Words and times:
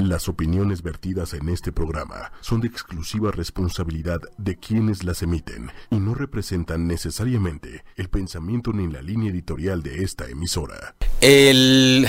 Las 0.00 0.30
opiniones 0.30 0.82
vertidas 0.82 1.34
en 1.34 1.50
este 1.50 1.72
programa 1.72 2.32
son 2.40 2.62
de 2.62 2.68
exclusiva 2.68 3.32
responsabilidad 3.32 4.18
de 4.38 4.56
quienes 4.56 5.04
las 5.04 5.22
emiten 5.22 5.70
y 5.90 5.96
no 5.96 6.14
representan 6.14 6.86
necesariamente 6.86 7.84
el 7.96 8.08
pensamiento 8.08 8.72
ni 8.72 8.90
la 8.90 9.02
línea 9.02 9.30
editorial 9.30 9.82
de 9.82 10.02
esta 10.02 10.26
emisora. 10.26 10.94
El, 11.20 12.08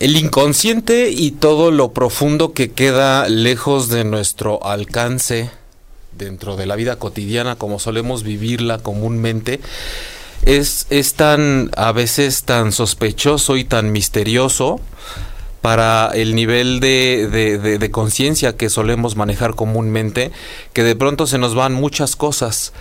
el 0.00 0.16
inconsciente 0.16 1.08
y 1.08 1.30
todo 1.30 1.70
lo 1.70 1.94
profundo 1.94 2.52
que 2.52 2.72
queda 2.72 3.26
lejos 3.30 3.88
de 3.88 4.04
nuestro 4.04 4.62
alcance 4.66 5.50
dentro 6.12 6.56
de 6.56 6.66
la 6.66 6.76
vida 6.76 6.96
cotidiana 6.96 7.56
como 7.56 7.78
solemos 7.78 8.22
vivirla 8.22 8.76
comúnmente 8.80 9.60
es, 10.42 10.86
es 10.90 11.14
tan 11.14 11.70
a 11.74 11.92
veces 11.92 12.42
tan 12.42 12.72
sospechoso 12.72 13.56
y 13.56 13.64
tan 13.64 13.92
misterioso 13.92 14.78
para 15.60 16.10
el 16.14 16.34
nivel 16.34 16.80
de, 16.80 17.28
de, 17.78 17.90
conciencia 17.90 18.56
que 18.56 18.70
solemos 18.70 19.16
manejar 19.16 19.54
comúnmente, 19.54 20.32
que 20.72 20.82
de 20.82 20.96
pronto 20.96 21.26
se 21.26 21.38
nos 21.38 21.54
van 21.54 21.74
muchas 21.74 22.16
cosas. 22.16 22.72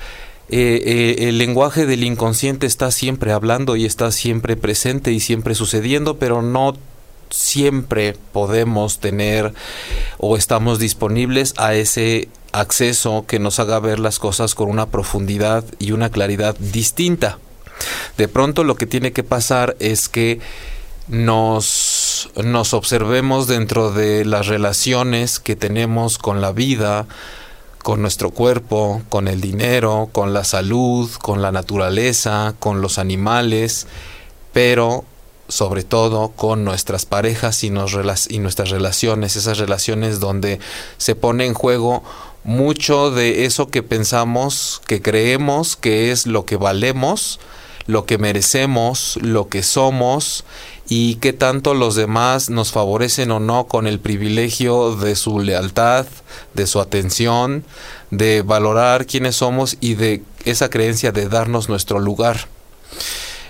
Eh, 0.49 0.81
eh, 1.19 1.27
el 1.29 1.37
lenguaje 1.37 1.85
del 1.85 2.03
inconsciente 2.03 2.65
está 2.65 2.89
siempre 2.91 3.33
hablando 3.33 3.75
y 3.75 3.85
está 3.85 4.11
siempre 4.11 4.55
presente 4.55 5.11
y 5.11 5.19
siempre 5.19 5.55
sucediendo, 5.55 6.17
pero 6.17 6.41
no 6.41 6.75
siempre 7.29 8.15
podemos 8.31 8.99
tener 8.99 9.53
o 10.17 10.37
estamos 10.37 10.79
disponibles 10.79 11.53
a 11.57 11.75
ese 11.75 12.29
acceso 12.51 13.25
que 13.27 13.39
nos 13.39 13.59
haga 13.59 13.79
ver 13.79 13.99
las 13.99 14.19
cosas 14.19 14.55
con 14.55 14.69
una 14.69 14.87
profundidad 14.87 15.63
y 15.77 15.91
una 15.91 16.09
claridad 16.09 16.55
distinta. 16.57 17.37
De 18.17 18.27
pronto 18.27 18.63
lo 18.63 18.75
que 18.75 18.87
tiene 18.87 19.11
que 19.11 19.23
pasar 19.23 19.75
es 19.79 20.09
que 20.09 20.39
nos, 21.07 22.08
nos 22.43 22.73
observemos 22.73 23.47
dentro 23.47 23.91
de 23.91 24.25
las 24.25 24.47
relaciones 24.47 25.39
que 25.39 25.55
tenemos 25.55 26.17
con 26.17 26.41
la 26.41 26.51
vida, 26.51 27.07
con 27.83 28.01
nuestro 28.01 28.31
cuerpo, 28.31 29.01
con 29.09 29.27
el 29.27 29.41
dinero, 29.41 30.09
con 30.11 30.33
la 30.33 30.43
salud, 30.43 31.09
con 31.21 31.41
la 31.41 31.51
naturaleza, 31.51 32.55
con 32.59 32.81
los 32.81 32.99
animales, 32.99 33.87
pero 34.53 35.05
sobre 35.47 35.83
todo 35.83 36.29
con 36.29 36.63
nuestras 36.63 37.05
parejas 37.05 37.63
y, 37.63 37.69
nos, 37.69 37.95
y 38.29 38.39
nuestras 38.39 38.69
relaciones, 38.69 39.35
esas 39.35 39.57
relaciones 39.57 40.19
donde 40.19 40.59
se 40.97 41.15
pone 41.15 41.45
en 41.45 41.53
juego 41.53 42.03
mucho 42.43 43.11
de 43.11 43.45
eso 43.45 43.69
que 43.69 43.83
pensamos, 43.83 44.81
que 44.87 45.01
creemos 45.01 45.75
que 45.75 46.11
es 46.11 46.27
lo 46.27 46.45
que 46.45 46.55
valemos, 46.55 47.39
lo 47.87 48.05
que 48.05 48.17
merecemos, 48.17 49.17
lo 49.21 49.49
que 49.49 49.63
somos 49.63 50.45
y 50.89 51.15
qué 51.15 51.33
tanto 51.33 51.73
los 51.73 51.95
demás 51.95 52.49
nos 52.49 52.71
favorecen 52.71 53.31
o 53.31 53.39
no 53.39 53.67
con 53.67 53.87
el 53.87 53.99
privilegio 53.99 54.95
de 54.95 55.15
su 55.15 55.39
lealtad, 55.39 56.07
de 56.55 56.67
su 56.67 56.79
atención, 56.81 57.63
de 58.11 58.41
valorar 58.41 59.05
quiénes 59.05 59.37
somos 59.37 59.77
y 59.79 59.93
de 59.93 60.23
esa 60.45 60.69
creencia 60.69 61.11
de 61.11 61.29
darnos 61.29 61.69
nuestro 61.69 61.99
lugar. 61.99 62.47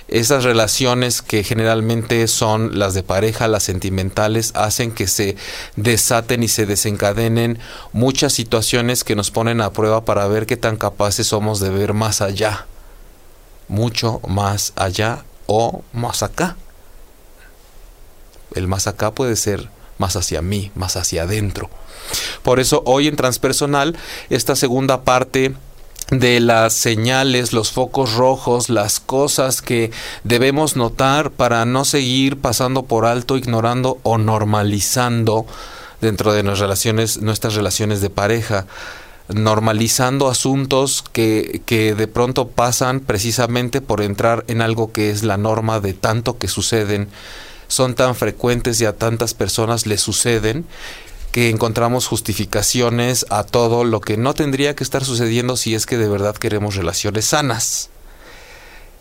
Esas 0.09 0.43
relaciones 0.43 1.21
que 1.21 1.43
generalmente 1.43 2.27
son 2.27 2.77
las 2.77 2.93
de 2.93 3.03
pareja, 3.03 3.47
las 3.47 3.63
sentimentales, 3.63 4.51
hacen 4.55 4.91
que 4.91 5.07
se 5.07 5.37
desaten 5.75 6.43
y 6.43 6.47
se 6.47 6.65
desencadenen 6.65 7.59
muchas 7.93 8.33
situaciones 8.33 9.03
que 9.03 9.15
nos 9.15 9.31
ponen 9.31 9.61
a 9.61 9.71
prueba 9.71 10.05
para 10.05 10.27
ver 10.27 10.45
qué 10.45 10.57
tan 10.57 10.77
capaces 10.77 11.27
somos 11.27 11.59
de 11.59 11.69
ver 11.69 11.93
más 11.93 12.21
allá 12.21 12.65
mucho 13.69 14.19
más 14.27 14.73
allá 14.75 15.23
o 15.45 15.83
más 15.93 16.23
acá. 16.23 16.57
El 18.55 18.67
más 18.67 18.87
acá 18.87 19.11
puede 19.11 19.35
ser 19.35 19.69
más 19.97 20.15
hacia 20.15 20.41
mí, 20.41 20.71
más 20.75 20.95
hacia 20.95 21.23
adentro. 21.23 21.69
Por 22.43 22.59
eso 22.59 22.81
hoy 22.85 23.07
en 23.07 23.15
transpersonal, 23.15 23.97
esta 24.29 24.55
segunda 24.55 25.01
parte 25.03 25.53
de 26.09 26.39
las 26.39 26.73
señales, 26.73 27.53
los 27.53 27.71
focos 27.71 28.13
rojos, 28.13 28.69
las 28.69 28.99
cosas 28.99 29.61
que 29.61 29.91
debemos 30.23 30.75
notar 30.75 31.29
para 31.31 31.65
no 31.65 31.85
seguir 31.85 32.37
pasando 32.37 32.83
por 32.83 33.05
alto, 33.05 33.37
ignorando 33.37 33.99
o 34.03 34.17
normalizando 34.17 35.45
dentro 36.01 36.33
de 36.33 36.43
nuestras 36.43 36.61
relaciones, 36.61 37.21
nuestras 37.21 37.55
relaciones 37.55 38.01
de 38.01 38.09
pareja 38.09 38.65
normalizando 39.27 40.27
asuntos 40.27 41.03
que, 41.13 41.61
que, 41.67 41.93
de 41.93 42.07
pronto 42.07 42.47
pasan 42.47 42.99
precisamente 42.99 43.79
por 43.79 44.01
entrar 44.01 44.43
en 44.47 44.63
algo 44.63 44.91
que 44.91 45.11
es 45.11 45.23
la 45.23 45.37
norma 45.37 45.79
de 45.79 45.93
tanto 45.93 46.39
que 46.39 46.47
suceden, 46.47 47.09
son 47.69 47.95
tan 47.95 48.15
frecuentes 48.15 48.81
y 48.81 48.85
a 48.85 48.97
tantas 48.97 49.33
personas 49.33 49.85
les 49.85 50.01
suceden 50.01 50.65
que 51.31 51.49
encontramos 51.49 52.07
justificaciones 52.07 53.25
a 53.29 53.45
todo 53.45 53.85
lo 53.85 54.01
que 54.01 54.17
no 54.17 54.33
tendría 54.33 54.75
que 54.75 54.83
estar 54.83 55.05
sucediendo 55.05 55.55
si 55.55 55.75
es 55.75 55.85
que 55.85 55.97
de 55.97 56.09
verdad 56.09 56.35
queremos 56.35 56.75
relaciones 56.75 57.25
sanas. 57.25 57.91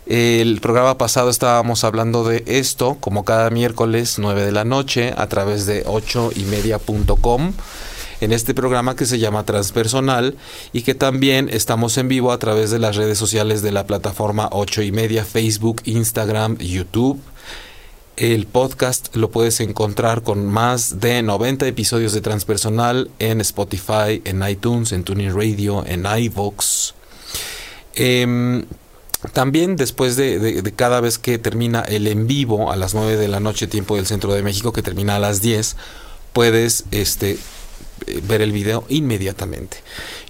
El 0.05 0.59
programa 0.61 0.97
pasado 0.97 1.29
estábamos 1.29 1.83
hablando 1.83 2.23
de 2.23 2.43
esto, 2.47 2.97
como 2.99 3.25
cada 3.25 3.49
miércoles 3.49 4.15
9 4.17 4.43
de 4.43 4.51
la 4.51 4.63
noche, 4.63 5.13
a 5.17 5.27
través 5.27 5.65
de 5.65 5.83
8 5.85 6.31
y 6.35 6.43
media.com 6.45 7.53
en 8.21 8.33
este 8.33 8.53
programa 8.53 8.95
que 8.95 9.05
se 9.05 9.19
llama 9.19 9.45
Transpersonal 9.45 10.35
y 10.73 10.81
que 10.81 10.95
también 10.95 11.49
estamos 11.51 11.97
en 11.97 12.07
vivo 12.07 12.31
a 12.31 12.39
través 12.39 12.71
de 12.71 12.79
las 12.79 12.95
redes 12.95 13.17
sociales 13.17 13.61
de 13.61 13.71
la 13.71 13.85
plataforma 13.85 14.49
8 14.51 14.81
y 14.83 14.91
media, 14.91 15.25
Facebook, 15.25 15.81
Instagram, 15.85 16.57
YouTube. 16.57 17.19
El 18.19 18.47
podcast 18.47 19.15
lo 19.15 19.31
puedes 19.31 19.61
encontrar 19.61 20.23
con 20.23 20.45
más 20.45 20.99
de 20.99 21.23
90 21.23 21.65
episodios 21.67 22.11
de 22.11 22.19
Transpersonal 22.19 23.09
en 23.17 23.39
Spotify, 23.39 24.21
en 24.25 24.45
iTunes, 24.45 24.91
en 24.91 25.05
Tuning 25.05 25.33
Radio, 25.33 25.85
en 25.87 26.05
iVoox. 26.05 26.91
Em, 27.95 28.65
también 29.31 29.77
después 29.77 30.17
de, 30.17 30.37
de, 30.37 30.71
cada 30.73 30.99
vez 30.99 31.17
que 31.17 31.37
termina 31.37 31.79
el 31.79 32.07
en 32.07 32.27
vivo 32.27 32.73
a 32.73 32.75
las 32.75 32.93
9 32.93 33.15
de 33.15 33.29
la 33.29 33.39
noche, 33.39 33.67
tiempo 33.67 33.95
del 33.95 34.05
centro 34.05 34.33
de 34.33 34.43
México, 34.43 34.73
que 34.73 34.81
termina 34.81 35.15
a 35.15 35.19
las 35.19 35.41
10, 35.41 35.77
puedes 36.33 36.83
este, 36.91 37.37
ver 38.27 38.41
el 38.41 38.51
video 38.51 38.83
inmediatamente. 38.89 39.77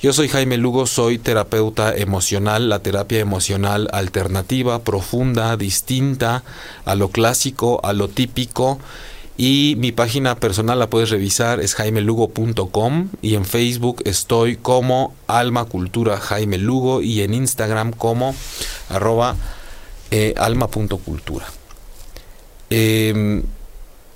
Yo 0.02 0.14
soy 0.14 0.28
Jaime 0.28 0.58
Lugo, 0.58 0.86
soy 0.88 1.18
terapeuta 1.18 1.96
emocional, 1.96 2.70
la 2.70 2.80
terapia 2.80 3.20
emocional 3.20 3.90
alternativa, 3.92 4.80
profunda, 4.84 5.58
distinta 5.58 6.44
a 6.86 6.96
lo 6.96 7.10
clásico, 7.10 7.82
a 7.84 7.94
lo 7.94 8.08
típico. 8.08 8.80
Y 9.38 9.76
mi 9.78 9.94
página 9.94 10.36
personal 10.36 10.80
la 10.80 10.90
puedes 10.90 11.10
revisar, 11.10 11.62
es 11.62 11.74
jaimelugo.com 11.76 13.08
y 13.22 13.36
en 13.36 13.46
Facebook 13.46 14.02
estoy 14.04 14.58
como 14.58 15.14
Alma 15.28 15.64
Cultura 15.64 16.18
Jaime 16.18 16.58
Lugo 16.58 17.02
y 17.02 17.22
en 17.22 17.34
Instagram 17.34 17.92
como 17.92 18.36
arroba 18.90 19.38
eh, 20.12 20.34
alma.cultura. 20.38 21.46
Em, 22.70 23.44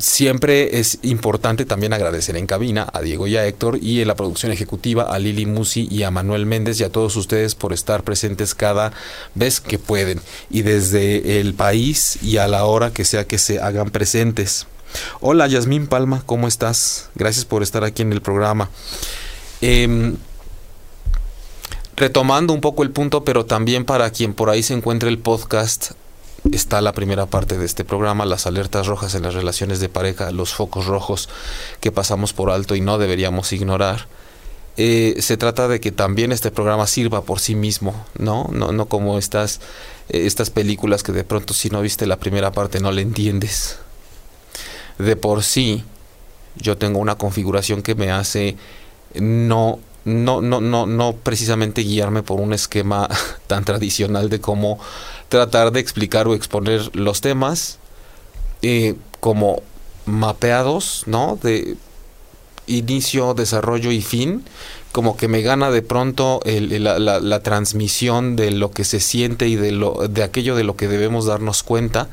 Siempre 0.03 0.79
es 0.79 0.99
importante 1.03 1.63
también 1.63 1.93
agradecer 1.93 2.35
en 2.35 2.45
cabina 2.45 2.89
a 2.91 2.99
Diego 2.99 3.25
y 3.25 3.37
a 3.37 3.45
Héctor 3.47 3.79
y 3.81 4.01
en 4.01 4.09
la 4.09 4.17
producción 4.17 4.51
ejecutiva 4.51 5.03
a 5.03 5.17
Lili 5.17 5.45
Musi 5.45 5.87
y 5.89 6.03
a 6.03 6.11
Manuel 6.11 6.45
Méndez 6.45 6.81
y 6.81 6.83
a 6.83 6.91
todos 6.91 7.15
ustedes 7.15 7.55
por 7.55 7.71
estar 7.71 8.03
presentes 8.03 8.53
cada 8.53 8.91
vez 9.33 9.61
que 9.61 9.79
pueden 9.79 10.19
y 10.49 10.63
desde 10.63 11.39
el 11.39 11.53
país 11.53 12.21
y 12.21 12.35
a 12.35 12.49
la 12.49 12.65
hora 12.65 12.91
que 12.91 13.05
sea 13.05 13.23
que 13.23 13.37
se 13.37 13.61
hagan 13.61 13.91
presentes. 13.91 14.67
Hola 15.21 15.47
Yasmín 15.47 15.87
Palma, 15.87 16.21
¿cómo 16.25 16.49
estás? 16.49 17.07
Gracias 17.15 17.45
por 17.45 17.63
estar 17.63 17.85
aquí 17.85 18.01
en 18.01 18.11
el 18.11 18.21
programa. 18.21 18.69
Em, 19.61 20.17
retomando 21.95 22.51
un 22.51 22.59
poco 22.59 22.83
el 22.83 22.91
punto, 22.91 23.23
pero 23.23 23.45
también 23.45 23.85
para 23.85 24.09
quien 24.09 24.33
por 24.33 24.49
ahí 24.49 24.63
se 24.63 24.73
encuentre 24.73 25.07
el 25.07 25.19
podcast, 25.19 25.93
está 26.51 26.81
la 26.81 26.93
primera 26.93 27.25
parte 27.25 27.57
de 27.57 27.65
este 27.65 27.85
programa, 27.85 28.25
las 28.25 28.45
alertas 28.45 28.87
rojas 28.87 29.15
en 29.15 29.23
las 29.23 29.33
relaciones 29.33 29.79
de 29.79 29.89
pareja, 29.89 30.31
los 30.31 30.53
focos 30.53 30.85
rojos 30.85 31.29
que 31.79 31.91
pasamos 31.91 32.33
por 32.33 32.51
alto 32.51 32.75
y 32.75 32.81
no 32.81 32.97
deberíamos 32.97 33.53
ignorar. 33.53 34.07
Eh, 34.75 35.15
se 35.19 35.37
trata 35.37 35.67
de 35.67 35.79
que 35.79 35.91
también 35.91 36.31
este 36.31 36.49
programa 36.49 36.87
sirva 36.87 37.21
por 37.21 37.39
sí 37.39 37.53
mismo, 37.55 38.05
¿no? 38.17 38.49
No, 38.51 38.71
no 38.71 38.87
como 38.87 39.19
estas, 39.19 39.61
eh, 40.09 40.25
estas 40.25 40.49
películas 40.49 41.03
que 41.03 41.11
de 41.11 41.23
pronto 41.23 41.53
si 41.53 41.69
no 41.69 41.81
viste 41.81 42.07
la 42.07 42.17
primera 42.17 42.51
parte 42.51 42.79
no 42.79 42.91
le 42.91 43.03
entiendes. 43.03 43.77
De 44.97 45.15
por 45.15 45.43
sí, 45.43 45.83
yo 46.55 46.77
tengo 46.77 46.99
una 46.99 47.15
configuración 47.15 47.81
que 47.81 47.95
me 47.95 48.11
hace 48.11 48.57
no 49.15 49.79
no, 50.05 50.41
no, 50.41 50.59
no, 50.59 50.85
no 50.85 51.13
precisamente 51.13 51.81
guiarme 51.81 52.23
por 52.23 52.41
un 52.41 52.53
esquema 52.53 53.07
tan 53.47 53.63
tradicional 53.63 54.29
de 54.29 54.41
cómo 54.41 54.79
tratar 55.33 55.71
de 55.71 55.79
explicar 55.79 56.27
o 56.27 56.35
exponer 56.35 56.95
los 56.95 57.21
temas 57.21 57.79
eh, 58.61 58.93
como 59.19 59.63
mapeados, 60.05 61.05
¿no? 61.07 61.39
De 61.41 61.75
inicio, 62.67 63.33
desarrollo 63.33 63.91
y 63.91 64.03
fin, 64.03 64.43
como 64.91 65.17
que 65.17 65.27
me 65.27 65.41
gana 65.41 65.71
de 65.71 65.81
pronto 65.81 66.39
la, 66.45 66.99
la, 66.99 67.39
transmisión 67.39 68.35
de 68.35 68.51
lo 68.51 68.69
que 68.69 68.83
se 68.83 68.99
siente 68.99 69.47
y 69.47 69.55
de, 69.55 69.71
lo, 69.71 70.07
de 70.07 70.21
aquello 70.21 70.55
de 70.55 70.63
lo 70.63 70.75
que 70.75 70.87
debemos 70.87 71.25
darnos 71.25 71.63
cuenta. 71.63 72.09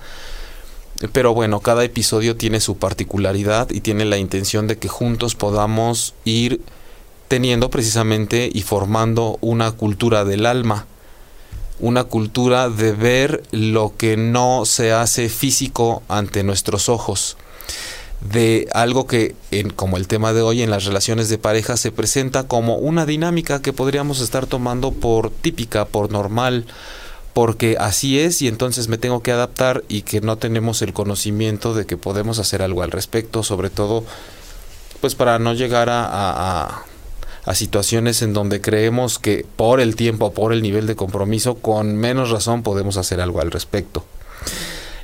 Pero 1.12 1.34
bueno, 1.34 1.60
cada 1.60 1.84
episodio 1.84 2.36
tiene 2.36 2.58
su 2.60 2.78
particularidad 2.78 3.68
y 3.70 3.82
tiene 3.82 4.06
la 4.06 4.16
intención 4.16 4.66
de 4.66 4.78
que 4.78 4.88
juntos 4.88 5.34
podamos 5.34 6.14
ir 6.24 6.62
teniendo 7.28 7.68
precisamente 7.68 8.50
y 8.50 8.62
formando 8.62 9.36
una 9.42 9.72
cultura 9.72 10.24
del 10.24 10.46
alma, 10.46 10.86
una 11.80 12.04
cultura 12.04 12.68
de 12.68 12.92
ver 12.92 13.42
lo 13.50 13.94
que 13.96 14.16
no 14.16 14.64
se 14.64 14.92
hace 14.92 15.28
físico 15.28 16.02
ante 16.08 16.42
nuestros 16.42 16.88
ojos, 16.88 17.36
de 18.20 18.68
algo 18.72 19.06
que, 19.06 19.34
en, 19.50 19.70
como 19.70 19.96
el 19.96 20.06
tema 20.06 20.32
de 20.32 20.42
hoy 20.42 20.62
en 20.62 20.70
las 20.70 20.84
relaciones 20.84 21.28
de 21.28 21.38
pareja, 21.38 21.76
se 21.76 21.90
presenta 21.90 22.46
como 22.46 22.76
una 22.76 23.06
dinámica 23.06 23.62
que 23.62 23.72
podríamos 23.72 24.20
estar 24.20 24.46
tomando 24.46 24.92
por 24.92 25.30
típica, 25.30 25.86
por 25.86 26.12
normal, 26.12 26.66
porque 27.32 27.76
así 27.78 28.18
es 28.18 28.42
y 28.42 28.48
entonces 28.48 28.88
me 28.88 28.98
tengo 28.98 29.22
que 29.22 29.32
adaptar 29.32 29.84
y 29.88 30.02
que 30.02 30.20
no 30.20 30.36
tenemos 30.36 30.82
el 30.82 30.92
conocimiento 30.92 31.74
de 31.74 31.86
que 31.86 31.96
podemos 31.96 32.38
hacer 32.38 32.60
algo 32.60 32.82
al 32.82 32.90
respecto, 32.90 33.42
sobre 33.42 33.70
todo 33.70 34.04
pues 35.00 35.14
para 35.14 35.38
no 35.38 35.54
llegar 35.54 35.88
a, 35.88 36.04
a, 36.04 36.64
a 36.64 36.84
situaciones 37.54 38.22
en 38.22 38.32
donde 38.32 38.60
creemos 38.60 39.18
que 39.18 39.46
por 39.56 39.80
el 39.80 39.96
tiempo, 39.96 40.32
por 40.32 40.52
el 40.52 40.62
nivel 40.62 40.86
de 40.86 40.96
compromiso, 40.96 41.56
con 41.56 41.96
menos 41.96 42.30
razón 42.30 42.62
podemos 42.62 42.96
hacer 42.96 43.20
algo 43.20 43.40
al 43.40 43.50
respecto. 43.50 44.04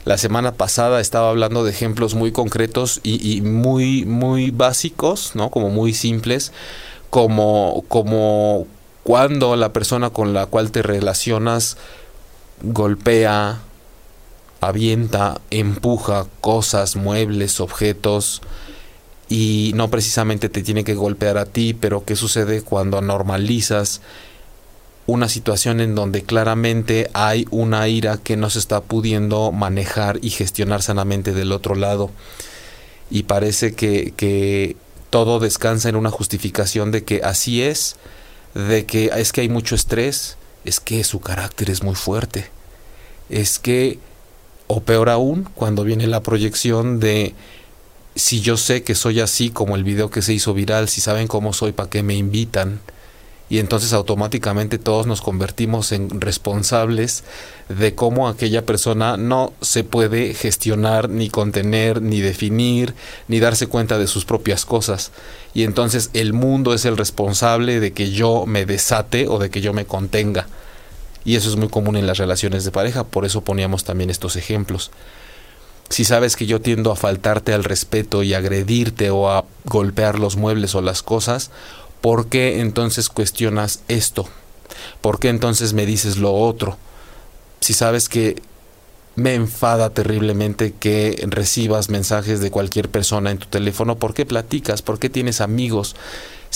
La 0.04 0.18
semana 0.18 0.52
pasada 0.52 1.00
estaba 1.00 1.30
hablando 1.30 1.64
de 1.64 1.72
ejemplos 1.72 2.14
muy 2.14 2.30
concretos 2.30 3.00
y, 3.02 3.40
muy, 3.40 4.04
muy 4.04 4.52
básicos, 4.52 5.32
¿no? 5.34 5.50
Como 5.50 5.68
muy 5.68 5.94
simples, 5.94 6.52
como, 7.10 7.84
como 7.88 8.68
cuando 9.02 9.56
la 9.56 9.72
persona 9.72 10.10
con 10.10 10.32
la 10.32 10.46
cual 10.46 10.70
te 10.70 10.82
relacionas 10.82 11.76
golpea, 12.62 13.60
avienta, 14.60 15.40
empuja 15.50 16.26
cosas, 16.40 16.94
muebles, 16.94 17.60
objetos, 17.60 18.42
y 19.28 19.72
no 19.74 19.90
precisamente 19.90 20.48
te 20.48 20.62
tiene 20.62 20.84
que 20.84 20.94
golpear 20.94 21.38
a 21.38 21.46
ti, 21.46 21.74
pero 21.74 22.04
¿qué 22.04 22.16
sucede 22.16 22.62
cuando 22.62 23.00
normalizas 23.00 24.00
una 25.06 25.28
situación 25.28 25.80
en 25.80 25.94
donde 25.94 26.22
claramente 26.22 27.10
hay 27.12 27.46
una 27.50 27.88
ira 27.88 28.18
que 28.18 28.36
no 28.36 28.50
se 28.50 28.58
está 28.58 28.80
pudiendo 28.80 29.52
manejar 29.52 30.18
y 30.22 30.30
gestionar 30.30 30.82
sanamente 30.82 31.32
del 31.32 31.52
otro 31.52 31.74
lado? 31.74 32.10
Y 33.10 33.24
parece 33.24 33.74
que, 33.74 34.12
que 34.16 34.76
todo 35.10 35.40
descansa 35.40 35.88
en 35.88 35.96
una 35.96 36.10
justificación 36.10 36.90
de 36.90 37.04
que 37.04 37.22
así 37.22 37.62
es, 37.62 37.96
de 38.54 38.86
que 38.86 39.10
es 39.16 39.32
que 39.32 39.42
hay 39.42 39.48
mucho 39.48 39.74
estrés, 39.74 40.36
es 40.64 40.80
que 40.80 41.02
su 41.04 41.20
carácter 41.20 41.70
es 41.70 41.82
muy 41.82 41.94
fuerte, 41.94 42.46
es 43.28 43.58
que, 43.58 43.98
o 44.66 44.80
peor 44.80 45.08
aún, 45.08 45.48
cuando 45.54 45.84
viene 45.84 46.06
la 46.06 46.22
proyección 46.22 47.00
de 47.00 47.34
si 48.16 48.40
yo 48.40 48.56
sé 48.56 48.82
que 48.82 48.94
soy 48.94 49.20
así 49.20 49.50
como 49.50 49.76
el 49.76 49.84
video 49.84 50.10
que 50.10 50.22
se 50.22 50.32
hizo 50.32 50.54
viral, 50.54 50.88
si 50.88 51.00
saben 51.00 51.28
cómo 51.28 51.52
soy, 51.52 51.72
¿para 51.72 51.90
qué 51.90 52.02
me 52.02 52.14
invitan? 52.14 52.80
Y 53.48 53.60
entonces 53.60 53.92
automáticamente 53.92 54.78
todos 54.78 55.06
nos 55.06 55.20
convertimos 55.20 55.92
en 55.92 56.20
responsables 56.20 57.22
de 57.68 57.94
cómo 57.94 58.26
aquella 58.28 58.66
persona 58.66 59.16
no 59.16 59.52
se 59.60 59.84
puede 59.84 60.34
gestionar, 60.34 61.08
ni 61.08 61.28
contener, 61.28 62.02
ni 62.02 62.20
definir, 62.20 62.94
ni 63.28 63.38
darse 63.38 63.68
cuenta 63.68 63.98
de 63.98 64.08
sus 64.08 64.24
propias 64.24 64.64
cosas. 64.64 65.12
Y 65.54 65.62
entonces 65.62 66.10
el 66.12 66.32
mundo 66.32 66.74
es 66.74 66.86
el 66.86 66.96
responsable 66.96 67.78
de 67.78 67.92
que 67.92 68.10
yo 68.10 68.46
me 68.46 68.66
desate 68.66 69.28
o 69.28 69.38
de 69.38 69.50
que 69.50 69.60
yo 69.60 69.72
me 69.72 69.84
contenga. 69.84 70.48
Y 71.24 71.36
eso 71.36 71.48
es 71.48 71.56
muy 71.56 71.68
común 71.68 71.96
en 71.96 72.06
las 72.06 72.18
relaciones 72.18 72.64
de 72.64 72.72
pareja, 72.72 73.04
por 73.04 73.24
eso 73.24 73.42
poníamos 73.42 73.84
también 73.84 74.10
estos 74.10 74.34
ejemplos 74.36 74.90
si 75.88 76.04
sabes 76.04 76.36
que 76.36 76.46
yo 76.46 76.60
tiendo 76.60 76.90
a 76.90 76.96
faltarte 76.96 77.52
al 77.52 77.64
respeto 77.64 78.22
y 78.22 78.34
agredirte 78.34 79.10
o 79.10 79.30
a 79.30 79.44
golpear 79.64 80.18
los 80.18 80.36
muebles 80.36 80.74
o 80.74 80.82
las 80.82 81.02
cosas, 81.02 81.50
¿por 82.00 82.28
qué 82.28 82.60
entonces 82.60 83.08
cuestionas 83.08 83.80
esto? 83.88 84.28
¿Por 85.00 85.18
qué 85.20 85.28
entonces 85.28 85.72
me 85.72 85.86
dices 85.86 86.16
lo 86.16 86.34
otro? 86.34 86.76
Si 87.60 87.72
sabes 87.72 88.08
que 88.08 88.42
me 89.14 89.34
enfada 89.34 89.90
terriblemente 89.90 90.74
que 90.78 91.24
recibas 91.28 91.88
mensajes 91.88 92.40
de 92.40 92.50
cualquier 92.50 92.90
persona 92.90 93.30
en 93.30 93.38
tu 93.38 93.46
teléfono, 93.46 93.96
¿por 93.96 94.12
qué 94.12 94.26
platicas? 94.26 94.82
¿Por 94.82 94.98
qué 94.98 95.08
tienes 95.08 95.40
amigos? 95.40 95.96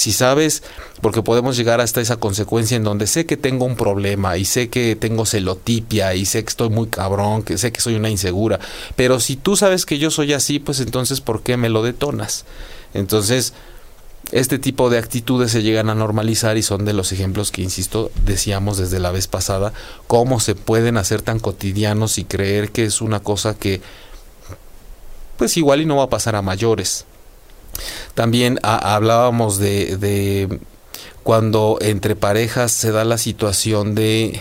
Si 0.00 0.14
sabes, 0.14 0.62
porque 1.02 1.20
podemos 1.20 1.58
llegar 1.58 1.82
hasta 1.82 2.00
esa 2.00 2.16
consecuencia 2.16 2.74
en 2.74 2.84
donde 2.84 3.06
sé 3.06 3.26
que 3.26 3.36
tengo 3.36 3.66
un 3.66 3.76
problema 3.76 4.38
y 4.38 4.46
sé 4.46 4.70
que 4.70 4.96
tengo 4.96 5.26
celotipia 5.26 6.14
y 6.14 6.24
sé 6.24 6.42
que 6.42 6.48
estoy 6.48 6.70
muy 6.70 6.86
cabrón, 6.86 7.42
que 7.42 7.58
sé 7.58 7.70
que 7.70 7.82
soy 7.82 7.96
una 7.96 8.08
insegura, 8.08 8.58
pero 8.96 9.20
si 9.20 9.36
tú 9.36 9.56
sabes 9.56 9.84
que 9.84 9.98
yo 9.98 10.10
soy 10.10 10.32
así, 10.32 10.58
pues 10.58 10.80
entonces 10.80 11.20
¿por 11.20 11.42
qué 11.42 11.58
me 11.58 11.68
lo 11.68 11.82
detonas? 11.82 12.46
Entonces, 12.94 13.52
este 14.32 14.58
tipo 14.58 14.88
de 14.88 14.96
actitudes 14.96 15.52
se 15.52 15.62
llegan 15.62 15.90
a 15.90 15.94
normalizar 15.94 16.56
y 16.56 16.62
son 16.62 16.86
de 16.86 16.94
los 16.94 17.12
ejemplos 17.12 17.50
que, 17.50 17.60
insisto, 17.60 18.10
decíamos 18.24 18.78
desde 18.78 19.00
la 19.00 19.12
vez 19.12 19.26
pasada, 19.26 19.74
cómo 20.06 20.40
se 20.40 20.54
pueden 20.54 20.96
hacer 20.96 21.20
tan 21.20 21.40
cotidianos 21.40 22.16
y 22.16 22.24
creer 22.24 22.70
que 22.70 22.86
es 22.86 23.02
una 23.02 23.20
cosa 23.20 23.54
que, 23.54 23.82
pues 25.36 25.58
igual 25.58 25.82
y 25.82 25.84
no 25.84 25.96
va 25.96 26.04
a 26.04 26.08
pasar 26.08 26.36
a 26.36 26.40
mayores. 26.40 27.04
También 28.14 28.58
hablábamos 28.62 29.58
de, 29.58 30.58
cuando 31.22 31.78
entre 31.80 32.16
parejas 32.16 32.72
se 32.72 32.92
da 32.92 33.04
la 33.04 33.18
situación 33.18 33.94
de 33.94 34.40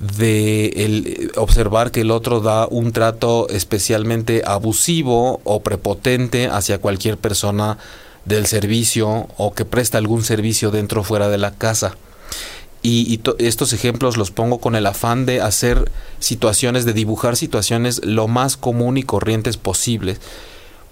de 0.00 1.30
observar 1.36 1.90
que 1.90 2.02
el 2.02 2.10
otro 2.10 2.40
da 2.40 2.66
un 2.66 2.92
trato 2.92 3.48
especialmente 3.48 4.42
abusivo 4.44 5.40
o 5.44 5.62
prepotente 5.62 6.48
hacia 6.48 6.78
cualquier 6.78 7.16
persona 7.16 7.78
del 8.24 8.46
servicio 8.46 9.28
o 9.36 9.54
que 9.54 9.64
presta 9.64 9.98
algún 9.98 10.24
servicio 10.24 10.70
dentro 10.70 11.02
o 11.02 11.04
fuera 11.04 11.28
de 11.28 11.38
la 11.38 11.52
casa. 11.52 11.96
Y, 12.82 13.20
estos 13.38 13.72
ejemplos 13.72 14.18
los 14.18 14.30
pongo 14.30 14.58
con 14.58 14.74
el 14.74 14.86
afán 14.86 15.24
de 15.24 15.40
hacer 15.40 15.90
situaciones, 16.18 16.84
de 16.84 16.92
dibujar 16.92 17.36
situaciones 17.36 18.04
lo 18.04 18.28
más 18.28 18.58
común 18.58 18.98
y 18.98 19.04
corrientes 19.04 19.56
posibles 19.56 20.20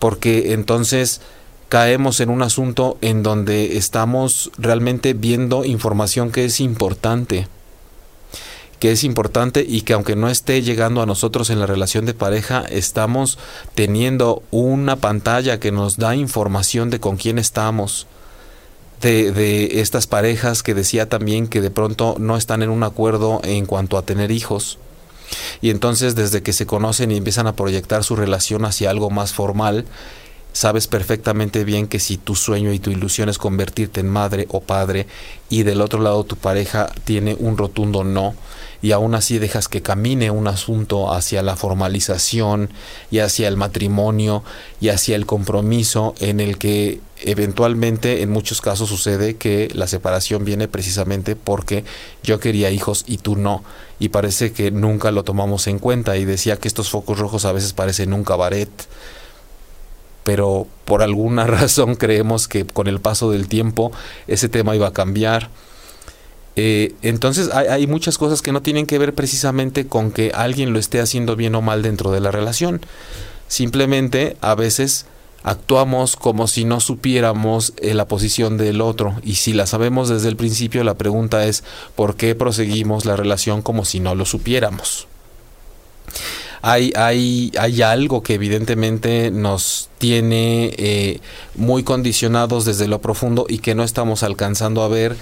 porque 0.02 0.52
entonces 0.52 1.20
caemos 1.68 2.18
en 2.18 2.28
un 2.28 2.42
asunto 2.42 2.98
en 3.02 3.22
donde 3.22 3.76
estamos 3.76 4.50
realmente 4.58 5.14
viendo 5.14 5.64
información 5.64 6.32
que 6.32 6.44
es 6.44 6.58
importante, 6.58 7.46
que 8.80 8.90
es 8.90 9.04
importante 9.04 9.64
y 9.64 9.82
que 9.82 9.92
aunque 9.92 10.16
no 10.16 10.28
esté 10.28 10.60
llegando 10.60 11.02
a 11.02 11.06
nosotros 11.06 11.50
en 11.50 11.60
la 11.60 11.66
relación 11.66 12.04
de 12.04 12.14
pareja, 12.14 12.64
estamos 12.68 13.38
teniendo 13.76 14.42
una 14.50 14.96
pantalla 14.96 15.60
que 15.60 15.70
nos 15.70 15.98
da 15.98 16.16
información 16.16 16.90
de 16.90 16.98
con 16.98 17.16
quién 17.16 17.38
estamos. 17.38 18.08
De, 19.02 19.30
de 19.30 19.80
estas 19.82 20.08
parejas 20.08 20.64
que 20.64 20.74
decía 20.74 21.08
también 21.08 21.46
que 21.46 21.60
de 21.60 21.70
pronto 21.70 22.16
no 22.18 22.36
están 22.36 22.64
en 22.64 22.70
un 22.70 22.82
acuerdo 22.82 23.40
en 23.44 23.66
cuanto 23.66 23.98
a 23.98 24.02
tener 24.02 24.32
hijos 24.32 24.78
y 25.60 25.70
entonces 25.70 26.14
desde 26.14 26.42
que 26.42 26.52
se 26.52 26.66
conocen 26.66 27.10
y 27.10 27.16
empiezan 27.16 27.46
a 27.46 27.56
proyectar 27.56 28.04
su 28.04 28.16
relación 28.16 28.64
hacia 28.64 28.90
algo 28.90 29.10
más 29.10 29.32
formal, 29.32 29.84
sabes 30.52 30.86
perfectamente 30.86 31.64
bien 31.64 31.86
que 31.86 31.98
si 31.98 32.16
tu 32.16 32.34
sueño 32.34 32.72
y 32.72 32.78
tu 32.78 32.90
ilusión 32.90 33.28
es 33.28 33.38
convertirte 33.38 34.00
en 34.00 34.08
madre 34.08 34.46
o 34.50 34.60
padre 34.60 35.06
y 35.48 35.62
del 35.62 35.80
otro 35.80 36.00
lado 36.00 36.24
tu 36.24 36.36
pareja 36.36 36.90
tiene 37.04 37.36
un 37.38 37.56
rotundo 37.56 38.04
no 38.04 38.34
y 38.82 38.90
aún 38.90 39.14
así 39.14 39.38
dejas 39.38 39.68
que 39.68 39.80
camine 39.80 40.30
un 40.30 40.48
asunto 40.48 41.12
hacia 41.12 41.42
la 41.42 41.56
formalización 41.56 42.68
y 43.10 43.20
hacia 43.20 43.46
el 43.46 43.56
matrimonio 43.56 44.42
y 44.80 44.88
hacia 44.88 45.14
el 45.14 45.24
compromiso 45.24 46.14
en 46.18 46.40
el 46.40 46.58
que 46.58 47.00
eventualmente 47.24 48.22
en 48.22 48.30
muchos 48.30 48.60
casos 48.60 48.88
sucede 48.88 49.36
que 49.36 49.70
la 49.72 49.86
separación 49.86 50.44
viene 50.44 50.66
precisamente 50.66 51.36
porque 51.36 51.84
yo 52.24 52.40
quería 52.40 52.72
hijos 52.72 53.04
y 53.06 53.18
tú 53.18 53.36
no. 53.36 53.62
Y 54.00 54.08
parece 54.08 54.52
que 54.52 54.72
nunca 54.72 55.12
lo 55.12 55.22
tomamos 55.22 55.68
en 55.68 55.78
cuenta 55.78 56.16
y 56.16 56.24
decía 56.24 56.56
que 56.56 56.66
estos 56.66 56.90
focos 56.90 57.20
rojos 57.20 57.44
a 57.44 57.52
veces 57.52 57.72
parecen 57.72 58.12
un 58.12 58.24
cabaret 58.24 58.68
pero 60.24 60.66
por 60.84 61.02
alguna 61.02 61.46
razón 61.46 61.96
creemos 61.96 62.48
que 62.48 62.64
con 62.64 62.86
el 62.86 63.00
paso 63.00 63.30
del 63.30 63.48
tiempo 63.48 63.92
ese 64.26 64.48
tema 64.48 64.76
iba 64.76 64.88
a 64.88 64.92
cambiar. 64.92 65.50
Eh, 66.54 66.94
entonces 67.00 67.48
hay, 67.52 67.86
muchas 67.86 68.18
cosas 68.18 68.42
que 68.42 68.52
no 68.52 68.60
tienen 68.60 68.84
que 68.84 68.98
ver 68.98 69.14
precisamente 69.14 69.86
con 69.86 70.10
que 70.10 70.32
alguien 70.34 70.72
lo 70.74 70.78
esté 70.78 71.00
haciendo 71.00 71.34
bien 71.34 71.54
o 71.54 71.62
mal 71.62 71.82
dentro 71.82 72.10
de 72.10 72.20
la 72.20 72.30
relación. 72.30 72.82
Simplemente 73.48 74.36
a 74.42 74.54
veces 74.54 75.06
actuamos 75.44 76.16
como 76.16 76.46
si 76.46 76.64
no 76.64 76.80
supiéramos 76.80 77.72
eh, 77.78 77.94
la 77.94 78.06
posición 78.06 78.58
del 78.58 78.80
otro 78.80 79.16
y 79.22 79.36
si 79.36 79.54
la 79.54 79.66
sabemos 79.66 80.08
desde 80.08 80.28
el 80.28 80.36
principio 80.36 80.84
la 80.84 80.94
pregunta 80.94 81.46
es 81.46 81.64
¿por 81.96 82.14
qué 82.14 82.36
proseguimos 82.36 83.06
la 83.06 83.16
relación 83.16 83.60
como 83.60 83.84
si 83.84 83.98
no 83.98 84.14
lo 84.14 84.24
supiéramos? 84.24 85.08
Hay, 86.62 86.92
hay, 86.94 87.52
hay 87.58 87.82
algo 87.82 88.22
que 88.22 88.34
evidentemente 88.34 89.30
nos 89.30 89.90
tiene 89.98 90.72
eh, 90.78 91.20
muy 91.56 91.82
condicionados 91.82 92.64
desde 92.64 92.86
lo 92.86 93.00
profundo 93.00 93.46
y 93.48 93.58
que 93.58 93.74
no 93.74 93.82
estamos 93.82 94.22
alcanzando 94.22 94.82
a 94.82 94.88
ver 94.88 95.16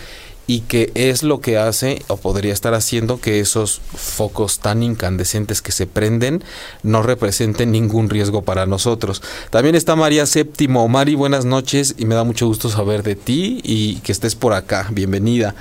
y 0.47 0.63
que 0.63 0.91
es 0.95 1.23
lo 1.23 1.41
que 1.41 1.59
hace 1.59 2.03
o 2.09 2.17
podría 2.17 2.53
estar 2.53 2.75
haciendo 2.75 3.21
que 3.21 3.39
esos 3.39 3.81
focos 3.95 4.59
tan 4.59 4.83
incandescentes 4.83 5.63
que 5.63 5.71
se 5.71 5.87
prenden 5.87 6.43
no 6.83 7.03
representen 7.03 7.71
ningún 7.71 8.11
riesgo 8.11 8.43
para 8.43 8.67
nosotros. 8.67 9.23
También 9.51 9.77
está 9.77 9.95
María 9.95 10.27
Séptimo. 10.27 10.89
Mari, 10.89 11.15
buenas 11.15 11.45
noches 11.45 11.95
y 11.99 12.05
me 12.05 12.17
da 12.17 12.25
mucho 12.25 12.49
gusto 12.49 12.69
saber 12.69 13.03
de 13.03 13.15
ti 13.15 13.61
y 13.63 13.97
que 14.01 14.11
estés 14.11 14.35
por 14.35 14.53
acá. 14.53 14.89
Bienvenida. 14.91 15.55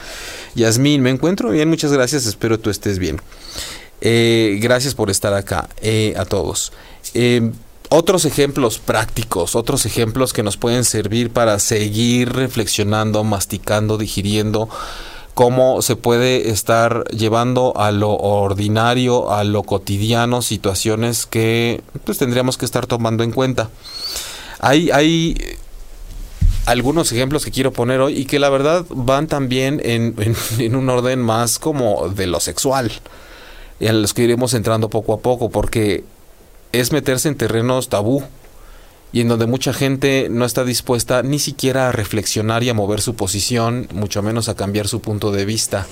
Yasmín, 0.55 1.03
me 1.03 1.11
encuentro 1.11 1.51
bien, 1.51 1.69
muchas 1.69 1.93
gracias, 1.93 2.25
espero 2.25 2.59
tú 2.59 2.69
estés 2.71 2.97
bien. 2.97 3.21
Eh, 4.01 4.57
gracias 4.61 4.95
por 4.95 5.09
estar 5.09 5.33
acá 5.33 5.69
eh, 5.81 6.13
a 6.17 6.25
todos. 6.25 6.71
Eh, 7.13 7.51
otros 7.89 8.25
ejemplos 8.25 8.77
prácticos, 8.77 9.55
otros 9.55 9.85
ejemplos 9.85 10.31
que 10.31 10.43
nos 10.43 10.57
pueden 10.57 10.85
servir 10.85 11.31
para 11.31 11.57
seguir 11.59 12.31
reflexionando, 12.33 13.23
masticando, 13.23 13.97
digiriendo 13.97 14.69
cómo 15.33 15.81
se 15.81 15.95
puede 15.95 16.49
estar 16.49 17.05
llevando 17.05 17.73
a 17.77 17.91
lo 17.91 18.11
ordinario, 18.11 19.31
a 19.31 19.43
lo 19.43 19.63
cotidiano, 19.63 20.41
situaciones 20.41 21.25
que 21.25 21.81
pues 22.03 22.17
tendríamos 22.17 22.57
que 22.57 22.65
estar 22.65 22.85
tomando 22.85 23.23
en 23.23 23.31
cuenta. 23.31 23.69
Hay, 24.59 24.91
hay 24.91 25.37
algunos 26.65 27.11
ejemplos 27.11 27.45
que 27.45 27.51
quiero 27.51 27.73
poner 27.73 28.01
hoy 28.01 28.19
y 28.19 28.25
que 28.25 28.37
la 28.37 28.49
verdad 28.49 28.85
van 28.89 29.27
también 29.27 29.81
en, 29.83 30.13
en 30.59 30.75
un 30.75 30.89
orden 30.89 31.21
más 31.21 31.57
como 31.57 32.09
de 32.09 32.27
lo 32.27 32.39
sexual, 32.39 32.91
en 33.79 34.01
los 34.01 34.13
que 34.13 34.23
iremos 34.23 34.53
entrando 34.53 34.89
poco 34.89 35.13
a 35.13 35.19
poco, 35.19 35.49
porque 35.49 36.03
es 36.71 36.91
meterse 36.91 37.29
en 37.29 37.35
terrenos 37.35 37.89
tabú 37.89 38.23
y 39.11 39.21
en 39.21 39.27
donde 39.27 39.47
mucha 39.47 39.73
gente 39.73 40.27
no 40.29 40.45
está 40.45 40.63
dispuesta 40.63 41.23
ni 41.23 41.39
siquiera 41.39 41.89
a 41.89 41.91
reflexionar 41.91 42.63
y 42.63 42.69
a 42.69 42.73
mover 42.73 43.01
su 43.01 43.15
posición, 43.15 43.87
mucho 43.91 44.21
menos 44.21 44.49
a 44.49 44.55
cambiar 44.55 44.87
su 44.87 45.01
punto 45.01 45.31
de 45.31 45.45
vista. 45.45 45.87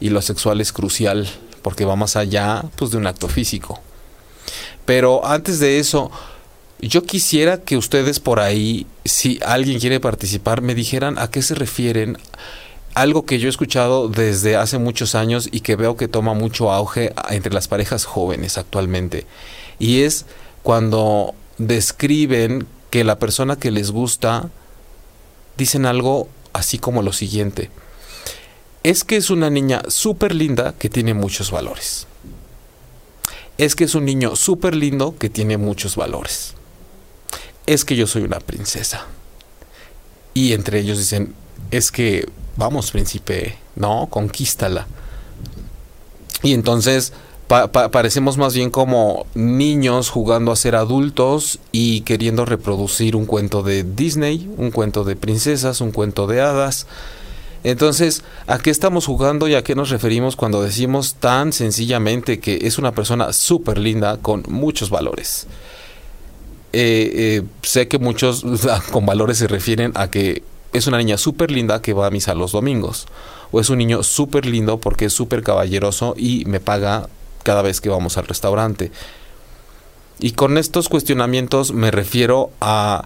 Y 0.00 0.10
lo 0.10 0.22
sexual 0.22 0.60
es 0.60 0.72
crucial 0.72 1.28
porque 1.62 1.84
va 1.84 1.96
más 1.96 2.16
allá 2.16 2.64
pues, 2.76 2.90
de 2.90 2.98
un 2.98 3.06
acto 3.06 3.28
físico. 3.28 3.80
Pero 4.84 5.26
antes 5.26 5.58
de 5.58 5.78
eso, 5.78 6.10
yo 6.80 7.02
quisiera 7.04 7.58
que 7.58 7.76
ustedes 7.76 8.20
por 8.20 8.40
ahí, 8.40 8.86
si 9.04 9.38
alguien 9.44 9.78
quiere 9.78 10.00
participar, 10.00 10.60
me 10.60 10.74
dijeran 10.74 11.18
a 11.18 11.30
qué 11.30 11.42
se 11.42 11.54
refieren 11.54 12.18
algo 12.94 13.24
que 13.24 13.38
yo 13.38 13.48
he 13.48 13.50
escuchado 13.50 14.08
desde 14.08 14.56
hace 14.56 14.78
muchos 14.78 15.14
años 15.14 15.48
y 15.50 15.60
que 15.60 15.76
veo 15.76 15.96
que 15.96 16.08
toma 16.08 16.34
mucho 16.34 16.72
auge 16.72 17.12
entre 17.30 17.52
las 17.52 17.68
parejas 17.68 18.04
jóvenes 18.04 18.58
actualmente 18.58 19.26
y 19.78 20.02
es 20.02 20.26
cuando 20.62 21.34
describen 21.58 22.66
que 22.90 23.04
la 23.04 23.18
persona 23.18 23.56
que 23.56 23.70
les 23.70 23.90
gusta 23.90 24.50
dicen 25.56 25.86
algo 25.86 26.28
así 26.52 26.78
como 26.78 27.02
lo 27.02 27.12
siguiente. 27.12 27.70
Es 28.82 29.04
que 29.04 29.16
es 29.16 29.30
una 29.30 29.48
niña 29.50 29.82
súper 29.88 30.34
linda 30.34 30.74
que 30.78 30.88
tiene 30.88 31.14
muchos 31.14 31.50
valores. 31.50 32.06
Es 33.58 33.74
que 33.74 33.84
es 33.84 33.94
un 33.94 34.04
niño 34.04 34.36
súper 34.36 34.74
lindo 34.74 35.16
que 35.18 35.30
tiene 35.30 35.56
muchos 35.56 35.96
valores. 35.96 36.54
Es 37.66 37.84
que 37.84 37.96
yo 37.96 38.06
soy 38.06 38.22
una 38.22 38.40
princesa. 38.40 39.06
Y 40.34 40.52
entre 40.52 40.80
ellos 40.80 40.98
dicen, 40.98 41.34
es 41.70 41.90
que, 41.90 42.28
vamos 42.56 42.90
príncipe, 42.90 43.56
no, 43.76 44.06
conquístala. 44.10 44.86
Y 46.42 46.54
entonces 46.54 47.12
parecemos 47.92 48.38
más 48.38 48.54
bien 48.54 48.70
como 48.70 49.26
niños 49.34 50.08
jugando 50.08 50.52
a 50.52 50.56
ser 50.56 50.74
adultos 50.74 51.58
y 51.70 52.00
queriendo 52.00 52.46
reproducir 52.46 53.14
un 53.14 53.26
cuento 53.26 53.62
de 53.62 53.84
Disney, 53.84 54.50
un 54.56 54.70
cuento 54.70 55.04
de 55.04 55.16
princesas, 55.16 55.80
un 55.80 55.92
cuento 55.92 56.26
de 56.26 56.40
hadas. 56.40 56.86
Entonces, 57.64 58.24
¿a 58.46 58.58
qué 58.58 58.70
estamos 58.70 59.06
jugando 59.06 59.48
y 59.48 59.54
a 59.54 59.62
qué 59.62 59.74
nos 59.74 59.90
referimos 59.90 60.34
cuando 60.34 60.62
decimos 60.62 61.14
tan 61.14 61.52
sencillamente 61.52 62.40
que 62.40 62.60
es 62.62 62.78
una 62.78 62.92
persona 62.92 63.32
súper 63.32 63.78
linda 63.78 64.16
con 64.16 64.44
muchos 64.48 64.90
valores? 64.90 65.46
Eh, 66.72 67.10
eh, 67.14 67.42
sé 67.62 67.86
que 67.86 67.98
muchos 67.98 68.44
con 68.92 69.04
valores 69.04 69.38
se 69.38 69.46
refieren 69.46 69.92
a 69.94 70.10
que 70.10 70.42
es 70.72 70.86
una 70.86 70.98
niña 70.98 71.18
súper 71.18 71.50
linda 71.50 71.82
que 71.82 71.92
va 71.92 72.06
a 72.06 72.10
misa 72.10 72.34
los 72.34 72.52
domingos. 72.52 73.06
O 73.50 73.60
es 73.60 73.68
un 73.68 73.78
niño 73.78 74.02
súper 74.02 74.46
lindo 74.46 74.78
porque 74.78 75.06
es 75.06 75.12
súper 75.12 75.42
caballeroso 75.42 76.14
y 76.16 76.44
me 76.46 76.60
paga 76.60 77.08
cada 77.42 77.62
vez 77.62 77.80
que 77.80 77.90
vamos 77.90 78.16
al 78.16 78.26
restaurante. 78.26 78.90
Y 80.18 80.32
con 80.32 80.56
estos 80.56 80.88
cuestionamientos 80.88 81.72
me 81.72 81.90
refiero 81.90 82.50
a 82.60 83.04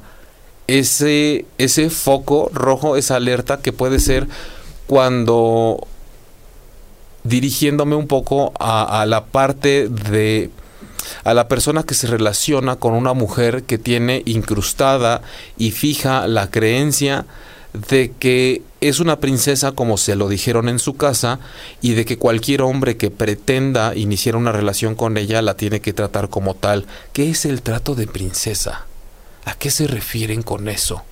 ese, 0.67 1.47
ese 1.59 1.91
foco 1.91 2.51
rojo, 2.53 2.97
esa 2.97 3.17
alerta 3.17 3.59
que 3.59 3.73
puede 3.73 3.99
ser 3.99 4.29
cuando 4.87 5.87
dirigiéndome 7.25 7.97
un 7.97 8.07
poco 8.07 8.53
a, 8.61 9.01
a, 9.01 9.07
la 9.07 9.25
parte 9.25 9.89
de 9.89 10.51
a 11.25 11.35
la 11.35 11.49
persona 11.49 11.83
que 11.83 11.95
se 11.95 12.07
relaciona 12.07 12.77
con 12.77 12.93
una 12.93 13.13
mujer 13.13 13.65
que 13.65 13.79
tiene 13.79 14.23
incrustada 14.27 15.23
y 15.57 15.73
fija 15.73 16.29
la 16.29 16.51
creencia 16.51 17.27
de 17.88 18.12
que 18.18 18.62
es 18.80 19.00
una 19.00 19.21
princesa 19.21 19.73
como 19.73 19.97
se 19.97 20.16
lo 20.16 20.28
dijeron 20.28 20.68
en 20.68 20.78
su 20.78 20.97
casa 20.97 21.38
y 21.80 21.95
de 21.95 22.04
que 22.04 22.18
cualquier 22.18 22.62
hombre 22.62 22.97
que 22.97 23.11
pretenda 23.11 23.95
iniciar 23.95 24.37
una 24.37 24.52
relación 24.52 24.95
con 24.95 25.16
ella 25.16 25.42
la 25.42 25.56
tiene 25.56 25.80
que 25.80 25.92
tratar 25.92 26.28
como 26.28 26.54
tal. 26.54 26.87
¿Qué 27.12 27.30
es 27.30 27.45
el 27.45 27.62
trato 27.62 27.95
de 27.95 28.06
princesa? 28.06 28.87
¿A 29.45 29.54
qué 29.54 29.71
se 29.71 29.87
refieren 29.87 30.42
con 30.42 30.68
eso? 30.68 31.02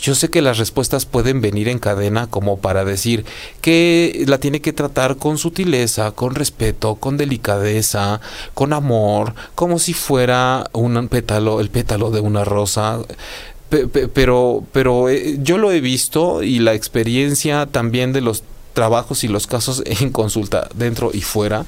Yo 0.00 0.14
sé 0.14 0.30
que 0.30 0.42
las 0.42 0.58
respuestas 0.58 1.06
pueden 1.06 1.40
venir 1.40 1.68
en 1.68 1.80
cadena 1.80 2.28
como 2.28 2.58
para 2.58 2.84
decir 2.84 3.24
que 3.60 4.24
la 4.28 4.38
tiene 4.38 4.60
que 4.60 4.72
tratar 4.72 5.16
con 5.16 5.38
sutileza, 5.38 6.12
con 6.12 6.36
respeto, 6.36 6.94
con 6.94 7.16
delicadeza, 7.16 8.20
con 8.54 8.72
amor, 8.72 9.34
como 9.56 9.80
si 9.80 9.94
fuera 9.94 10.70
un 10.72 11.08
pétalo, 11.08 11.60
el 11.60 11.70
pétalo 11.70 12.10
de 12.10 12.20
una 12.20 12.44
rosa 12.44 13.00
pero, 13.68 14.64
pero 14.72 15.08
eh, 15.08 15.38
yo 15.40 15.58
lo 15.58 15.70
he 15.72 15.80
visto 15.80 16.42
y 16.42 16.58
la 16.58 16.74
experiencia 16.74 17.66
también 17.66 18.12
de 18.12 18.20
los 18.20 18.42
trabajos 18.72 19.24
y 19.24 19.28
los 19.28 19.46
casos 19.46 19.82
en 20.00 20.10
consulta 20.10 20.68
dentro 20.74 21.10
y 21.12 21.20
fuera 21.20 21.64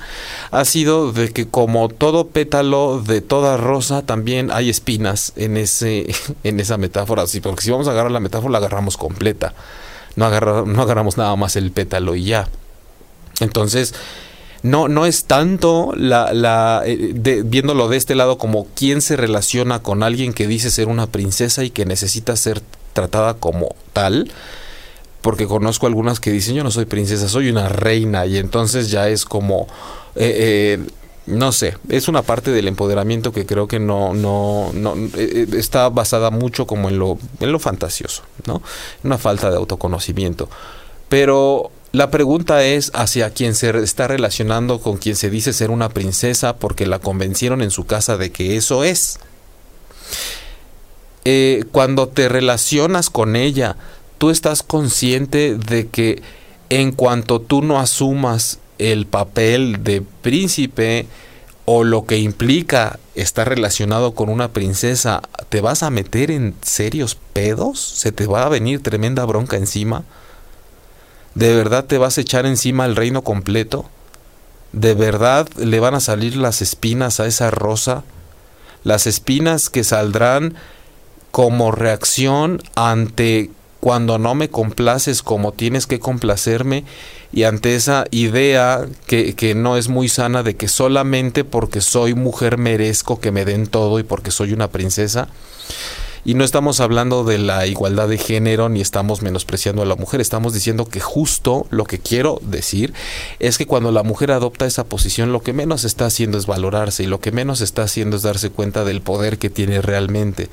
ha 0.53 0.65
sido 0.65 1.13
de 1.13 1.33
que 1.33 1.49
como 1.49 1.89
todo 1.89 2.29
pétalo 2.29 3.03
de 3.05 3.21
toda 3.21 3.57
rosa 3.57 4.03
también 4.03 4.51
hay 4.53 4.71
espinas 4.71 5.33
en 5.37 5.57
ese 5.57 6.07
en 6.45 6.61
esa 6.61 6.79
metáfora. 6.79 7.25
Porque 7.43 7.63
si 7.63 7.71
vamos 7.71 7.89
a 7.89 7.91
agarrar 7.91 8.13
la 8.13 8.21
metáfora 8.21 8.53
la 8.53 8.59
agarramos 8.59 8.97
completa. 8.97 9.55
No 10.17 10.29
no 10.65 10.83
agarramos 10.83 11.17
nada 11.17 11.35
más 11.37 11.57
el 11.57 11.71
pétalo 11.71 12.15
y 12.15 12.25
ya. 12.25 12.49
Entonces 13.41 13.95
no, 14.63 14.89
no 14.89 15.07
es 15.07 15.25
tanto 15.25 15.93
la, 15.97 16.83
eh, 16.85 17.43
viéndolo 17.45 17.89
de 17.89 17.97
este 17.97 18.15
lado 18.15 18.39
como 18.39 18.67
quién 18.75 19.01
se 19.01 19.17
relaciona 19.17 19.83
con 19.83 20.03
alguien 20.03 20.33
que 20.33 20.47
dice 20.47 20.71
ser 20.71 20.89
una 20.89 21.07
princesa 21.07 21.65
y 21.65 21.71
que 21.71 21.87
necesita 21.87 22.37
ser 22.37 22.61
tratada 22.93 23.35
como 23.35 23.75
tal, 23.93 24.31
porque 25.23 25.47
conozco 25.47 25.87
algunas 25.87 26.21
que 26.21 26.31
dicen 26.31 26.55
yo 26.55 26.65
no 26.65 26.71
soy 26.71 26.85
princesa, 26.85 27.29
soy 27.29 27.49
una 27.49 27.69
reina 27.69 28.27
y 28.27 28.39
entonces 28.39 28.91
ya 28.91 29.09
es 29.09 29.25
como 29.25 29.67
eh, 30.17 30.79
eh, 30.79 30.87
no 31.27 31.53
sé, 31.53 31.77
es 31.89 32.09
una 32.09 32.23
parte 32.23 32.51
del 32.51 32.67
empoderamiento 32.67 33.33
que 33.33 33.47
creo 33.47 33.69
que 33.69 33.79
no, 33.79 34.15
no, 34.15 34.73
no 34.75 34.95
está 35.17 35.89
basada 35.89 36.31
mucho 36.31 36.67
como 36.67 36.89
en 36.89 36.99
lo, 36.99 37.19
en 37.39 37.53
lo 37.53 37.59
fantasioso, 37.59 38.23
¿no? 38.47 38.63
Una 39.05 39.17
falta 39.17 39.51
de 39.51 39.57
autoconocimiento. 39.57 40.49
Pero 41.09 41.71
la 41.93 42.11
pregunta 42.11 42.65
es 42.65 42.93
hacia 42.95 43.31
quien 43.31 43.55
se 43.55 43.77
está 43.83 44.07
relacionando 44.07 44.81
con 44.81 44.97
quien 44.97 45.17
se 45.17 45.29
dice 45.29 45.53
ser 45.53 45.71
una 45.71 45.89
princesa 45.89 46.57
porque 46.57 46.87
la 46.87 47.01
convencieron 47.01 47.63
en 47.63 47.71
su 47.71 47.85
casa 47.85 48.17
de 48.17 48.31
que 48.31 48.57
eso 48.57 48.85
es. 48.85 49.19
Eh, 51.25 51.65
cuando 51.73 52.09
te 52.09 52.29
relacionas 52.29 53.11
con 53.11 53.35
ella, 53.35 53.77
tú 54.19 54.31
estás 54.31 54.63
consciente 54.63 55.57
de 55.57 55.89
que 55.89 56.23
en 56.69 56.93
cuanto 56.93 57.41
tú 57.41 57.61
no 57.63 57.81
asumas 57.81 58.59
el 58.79 59.07
papel 59.07 59.83
de 59.83 60.03
príncipe 60.23 61.07
o 61.65 61.85
lo 61.85 62.07
que 62.07 62.19
implica 62.19 62.99
estar 63.15 63.49
relacionado 63.49 64.15
con 64.15 64.29
una 64.29 64.53
princesa, 64.53 65.23
te 65.49 65.61
vas 65.61 65.83
a 65.83 65.91
meter 65.91 66.31
en 66.31 66.55
serios 66.63 67.17
pedos, 67.33 67.81
se 67.81 68.13
te 68.13 68.27
va 68.27 68.45
a 68.45 68.49
venir 68.49 68.83
tremenda 68.83 69.25
bronca 69.25 69.57
encima. 69.57 70.05
¿De 71.35 71.55
verdad 71.55 71.85
te 71.85 71.99
vas 71.99 72.19
a 72.19 72.21
echar 72.21 72.47
encima 72.47 72.87
el 72.87 72.97
reino 72.97 73.23
completo? 73.23 73.89
¿De 74.73 74.95
verdad 74.95 75.49
le 75.57 75.81
van 75.81 75.95
a 75.95 76.01
salir 76.01 76.37
las 76.37 76.63
espinas 76.63 77.21
a 77.21 77.27
esa 77.27 77.51
rosa? 77.51 78.05
Las 78.83 79.07
espinas 79.07 79.71
que 79.71 79.85
saldrán 79.85 80.55
como 81.31 81.71
reacción 81.71 82.63
ante 82.75 83.51
cuando 83.81 84.19
no 84.19 84.35
me 84.35 84.51
complaces 84.51 85.23
como 85.23 85.53
tienes 85.53 85.87
que 85.87 86.01
complacerme 86.01 86.85
y 87.33 87.45
ante 87.45 87.75
esa 87.75 88.05
idea 88.11 88.87
que, 89.07 89.35
que, 89.35 89.55
no 89.55 89.77
es 89.77 89.89
muy 89.89 90.09
sana 90.09 90.43
de 90.43 90.57
que 90.57 90.69
solamente 90.69 91.45
porque 91.45 91.81
soy 91.81 92.15
mujer 92.15 92.59
merezco 92.59 93.21
que 93.21 93.33
me 93.33 93.45
den 93.45 93.67
todo 93.67 93.99
y 93.99 94.03
porque 94.03 94.31
soy 94.31 94.53
una 94.53 94.69
princesa. 94.69 95.29
Y 96.25 96.35
no 96.35 96.45
estamos 96.45 96.81
hablando 96.81 97.25
de 97.25 97.39
la 97.39 97.67
igualdad 97.67 98.09
de 98.09 98.19
género 98.19 98.69
ni 98.69 98.81
estamos 98.81 99.23
menospreciando 99.23 99.83
a 99.83 99.87
la 99.87 99.97
mujer, 99.97 100.21
estamos 100.21 100.53
diciendo 100.53 100.85
que 100.85 101.01
justo 101.01 101.67
lo 101.71 101.85
que 101.85 101.99
quiero 101.99 102.41
decir 102.43 102.93
es 103.39 103.57
que 103.57 103.67
cuando 103.67 103.91
la 103.91 104.03
mujer 104.03 104.31
adopta 104.31 104.67
esa 104.67 104.85
posición 104.85 105.33
lo 105.33 105.41
que 105.41 105.55
menos 105.55 105.85
está 105.85 106.07
haciendo 106.07 106.37
es 106.37 106.47
valorarse 106.47 107.05
y 107.05 107.07
lo 107.07 107.21
que 107.21 107.33
menos 107.33 107.63
está 107.63 107.85
haciendo 107.85 108.17
es 108.17 108.23
darse 108.23 108.51
cuenta 108.51 108.85
del 108.85 109.01
poder 109.01 109.39
que 109.39 109.49
tiene 109.49 109.81
realmente 109.81 110.51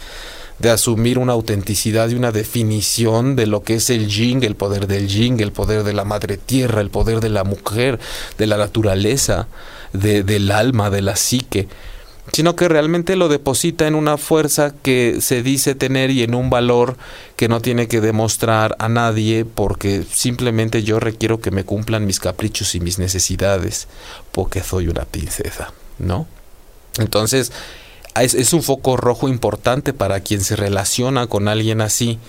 de 0.59 0.69
asumir 0.69 1.19
una 1.19 1.33
autenticidad 1.33 2.09
y 2.09 2.15
una 2.15 2.31
definición 2.31 3.35
de 3.35 3.45
lo 3.45 3.61
que 3.61 3.75
es 3.75 3.89
el 3.89 4.07
yin, 4.07 4.43
el 4.43 4.55
poder 4.55 4.87
del 4.87 5.07
yin, 5.07 5.39
el 5.39 5.51
poder 5.51 5.83
de 5.83 5.93
la 5.93 6.03
madre 6.03 6.37
tierra, 6.37 6.81
el 6.81 6.89
poder 6.89 7.19
de 7.19 7.29
la 7.29 7.43
mujer, 7.43 7.99
de 8.37 8.47
la 8.47 8.57
naturaleza, 8.57 9.47
de, 9.93 10.23
del 10.23 10.51
alma, 10.51 10.89
de 10.89 11.01
la 11.01 11.15
psique, 11.15 11.67
sino 12.33 12.55
que 12.55 12.67
realmente 12.67 13.15
lo 13.15 13.29
deposita 13.29 13.87
en 13.87 13.95
una 13.95 14.17
fuerza 14.17 14.73
que 14.81 15.17
se 15.21 15.43
dice 15.43 15.75
tener 15.75 16.11
y 16.11 16.23
en 16.23 16.35
un 16.35 16.49
valor 16.49 16.97
que 17.35 17.47
no 17.47 17.61
tiene 17.61 17.87
que 17.87 18.01
demostrar 18.01 18.75
a 18.79 18.89
nadie 18.89 19.45
porque 19.45 20.03
simplemente 20.11 20.83
yo 20.83 20.99
requiero 20.99 21.39
que 21.39 21.51
me 21.51 21.63
cumplan 21.63 22.05
mis 22.05 22.19
caprichos 22.19 22.75
y 22.75 22.79
mis 22.79 22.99
necesidades 22.99 23.87
porque 24.31 24.61
soy 24.61 24.87
una 24.87 25.05
princesa, 25.05 25.73
¿no? 25.99 26.27
Entonces, 26.97 27.51
es, 28.21 28.53
un 28.53 28.63
foco 28.63 28.97
rojo 28.97 29.27
importante 29.27 29.93
para 29.93 30.19
quien 30.21 30.43
se 30.43 30.55
relaciona 30.55 31.27
con 31.27 31.47
alguien 31.47 31.81
así 31.81 32.19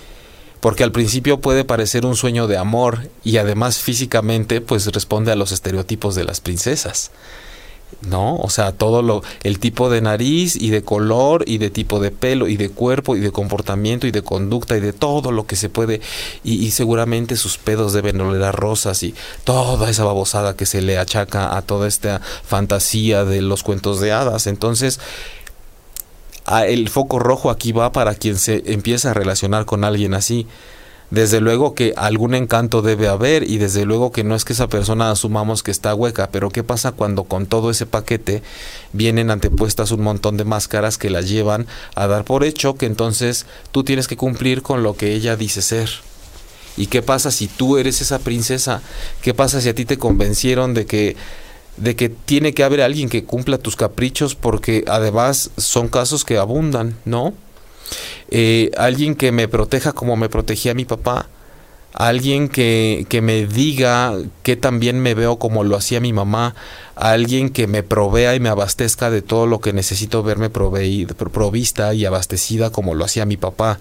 porque 0.59 0.83
al 0.83 0.91
principio 0.91 1.39
puede 1.39 1.63
parecer 1.63 2.05
un 2.05 2.15
sueño 2.15 2.47
de 2.47 2.57
amor 2.57 3.09
y 3.23 3.37
además 3.37 3.79
físicamente 3.79 4.59
pues 4.59 4.85
responde 4.87 5.31
a 5.31 5.35
los 5.35 5.51
estereotipos 5.51 6.15
de 6.15 6.25
las 6.25 6.41
princesas. 6.41 7.11
¿No? 8.01 8.37
O 8.37 8.49
sea, 8.49 8.71
todo 8.71 9.01
lo 9.01 9.23
el 9.43 9.59
tipo 9.59 9.89
de 9.89 9.99
nariz 9.99 10.55
y 10.55 10.69
de 10.69 10.83
color 10.83 11.43
y 11.45 11.57
de 11.57 11.69
tipo 11.69 11.99
de 11.99 12.11
pelo 12.11 12.47
y 12.47 12.55
de 12.55 12.69
cuerpo 12.69 13.17
y 13.17 13.19
de 13.19 13.31
comportamiento 13.31 14.07
y 14.07 14.11
de 14.11 14.21
conducta 14.21 14.77
y 14.77 14.79
de 14.79 14.93
todo 14.93 15.33
lo 15.33 15.45
que 15.45 15.57
se 15.57 15.67
puede 15.67 15.99
y, 16.43 16.65
y 16.65 16.71
seguramente 16.71 17.35
sus 17.35 17.57
pedos 17.57 17.91
deben 17.91 18.21
oler 18.21 18.43
a 18.43 18.53
rosas 18.53 19.03
y 19.03 19.13
toda 19.43 19.89
esa 19.89 20.05
babosada 20.05 20.55
que 20.55 20.65
se 20.65 20.81
le 20.81 20.97
achaca 20.97 21.57
a 21.57 21.61
toda 21.61 21.89
esta 21.89 22.21
fantasía 22.45 23.25
de 23.25 23.41
los 23.41 23.63
cuentos 23.63 23.99
de 23.99 24.13
hadas. 24.13 24.47
Entonces, 24.47 25.01
el 26.65 26.89
foco 26.89 27.19
rojo 27.19 27.49
aquí 27.49 27.71
va 27.71 27.91
para 27.91 28.15
quien 28.15 28.37
se 28.37 28.63
empieza 28.73 29.11
a 29.11 29.13
relacionar 29.13 29.65
con 29.65 29.83
alguien 29.83 30.13
así. 30.13 30.47
Desde 31.11 31.41
luego 31.41 31.73
que 31.73 31.93
algún 31.97 32.35
encanto 32.35 32.83
debe 32.83 33.07
haber 33.07 33.49
y 33.49 33.57
desde 33.57 33.85
luego 33.85 34.11
que 34.11 34.23
no 34.23 34.35
es 34.35 34.45
que 34.45 34.53
esa 34.53 34.67
persona 34.67 35.09
asumamos 35.09 35.63
que 35.63 35.71
está 35.71 35.95
hueca, 35.95 36.29
pero 36.31 36.51
¿qué 36.51 36.63
pasa 36.63 36.91
cuando 36.91 37.23
con 37.23 37.47
todo 37.47 37.71
ese 37.71 37.87
paquete 37.87 38.43
vienen 38.93 39.31
antepuestas 39.31 39.91
un 39.91 40.01
montón 40.01 40.37
de 40.37 40.45
máscaras 40.45 40.99
que 40.99 41.09
la 41.09 41.21
llevan 41.21 41.65
a 41.95 42.05
dar 42.05 42.25
por 42.25 42.43
hecho 42.43 42.75
que 42.75 42.85
entonces 42.85 43.47
tú 43.71 43.83
tienes 43.83 44.07
que 44.07 44.17
cumplir 44.17 44.61
con 44.61 44.83
lo 44.83 44.95
que 44.95 45.13
ella 45.13 45.35
dice 45.35 45.63
ser? 45.63 45.89
¿Y 46.77 46.87
qué 46.87 47.01
pasa 47.01 47.31
si 47.31 47.47
tú 47.47 47.77
eres 47.77 48.01
esa 48.01 48.19
princesa? 48.19 48.83
¿Qué 49.23 49.33
pasa 49.33 49.61
si 49.61 49.69
a 49.69 49.75
ti 49.75 49.85
te 49.85 49.97
convencieron 49.97 50.75
de 50.75 50.85
que 50.85 51.17
de 51.77 51.95
que 51.95 52.09
tiene 52.09 52.53
que 52.53 52.63
haber 52.63 52.81
alguien 52.81 53.09
que 53.09 53.23
cumpla 53.23 53.57
tus 53.57 53.75
caprichos 53.75 54.35
porque 54.35 54.83
además 54.87 55.49
son 55.57 55.87
casos 55.87 56.25
que 56.25 56.37
abundan, 56.37 56.97
¿no? 57.05 57.33
Eh, 58.29 58.71
alguien 58.77 59.15
que 59.15 59.31
me 59.31 59.47
proteja 59.47 59.91
como 59.91 60.15
me 60.15 60.29
protegía 60.29 60.73
mi 60.73 60.85
papá, 60.85 61.27
alguien 61.93 62.49
que, 62.49 63.05
que, 63.09 63.21
me 63.21 63.45
diga 63.45 64.13
que 64.43 64.55
también 64.55 64.99
me 64.99 65.15
veo 65.15 65.39
como 65.39 65.63
lo 65.63 65.75
hacía 65.75 65.99
mi 65.99 66.13
mamá, 66.13 66.55
alguien 66.95 67.49
que 67.49 67.67
me 67.67 67.83
provea 67.83 68.35
y 68.35 68.39
me 68.39 68.49
abastezca 68.49 69.09
de 69.09 69.21
todo 69.21 69.47
lo 69.47 69.59
que 69.59 69.73
necesito 69.73 70.21
verme 70.21 70.49
provista 70.49 71.93
y 71.93 72.05
abastecida 72.05 72.69
como 72.71 72.93
lo 72.93 73.05
hacía 73.05 73.25
mi 73.25 73.37
papá 73.37 73.79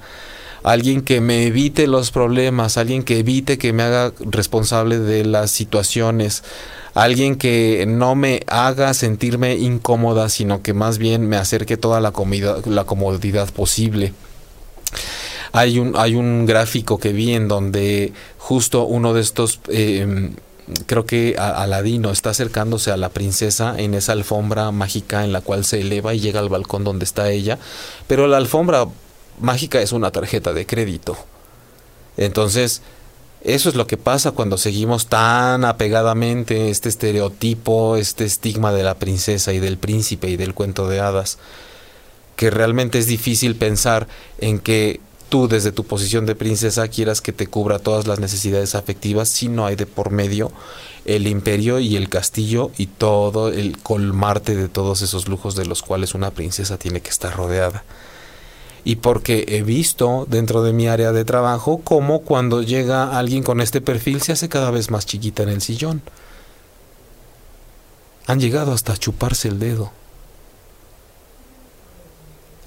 alguien 0.63 1.03
que 1.03 1.21
me 1.21 1.47
evite 1.47 1.87
los 1.87 2.11
problemas, 2.11 2.77
alguien 2.77 3.03
que 3.03 3.19
evite 3.19 3.59
que 3.59 3.73
me 3.73 3.83
haga 3.83 4.13
responsable 4.21 4.99
de 4.99 5.25
las 5.25 5.51
situaciones, 5.51 6.43
alguien 6.95 7.37
que 7.37 7.85
no 7.87 8.15
me 8.15 8.43
haga 8.49 8.93
sentirme 8.95 9.57
incómoda, 9.57 10.29
sino 10.29 10.63
que 10.63 10.75
más 10.75 10.99
bien 10.99 11.29
me 11.29 11.37
acerque 11.37 11.77
toda 11.77 12.01
la, 12.01 12.13
la 12.67 12.85
comodidad 12.85 13.51
posible. 13.51 14.13
Hay 15.53 15.79
un, 15.79 15.95
hay 15.97 16.15
un 16.15 16.47
gráfico 16.47 16.99
que 16.99 17.13
vi 17.13 17.35
en 17.35 17.49
donde 17.49 18.13
justo 18.39 18.85
uno 18.85 19.15
de 19.15 19.21
estos... 19.21 19.61
Em, 19.69 20.35
creo 20.85 21.07
que 21.07 21.37
Aladino 21.39 22.11
está 22.11 22.31
acercándose 22.31 22.91
a 22.91 22.99
la 22.99 23.09
princesa 23.09 23.75
en 23.79 23.95
esa 23.95 24.13
alfombra 24.13 24.71
mágica 24.71 25.25
en 25.25 25.33
la 25.33 25.41
cual 25.41 25.65
se 25.65 25.81
eleva 25.81 26.13
y 26.13 26.21
llega 26.21 26.41
al 26.41 26.51
balcón 26.51 26.85
donde 26.85 27.07
está 27.07 27.31
ella, 27.31 27.59
pero 28.07 28.27
la 28.27 28.37
alfombra 28.37 28.87
mágica 29.41 29.81
es 29.81 29.93
una 29.93 30.11
tarjeta 30.11 30.53
de 30.53 30.67
crédito. 30.67 31.17
Entonces, 32.17 32.83
eso 33.43 33.69
es 33.69 33.77
lo 33.77 33.87
que 33.87 33.97
pasa 33.97 34.33
cuando 34.33 34.59
seguimos 34.59 35.07
tan 35.07 35.65
apegadamente 35.65 36.71
este 36.71 36.89
estereotipo, 36.89 37.97
este 37.97 38.25
estigma 38.25 38.73
de 38.73 38.83
la 38.83 38.97
princesa 38.97 39.53
y 39.53 39.61
del 39.61 39.79
príncipe 39.79 40.29
y 40.29 40.37
del 40.37 40.55
cuento 40.55 40.89
de 40.89 41.01
hadas, 41.01 41.39
que 42.35 42.51
realmente 42.51 42.99
es 42.99 43.07
difícil 43.07 43.55
pensar 43.55 44.09
en 44.39 44.59
que 44.59 45.01
tú 45.29 45.47
desde 45.47 45.73
tu 45.73 45.85
posición 45.85 46.27
de 46.27 46.35
princesa 46.35 46.89
quieras 46.89 47.21
que 47.21 47.33
te 47.33 47.47
cubra 47.47 47.79
todas 47.79 48.07
las 48.07 48.19
necesidades 48.19 48.75
afectivas 48.75 49.29
si 49.29 49.49
no 49.49 49.67
hay 49.67 49.77
de 49.77 49.87
por 49.87 50.11
medio 50.11 50.51
el 51.05 51.27
imperio 51.27 51.79
y 51.79 51.97
el 51.97 52.09
castillo 52.09 52.71
y 52.77 52.87
todo 52.87 53.49
el 53.49 53.79
colmarte 53.79 54.57
de 54.57 54.69
todos 54.69 55.03
esos 55.03 55.29
lujos 55.29 55.55
de 55.55 55.67
los 55.67 55.83
cuales 55.83 56.15
una 56.15 56.31
princesa 56.31 56.79
tiene 56.79 57.01
que 57.01 57.11
estar 57.11 57.37
rodeada 57.37 57.85
y 58.89 58.97
porque 58.97 59.45
he 59.49 59.63
visto 59.63 60.27
dentro 60.31 60.63
de 60.63 60.73
mi 60.73 60.89
área 60.89 61.13
de 61.13 61.27
trabajo 61.27 61.83
cómo 61.85 62.23
cuando 62.23 62.63
llega 62.63 63.19
alguien 63.19 63.43
con 63.43 63.61
este 63.61 63.83
perfil 63.83 64.23
se 64.23 64.33
hace 64.33 64.49
cada 64.49 64.71
vez 64.71 64.91
más 64.91 65.05
chiquita 65.05 65.43
en 65.43 65.51
el 65.51 65.61
sillón. 65.61 66.01
Han 68.27 68.41
llegado 68.41 68.73
hasta 68.73 68.97
chuparse 68.97 69.49
el 69.49 69.59
dedo. 69.59 69.93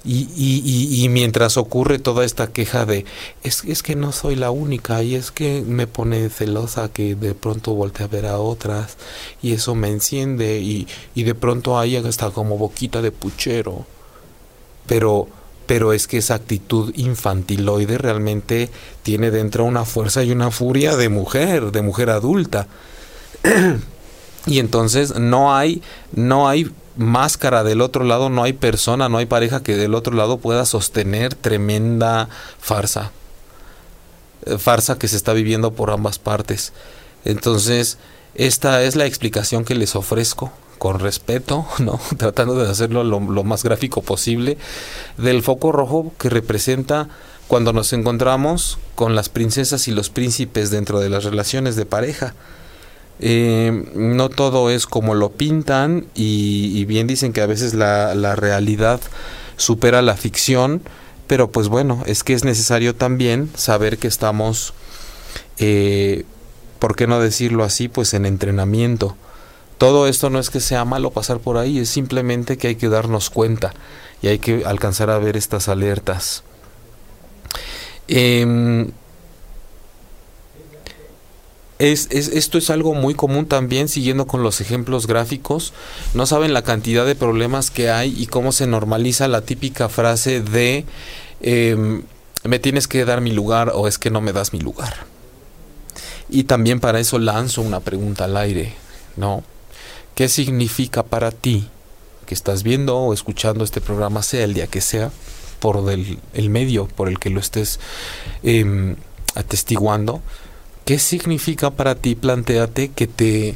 Y, 0.04 0.28
y, 0.36 1.02
y, 1.04 1.08
mientras 1.08 1.56
ocurre 1.56 1.98
toda 1.98 2.24
esta 2.24 2.52
queja 2.52 2.86
de 2.86 3.04
es, 3.42 3.64
es, 3.64 3.82
que 3.82 3.96
no 3.96 4.12
soy 4.12 4.36
la 4.36 4.52
única 4.52 5.02
y 5.02 5.16
es 5.16 5.32
que 5.32 5.62
me 5.62 5.88
pone 5.88 6.28
celosa 6.28 6.88
que 6.88 7.16
de 7.16 7.34
pronto 7.34 7.74
voltee 7.74 8.04
a 8.04 8.08
ver 8.08 8.26
a 8.26 8.38
otras 8.38 8.96
y 9.42 9.54
eso 9.54 9.74
me 9.74 9.88
enciende 9.88 10.60
y, 10.60 10.86
y 11.16 11.24
de 11.24 11.34
pronto 11.34 11.80
hay 11.80 11.96
hasta 11.96 12.30
como 12.30 12.58
boquita 12.58 13.02
de 13.02 13.10
puchero. 13.10 13.86
Pero 14.86 15.28
pero 15.72 15.94
es 15.94 16.06
que 16.06 16.18
esa 16.18 16.34
actitud 16.34 16.92
infantiloide 16.96 17.96
realmente 17.96 18.68
tiene 19.02 19.30
dentro 19.30 19.64
una 19.64 19.86
fuerza 19.86 20.22
y 20.22 20.30
una 20.30 20.50
furia 20.50 20.96
de 20.96 21.08
mujer, 21.08 21.72
de 21.72 21.80
mujer 21.80 22.10
adulta. 22.10 22.66
y 24.46 24.58
entonces 24.58 25.18
no 25.18 25.56
hay, 25.56 25.80
no 26.12 26.46
hay 26.46 26.70
máscara 26.98 27.64
del 27.64 27.80
otro 27.80 28.04
lado, 28.04 28.28
no 28.28 28.42
hay 28.42 28.52
persona, 28.52 29.08
no 29.08 29.16
hay 29.16 29.24
pareja 29.24 29.62
que 29.62 29.74
del 29.74 29.94
otro 29.94 30.14
lado 30.14 30.36
pueda 30.36 30.66
sostener 30.66 31.34
tremenda 31.34 32.28
farsa. 32.58 33.10
Eh, 34.44 34.58
farsa 34.58 34.98
que 34.98 35.08
se 35.08 35.16
está 35.16 35.32
viviendo 35.32 35.72
por 35.72 35.90
ambas 35.90 36.18
partes. 36.18 36.74
Entonces, 37.24 37.96
esta 38.34 38.82
es 38.82 38.94
la 38.94 39.06
explicación 39.06 39.64
que 39.64 39.74
les 39.74 39.96
ofrezco 39.96 40.52
con 40.82 40.98
respeto, 40.98 41.64
¿no? 41.78 42.00
tratando 42.16 42.56
de 42.56 42.68
hacerlo 42.68 43.04
lo, 43.04 43.44
más 43.44 43.62
gráfico 43.62 44.02
posible, 44.02 44.58
del 45.16 45.44
foco 45.44 45.70
rojo 45.70 46.12
que 46.18 46.28
representa 46.28 47.08
cuando 47.46 47.72
nos 47.72 47.92
encontramos 47.92 48.80
con 48.96 49.14
las 49.14 49.28
princesas 49.28 49.86
y 49.86 49.92
los 49.92 50.10
príncipes 50.10 50.70
dentro 50.70 50.98
de 50.98 51.08
las 51.08 51.22
relaciones 51.22 51.76
de 51.76 51.86
pareja. 51.86 52.34
Eh, 53.20 53.92
no 53.94 54.28
todo 54.28 54.70
es 54.70 54.86
como 54.86 55.14
lo 55.14 55.30
pintan 55.30 56.06
y, 56.16 56.84
bien 56.86 57.06
dicen 57.06 57.32
que 57.32 57.42
a 57.42 57.46
veces 57.46 57.74
la, 57.74 58.34
realidad 58.34 59.00
supera 59.56 60.02
la 60.02 60.16
ficción, 60.16 60.82
pero 61.28 61.52
pues 61.52 61.68
bueno, 61.68 62.02
es 62.06 62.24
que 62.24 62.32
es 62.32 62.42
necesario 62.42 62.96
también 62.96 63.50
saber 63.54 63.98
que 63.98 64.08
estamos, 64.08 64.74
eh, 65.58 66.24
¿por 66.80 66.96
qué 66.96 67.06
no 67.06 67.20
decirlo 67.20 67.62
así? 67.62 67.86
Pues 67.86 68.14
en 68.14 68.26
entrenamiento 68.26 69.16
todo 69.82 70.06
esto 70.06 70.30
no 70.30 70.38
es 70.38 70.48
que 70.48 70.60
sea 70.60 70.84
malo 70.84 71.10
pasar 71.10 71.40
por 71.40 71.58
ahí, 71.58 71.80
es 71.80 71.88
simplemente 71.88 72.56
que 72.56 72.68
hay 72.68 72.76
que 72.76 72.88
darnos 72.88 73.30
cuenta 73.30 73.74
y 74.22 74.28
hay 74.28 74.38
que 74.38 74.62
alcanzar 74.64 75.10
a 75.10 75.18
ver 75.18 75.36
estas 75.36 75.68
alertas. 75.68 76.44
Em, 78.06 78.92
esto 81.80 82.58
es 82.58 82.70
algo 82.70 82.94
muy 82.94 83.14
común 83.14 83.46
también, 83.46 83.88
siguiendo 83.88 84.28
con 84.28 84.44
los 84.44 84.60
ejemplos 84.60 85.08
gráficos. 85.08 85.72
No 86.14 86.26
saben 86.26 86.54
la 86.54 86.62
cantidad 86.62 87.04
de 87.04 87.16
problemas 87.16 87.72
que 87.72 87.90
hay 87.90 88.14
y 88.16 88.28
cómo 88.28 88.52
se 88.52 88.68
normaliza 88.68 89.26
la 89.26 89.40
típica 89.40 89.88
frase 89.88 90.40
de 90.42 90.84
em, 91.40 92.04
me 92.44 92.60
tienes 92.60 92.86
que 92.86 93.04
dar 93.04 93.20
mi 93.20 93.32
lugar 93.32 93.72
o 93.74 93.88
es 93.88 93.98
que 93.98 94.10
no 94.10 94.20
me 94.20 94.32
das 94.32 94.52
mi 94.52 94.60
lugar. 94.60 94.94
Y 96.30 96.44
también 96.44 96.78
para 96.78 97.00
eso 97.00 97.18
lanzo 97.18 97.62
una 97.62 97.80
pregunta 97.80 98.26
al 98.26 98.36
aire, 98.36 98.74
¿no? 99.16 99.42
¿Qué 100.14 100.28
significa 100.28 101.02
para 101.02 101.30
ti 101.30 101.68
que 102.26 102.34
estás 102.34 102.62
viendo 102.62 102.96
o 102.96 103.12
escuchando 103.12 103.64
este 103.64 103.80
programa, 103.80 104.22
sea 104.22 104.44
el 104.44 104.54
día 104.54 104.66
que 104.66 104.80
sea? 104.80 105.10
por 105.62 105.88
el 105.88 106.50
medio 106.50 106.88
por 106.88 107.08
el 107.08 107.20
que 107.20 107.30
lo 107.30 107.38
estés 107.38 107.78
em, 108.42 108.96
atestiguando, 109.36 110.20
¿qué 110.84 110.98
significa 110.98 111.70
para 111.70 111.94
ti? 111.94 112.16
Plantéate 112.16 112.88
que 112.90 113.06
te, 113.06 113.54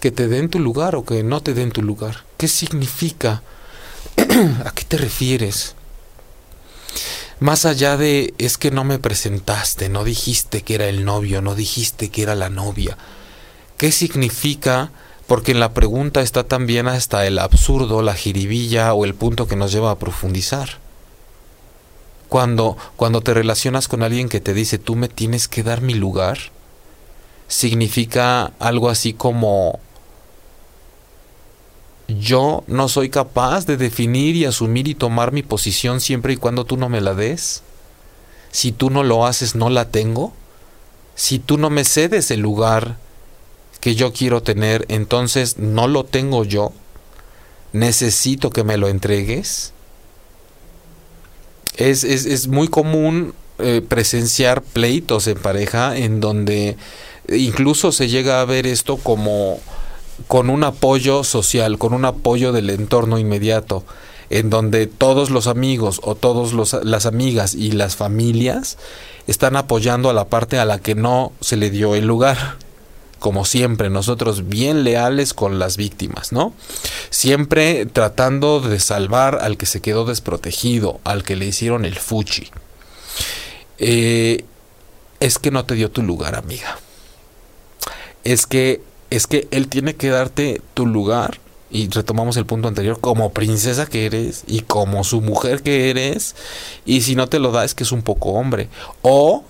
que 0.00 0.10
te 0.10 0.26
den 0.26 0.48
tu 0.50 0.58
lugar 0.58 0.96
o 0.96 1.04
que 1.04 1.22
no 1.22 1.40
te 1.40 1.54
den 1.54 1.70
tu 1.70 1.82
lugar. 1.82 2.24
¿Qué 2.36 2.48
significa? 2.48 3.44
¿A 4.64 4.72
qué 4.74 4.82
te 4.82 4.96
refieres? 4.96 5.76
Más 7.38 7.64
allá 7.64 7.96
de 7.96 8.34
es 8.38 8.58
que 8.58 8.72
no 8.72 8.82
me 8.82 8.98
presentaste, 8.98 9.88
no 9.88 10.02
dijiste 10.02 10.62
que 10.62 10.74
era 10.74 10.88
el 10.88 11.04
novio, 11.04 11.42
no 11.42 11.54
dijiste 11.54 12.08
que 12.08 12.22
era 12.22 12.34
la 12.34 12.50
novia. 12.50 12.98
¿Qué 13.78 13.92
significa? 13.92 14.90
Porque 15.26 15.52
en 15.52 15.60
la 15.60 15.74
pregunta 15.74 16.20
está 16.20 16.44
también 16.44 16.86
hasta 16.86 17.26
el 17.26 17.38
absurdo, 17.38 18.02
la 18.02 18.14
jiribilla 18.14 18.94
o 18.94 19.04
el 19.04 19.14
punto 19.14 19.48
que 19.48 19.56
nos 19.56 19.72
lleva 19.72 19.90
a 19.90 19.98
profundizar. 19.98 20.78
Cuando, 22.28 22.76
cuando 22.96 23.20
te 23.20 23.34
relacionas 23.34 23.88
con 23.88 24.02
alguien 24.02 24.28
que 24.28 24.40
te 24.40 24.54
dice 24.54 24.78
tú 24.78 24.96
me 24.96 25.08
tienes 25.08 25.48
que 25.48 25.62
dar 25.62 25.80
mi 25.80 25.94
lugar, 25.94 26.38
significa 27.48 28.52
algo 28.58 28.88
así 28.88 29.12
como 29.12 29.80
yo 32.08 32.62
no 32.68 32.88
soy 32.88 33.10
capaz 33.10 33.66
de 33.66 33.76
definir 33.76 34.36
y 34.36 34.44
asumir 34.44 34.86
y 34.86 34.94
tomar 34.94 35.32
mi 35.32 35.42
posición 35.42 36.00
siempre 36.00 36.34
y 36.34 36.36
cuando 36.36 36.64
tú 36.64 36.76
no 36.76 36.88
me 36.88 37.00
la 37.00 37.14
des. 37.14 37.62
Si 38.52 38.72
tú 38.72 38.90
no 38.90 39.02
lo 39.02 39.26
haces, 39.26 39.56
no 39.56 39.70
la 39.70 39.90
tengo. 39.90 40.32
Si 41.16 41.38
tú 41.38 41.58
no 41.58 41.68
me 41.68 41.84
cedes 41.84 42.30
el 42.30 42.40
lugar 42.40 42.96
que 43.86 43.94
yo 43.94 44.12
quiero 44.12 44.42
tener, 44.42 44.84
entonces 44.88 45.58
no 45.58 45.86
lo 45.86 46.02
tengo 46.02 46.42
yo. 46.42 46.72
Necesito 47.72 48.50
que 48.50 48.64
me 48.64 48.78
lo 48.78 48.88
entregues. 48.88 49.72
Es, 51.76 52.02
es, 52.02 52.48
muy 52.48 52.66
común 52.66 53.32
eh, 53.60 53.82
presenciar 53.88 54.62
pleitos 54.62 55.28
en 55.28 55.38
pareja 55.38 55.96
en 55.96 56.20
donde 56.20 56.76
incluso 57.28 57.92
se 57.92 58.08
llega 58.08 58.40
a 58.40 58.44
ver 58.44 58.66
esto 58.66 58.96
como 58.96 59.60
con 60.26 60.50
un 60.50 60.64
apoyo 60.64 61.22
social, 61.22 61.78
con 61.78 61.94
un 61.94 62.06
apoyo 62.06 62.50
del 62.50 62.70
entorno 62.70 63.20
inmediato, 63.20 63.84
en 64.30 64.50
donde 64.50 64.88
todos 64.88 65.30
los 65.30 65.46
amigos 65.46 66.00
o 66.02 66.16
todas 66.16 66.74
las 66.84 67.06
amigas 67.06 67.54
y 67.54 67.70
las 67.70 67.94
familias 67.94 68.78
están 69.28 69.54
apoyando 69.54 70.10
a 70.10 70.12
la 70.12 70.24
parte 70.24 70.58
a 70.58 70.64
la 70.64 70.80
que 70.80 70.96
no 70.96 71.30
se 71.40 71.56
le 71.56 71.70
dio 71.70 71.94
el 71.94 72.08
lugar. 72.08 72.65
Como 73.18 73.44
siempre, 73.44 73.90
nosotros 73.90 74.48
bien 74.48 74.84
leales 74.84 75.32
con 75.32 75.58
las 75.58 75.76
víctimas, 75.76 76.32
¿no? 76.32 76.52
Siempre 77.10 77.86
tratando 77.86 78.60
de 78.60 78.78
salvar 78.78 79.38
al 79.40 79.56
que 79.56 79.66
se 79.66 79.80
quedó 79.80 80.04
desprotegido, 80.04 81.00
al 81.04 81.24
que 81.24 81.36
le 81.36 81.46
hicieron 81.46 81.84
el 81.84 81.96
fuchi. 81.96 82.50
Eh, 83.78 84.44
es 85.20 85.38
que 85.38 85.50
no 85.50 85.64
te 85.64 85.74
dio 85.74 85.90
tu 85.90 86.02
lugar, 86.02 86.34
amiga. 86.34 86.78
Es 88.24 88.46
que 88.46 88.82
es 89.10 89.26
que 89.26 89.46
él 89.50 89.68
tiene 89.68 89.94
que 89.94 90.10
darte 90.10 90.60
tu 90.74 90.86
lugar 90.86 91.38
y 91.70 91.88
retomamos 91.88 92.36
el 92.36 92.46
punto 92.46 92.68
anterior, 92.68 93.00
como 93.00 93.32
princesa 93.32 93.86
que 93.86 94.06
eres 94.06 94.44
y 94.46 94.60
como 94.60 95.04
su 95.04 95.20
mujer 95.20 95.62
que 95.62 95.90
eres, 95.90 96.34
y 96.84 97.02
si 97.02 97.16
no 97.16 97.28
te 97.28 97.38
lo 97.38 97.50
da 97.50 97.64
es 97.64 97.74
que 97.74 97.84
es 97.84 97.92
un 97.92 98.02
poco 98.02 98.30
hombre, 98.30 98.68
o 99.02 99.44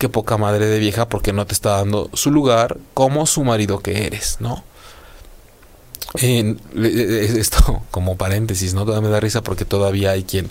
que 0.00 0.08
poca 0.08 0.38
madre 0.38 0.66
de 0.66 0.78
vieja 0.78 1.08
porque 1.08 1.32
no 1.32 1.46
te 1.46 1.52
está 1.52 1.76
dando 1.76 2.10
su 2.14 2.32
lugar 2.32 2.78
como 2.94 3.26
su 3.26 3.44
marido 3.44 3.80
que 3.80 4.06
eres, 4.06 4.38
¿no? 4.40 4.64
esto 6.14 7.82
como 7.92 8.16
paréntesis, 8.16 8.74
¿no? 8.74 8.84
Todavía 8.84 9.08
me 9.08 9.12
da 9.12 9.20
risa 9.20 9.42
porque 9.42 9.64
todavía 9.64 10.10
hay 10.10 10.24
quien, 10.24 10.50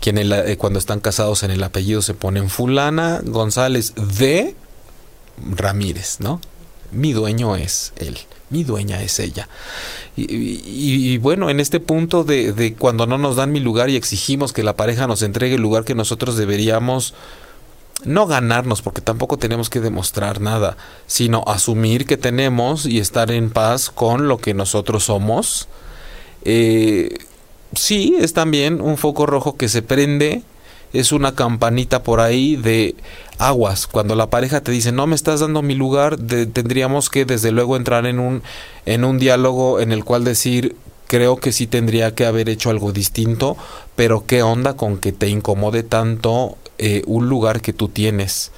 quien 0.00 0.18
eh, 0.18 0.56
cuando 0.58 0.78
están 0.78 1.00
casados 1.00 1.42
en 1.42 1.50
el 1.50 1.64
apellido 1.64 2.02
se 2.02 2.14
ponen 2.14 2.48
fulana 2.48 3.20
González 3.24 3.94
de 3.96 4.54
Ramírez, 5.38 6.20
¿no? 6.20 6.40
mi 6.92 7.12
dueño 7.12 7.56
es 7.56 7.92
él, 7.96 8.18
mi 8.50 8.64
dueña 8.64 9.02
es 9.02 9.18
ella. 9.18 9.48
Y, 10.14 11.16
bueno, 11.18 11.48
en 11.48 11.58
este 11.58 11.80
punto 11.80 12.22
de, 12.22 12.52
de, 12.52 12.74
cuando 12.74 13.06
no 13.06 13.16
nos 13.16 13.36
dan 13.36 13.50
mi 13.50 13.60
lugar 13.60 13.88
y 13.88 13.96
exigimos 13.96 14.52
que 14.52 14.62
la 14.62 14.76
pareja 14.76 15.06
nos 15.06 15.22
entregue 15.22 15.54
el 15.54 15.62
lugar 15.62 15.84
que 15.84 15.94
nosotros 15.94 16.36
deberíamos 16.36 17.14
no 18.04 18.26
ganarnos, 18.26 18.82
porque 18.82 19.00
tampoco 19.00 19.38
tenemos 19.38 19.70
que 19.70 19.80
demostrar 19.80 20.40
nada, 20.40 20.76
sino 21.06 21.44
asumir 21.46 22.06
que 22.06 22.16
tenemos 22.16 22.86
y 22.86 22.98
estar 22.98 23.30
en 23.30 23.50
paz 23.50 23.90
con 23.90 24.28
lo 24.28 24.38
que 24.38 24.54
nosotros 24.54 25.04
somos. 25.04 25.68
Eh, 26.44 27.18
sí, 27.74 28.16
es 28.18 28.32
también 28.32 28.80
un 28.80 28.96
foco 28.96 29.26
rojo 29.26 29.56
que 29.56 29.68
se 29.68 29.82
prende 29.82 30.42
es 30.92 31.12
una 31.12 31.34
campanita 31.34 32.02
por 32.02 32.20
ahí 32.20 32.56
de 32.56 32.94
aguas. 33.38 33.86
Cuando 33.86 34.14
la 34.14 34.30
pareja 34.30 34.60
te 34.60 34.72
dice, 34.72 34.92
no 34.92 35.06
me 35.06 35.14
estás 35.14 35.40
dando 35.40 35.62
mi 35.62 35.74
lugar, 35.74 36.16
tendríamos 36.16 37.10
que 37.10 37.24
desde 37.24 37.50
luego 37.50 37.76
entrar 37.76 38.06
en 38.06 38.18
un, 38.18 38.42
en 38.86 39.04
un 39.04 39.18
diálogo 39.18 39.80
en 39.80 39.92
el 39.92 40.04
cual 40.04 40.24
decir, 40.24 40.76
creo 41.06 41.36
que 41.36 41.52
sí 41.52 41.66
tendría 41.66 42.14
que 42.14 42.26
haber 42.26 42.48
hecho 42.48 42.70
algo 42.70 42.92
distinto, 42.92 43.56
pero 43.96 44.24
qué 44.26 44.42
onda 44.42 44.74
con 44.74 44.98
que 44.98 45.12
te 45.12 45.28
incomode 45.28 45.82
tanto 45.82 46.56
eh, 46.82 47.02
un 47.06 47.28
lugar 47.28 47.60
que 47.60 47.72
tú 47.72 47.88
tienes 47.88 48.50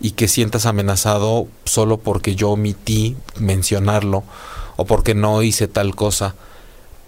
y 0.00 0.12
que 0.12 0.28
sientas 0.28 0.66
amenazado 0.66 1.48
solo 1.64 1.98
porque 1.98 2.36
yo 2.36 2.50
omití 2.50 3.16
mencionarlo 3.38 4.22
o 4.76 4.84
porque 4.84 5.14
no 5.14 5.42
hice 5.42 5.68
tal 5.68 5.94
cosa. 5.96 6.34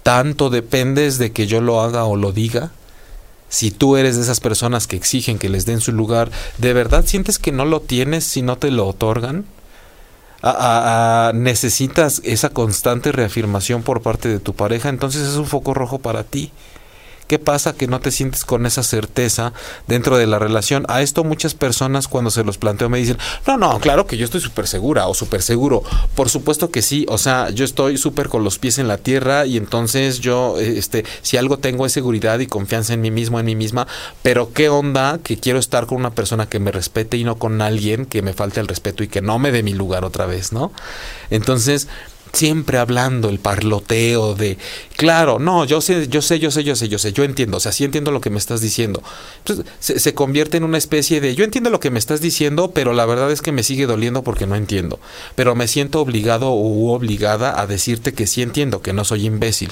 Tanto 0.03 0.51
dependes 0.51 1.19
de 1.19 1.33
que 1.33 1.47
yo 1.47 1.61
lo 1.61 1.81
haga 1.81 2.05
o 2.05 2.17
lo 2.17 2.33
diga 2.33 2.73
si 3.55 3.71
tú 3.71 3.97
eres 3.97 4.17
de 4.17 4.23
esas 4.23 4.41
personas 4.41 4.89
que 4.89 4.97
exigen 4.97 5.39
que 5.39 5.49
les 5.49 5.65
den 5.65 5.81
su 5.81 5.93
lugar, 5.93 6.33
¿de 6.59 6.73
verdad 6.73 7.07
sientes 7.07 7.39
que 7.39 7.53
no 7.53 7.65
lo 7.65 7.81
tienes 7.81 8.25
si 8.25 8.43
no 8.43 8.59
te 8.59 8.73
lo 8.73 8.87
otorgan? 8.89 9.45
necesitas 11.35 12.21
esa 12.23 12.51
constante 12.51 13.13
reafirmación 13.13 13.83
por 13.83 14.03
parte 14.03 14.29
de 14.29 14.41
tu 14.41 14.55
pareja, 14.55 14.91
entonces 14.91 15.23
es 15.23 15.37
un 15.37 15.47
foco 15.47 15.73
rojo 15.73 16.01
para 16.01 16.23
ti. 16.25 16.51
¿Qué 17.27 17.39
pasa 17.39 17.73
que 17.73 17.87
no 17.87 18.01
te 18.01 18.11
sientes 18.11 18.45
con 18.45 18.67
esa 18.67 18.83
certeza 18.83 19.53
dentro 19.87 20.19
de 20.19 20.27
la 20.27 20.39
relación? 20.39 20.85
A 20.89 21.03
esto 21.03 21.25
muchas 21.25 21.55
personas 21.55 22.07
cuando 22.09 22.31
se 22.31 22.45
los 22.45 22.59
planteo 22.59 22.89
me 22.89 22.99
dicen, 22.99 23.19
no, 23.47 23.57
no, 23.57 23.79
claro 23.81 24.07
que 24.07 24.17
yo 24.17 24.25
estoy 24.25 24.41
súper 24.41 24.67
segura 24.67 25.07
o 25.07 25.15
súper 25.15 25.43
seguro. 25.43 25.83
Por 26.15 26.29
supuesto 26.29 26.71
que 26.71 26.83
sí, 26.83 27.07
o 27.09 27.19
sea, 27.19 27.51
yo 27.51 27.65
estoy 27.65 27.97
súper 27.97 28.29
con 28.29 28.45
los 28.45 28.59
pies 28.59 28.79
en 28.79 28.89
la 28.89 28.99
tierra 28.99 29.47
y 29.47 29.57
entonces 29.57 30.21
yo, 30.21 30.59
este, 30.59 31.05
si 31.23 31.37
algo 31.37 31.59
tengo 31.59 31.87
es 31.87 31.93
seguridad 31.93 32.39
y 32.41 32.47
confianza 32.47 32.93
en 32.93 33.01
mí 33.01 33.11
mismo, 33.11 33.41
en 33.41 33.47
mí 33.47 33.57
misma, 33.57 33.87
pero 34.23 34.53
qué 34.53 34.69
onda 34.69 35.19
que 35.23 35.39
quiero 35.39 35.59
estar 35.59 35.87
con 35.87 35.99
una 35.99 36.11
persona 36.11 36.47
que 36.47 36.59
me 36.59 36.73
respete 36.73 37.17
y 37.17 37.25
no 37.25 37.37
con 37.37 37.63
alguien 37.63 38.07
que 38.07 38.23
me 38.23 38.35
falte 38.35 38.61
el 38.61 38.69
respeto 38.69 39.03
y 39.03 39.09
que 39.09 39.23
no 39.23 39.39
me 39.39 39.51
dé 39.51 39.63
mi 39.63 39.73
lugar 39.73 40.05
otra 40.05 40.27
vez, 40.27 40.53
¿no? 40.53 40.73
Entonces, 41.31 41.89
siempre 42.35 42.79
hablando 42.79 43.29
el 43.29 43.39
parloteo 43.39 44.35
de, 44.35 44.59
claro, 44.97 45.39
no, 45.39 45.65
yo 45.65 45.81
sé, 45.81 46.09
yo 46.09 46.21
sé, 46.23 46.39
yo 46.39 46.51
sé, 46.51 46.65
yo 46.65 46.77
sé, 46.77 46.89
yo 46.89 46.99
sé, 46.99 47.13
yo 47.13 47.25
entiendo, 47.25 47.57
o 47.57 47.61
sea, 47.61 47.73
sí 47.73 47.85
entiendo 47.85 48.11
lo 48.11 48.21
que 48.21 48.31
me 48.31 48.39
estás 48.39 48.61
diciendo. 48.61 49.03
Entonces, 49.39 49.67
se, 49.81 50.15
convierte 50.15 50.57
en 50.57 50.65
una 50.65 50.79
especie 50.79 51.21
de, 51.21 51.35
yo 51.35 51.45
entiendo 51.45 51.71
lo 51.71 51.81
que 51.81 51.91
me 51.91 51.99
estás 51.99 52.21
diciendo, 52.21 52.73
pero 52.73 52.93
la 52.93 53.07
verdad 53.07 53.31
es 53.31 53.43
que 53.43 53.53
me 53.53 53.63
sigue 53.63 53.87
doliendo 53.87 54.23
porque 54.23 54.47
no 54.47 54.57
entiendo. 54.57 54.99
Pero 55.35 55.55
me 55.55 55.69
siento 55.69 56.01
obligado 56.01 56.55
u 56.55 56.91
obligada 56.91 57.61
a 57.61 57.67
decirte 57.67 58.13
que 58.13 58.27
sí 58.27 58.43
entiendo, 58.43 58.83
que 58.83 58.93
no 58.93 59.05
soy 59.05 59.27
imbécil 59.27 59.71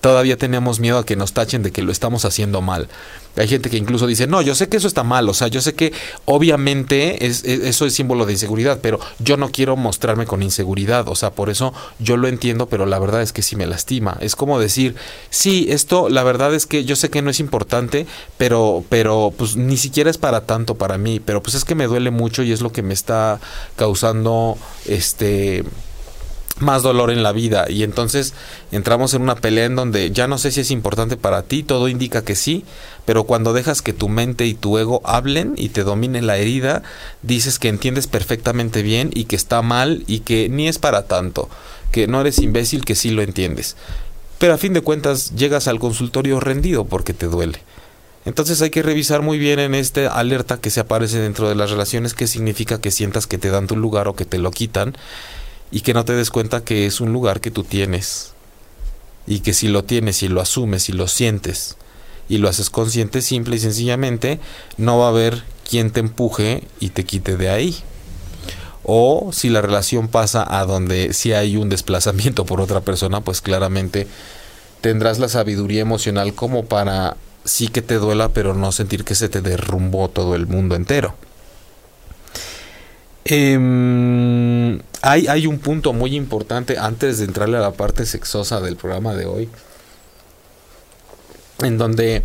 todavía 0.00 0.36
tenemos 0.36 0.80
miedo 0.80 0.98
a 0.98 1.06
que 1.06 1.16
nos 1.16 1.32
tachen 1.32 1.62
de 1.62 1.72
que 1.72 1.82
lo 1.82 1.92
estamos 1.92 2.24
haciendo 2.24 2.60
mal. 2.60 2.88
Hay 3.36 3.46
gente 3.46 3.70
que 3.70 3.76
incluso 3.76 4.08
dice, 4.08 4.26
no, 4.26 4.42
yo 4.42 4.56
sé 4.56 4.68
que 4.68 4.76
eso 4.76 4.88
está 4.88 5.04
mal, 5.04 5.28
o 5.28 5.34
sea, 5.34 5.46
yo 5.46 5.60
sé 5.60 5.74
que 5.74 5.92
obviamente 6.24 7.26
es, 7.26 7.44
eso 7.44 7.86
es 7.86 7.94
símbolo 7.94 8.26
de 8.26 8.32
inseguridad, 8.32 8.80
pero 8.82 8.98
yo 9.20 9.36
no 9.36 9.50
quiero 9.52 9.76
mostrarme 9.76 10.26
con 10.26 10.42
inseguridad, 10.42 11.06
o 11.08 11.14
sea, 11.14 11.30
por 11.30 11.48
eso 11.48 11.72
yo 12.00 12.16
lo 12.16 12.26
entiendo, 12.26 12.66
pero 12.66 12.86
la 12.86 12.98
verdad 12.98 13.22
es 13.22 13.32
que 13.32 13.42
sí 13.42 13.54
me 13.54 13.66
lastima. 13.66 14.16
Es 14.20 14.34
como 14.34 14.58
decir, 14.58 14.96
sí, 15.30 15.66
esto, 15.70 16.08
la 16.08 16.24
verdad 16.24 16.54
es 16.54 16.66
que 16.66 16.84
yo 16.84 16.96
sé 16.96 17.08
que 17.08 17.22
no 17.22 17.30
es 17.30 17.38
importante, 17.38 18.06
pero, 18.36 18.82
pero 18.88 19.32
pues 19.36 19.54
ni 19.56 19.76
siquiera 19.76 20.10
es 20.10 20.18
para 20.18 20.40
tanto 20.40 20.74
para 20.74 20.98
mí, 20.98 21.20
pero 21.20 21.40
pues 21.40 21.54
es 21.54 21.64
que 21.64 21.76
me 21.76 21.86
duele 21.86 22.10
mucho 22.10 22.42
y 22.42 22.50
es 22.50 22.62
lo 22.62 22.72
que 22.72 22.82
me 22.82 22.94
está 22.94 23.38
causando, 23.76 24.58
este 24.86 25.64
más 26.60 26.82
dolor 26.82 27.10
en 27.10 27.22
la 27.22 27.32
vida 27.32 27.66
y 27.68 27.82
entonces 27.82 28.34
entramos 28.72 29.14
en 29.14 29.22
una 29.22 29.34
pelea 29.34 29.64
en 29.64 29.76
donde 29.76 30.10
ya 30.10 30.26
no 30.26 30.38
sé 30.38 30.52
si 30.52 30.60
es 30.60 30.70
importante 30.70 31.16
para 31.16 31.42
ti, 31.42 31.62
todo 31.62 31.88
indica 31.88 32.24
que 32.24 32.34
sí, 32.34 32.64
pero 33.04 33.24
cuando 33.24 33.52
dejas 33.52 33.82
que 33.82 33.92
tu 33.92 34.08
mente 34.08 34.46
y 34.46 34.54
tu 34.54 34.78
ego 34.78 35.00
hablen 35.04 35.54
y 35.56 35.70
te 35.70 35.84
dominen 35.84 36.26
la 36.26 36.38
herida, 36.38 36.82
dices 37.22 37.58
que 37.58 37.68
entiendes 37.68 38.06
perfectamente 38.06 38.82
bien 38.82 39.10
y 39.14 39.24
que 39.24 39.36
está 39.36 39.62
mal 39.62 40.04
y 40.06 40.20
que 40.20 40.48
ni 40.48 40.68
es 40.68 40.78
para 40.78 41.06
tanto, 41.06 41.48
que 41.92 42.06
no 42.06 42.20
eres 42.20 42.38
imbécil, 42.38 42.84
que 42.84 42.94
sí 42.94 43.10
lo 43.10 43.22
entiendes. 43.22 43.76
Pero 44.38 44.54
a 44.54 44.58
fin 44.58 44.72
de 44.72 44.80
cuentas 44.80 45.34
llegas 45.34 45.68
al 45.68 45.78
consultorio 45.78 46.40
rendido 46.40 46.84
porque 46.84 47.12
te 47.12 47.26
duele. 47.26 47.60
Entonces 48.26 48.60
hay 48.60 48.70
que 48.70 48.82
revisar 48.82 49.22
muy 49.22 49.38
bien 49.38 49.58
en 49.58 49.74
esta 49.74 50.08
alerta 50.08 50.58
que 50.58 50.70
se 50.70 50.80
aparece 50.80 51.18
dentro 51.18 51.48
de 51.48 51.54
las 51.54 51.70
relaciones 51.70 52.12
qué 52.12 52.26
significa 52.26 52.80
que 52.80 52.90
sientas 52.90 53.26
que 53.26 53.38
te 53.38 53.50
dan 53.50 53.66
tu 53.66 53.76
lugar 53.76 54.08
o 54.08 54.14
que 54.14 54.26
te 54.26 54.38
lo 54.38 54.50
quitan 54.50 54.94
y 55.70 55.80
que 55.80 55.94
no 55.94 56.04
te 56.04 56.14
des 56.14 56.30
cuenta 56.30 56.64
que 56.64 56.86
es 56.86 57.00
un 57.00 57.12
lugar 57.12 57.40
que 57.40 57.50
tú 57.50 57.64
tienes 57.64 58.32
y 59.26 59.40
que 59.40 59.52
si 59.52 59.68
lo 59.68 59.84
tienes 59.84 60.22
y 60.22 60.28
lo 60.28 60.40
asumes 60.40 60.88
y 60.88 60.92
lo 60.92 61.06
sientes 61.08 61.76
y 62.28 62.38
lo 62.38 62.48
haces 62.48 62.70
consciente, 62.70 63.22
simple 63.22 63.56
y 63.56 63.58
sencillamente, 63.58 64.38
no 64.76 64.98
va 64.98 65.06
a 65.06 65.10
haber 65.10 65.42
quien 65.68 65.90
te 65.90 66.00
empuje 66.00 66.62
y 66.78 66.90
te 66.90 67.04
quite 67.04 67.36
de 67.36 67.50
ahí. 67.50 67.76
O 68.84 69.30
si 69.32 69.50
la 69.50 69.60
relación 69.60 70.08
pasa 70.08 70.46
a 70.48 70.64
donde 70.64 71.12
si 71.12 71.32
hay 71.32 71.56
un 71.56 71.68
desplazamiento 71.68 72.46
por 72.46 72.60
otra 72.60 72.80
persona, 72.80 73.20
pues 73.20 73.40
claramente 73.40 74.06
tendrás 74.80 75.18
la 75.18 75.28
sabiduría 75.28 75.82
emocional 75.82 76.34
como 76.34 76.64
para 76.64 77.16
sí 77.44 77.68
que 77.68 77.82
te 77.82 77.96
duela, 77.96 78.30
pero 78.30 78.54
no 78.54 78.72
sentir 78.72 79.04
que 79.04 79.14
se 79.14 79.28
te 79.28 79.40
derrumbó 79.40 80.08
todo 80.08 80.34
el 80.34 80.46
mundo 80.46 80.76
entero. 80.76 81.14
Em, 83.24 84.80
hay, 85.02 85.26
hay 85.26 85.46
un 85.46 85.58
punto 85.58 85.92
muy 85.92 86.16
importante 86.16 86.78
antes 86.78 87.18
de 87.18 87.26
entrarle 87.26 87.58
a 87.58 87.60
la 87.60 87.72
parte 87.72 88.06
sexosa 88.06 88.60
del 88.60 88.76
programa 88.76 89.14
de 89.14 89.26
hoy, 89.26 89.48
en 91.62 91.78
donde 91.78 92.22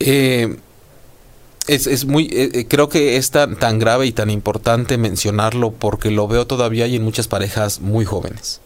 eh, 0.00 0.56
es, 1.66 2.06
muy, 2.06 2.24
eh, 2.32 2.50
eh, 2.54 2.66
creo 2.66 2.88
que 2.88 3.16
es 3.16 3.30
tan, 3.30 3.56
tan 3.56 3.78
grave 3.78 4.06
y 4.06 4.12
tan 4.12 4.30
importante 4.30 4.96
mencionarlo 4.96 5.72
porque 5.72 6.10
lo 6.10 6.26
veo 6.26 6.46
todavía 6.46 6.86
y 6.86 6.96
en 6.96 7.04
muchas 7.04 7.28
parejas 7.28 7.80
muy 7.80 8.04
jóvenes. 8.04 8.60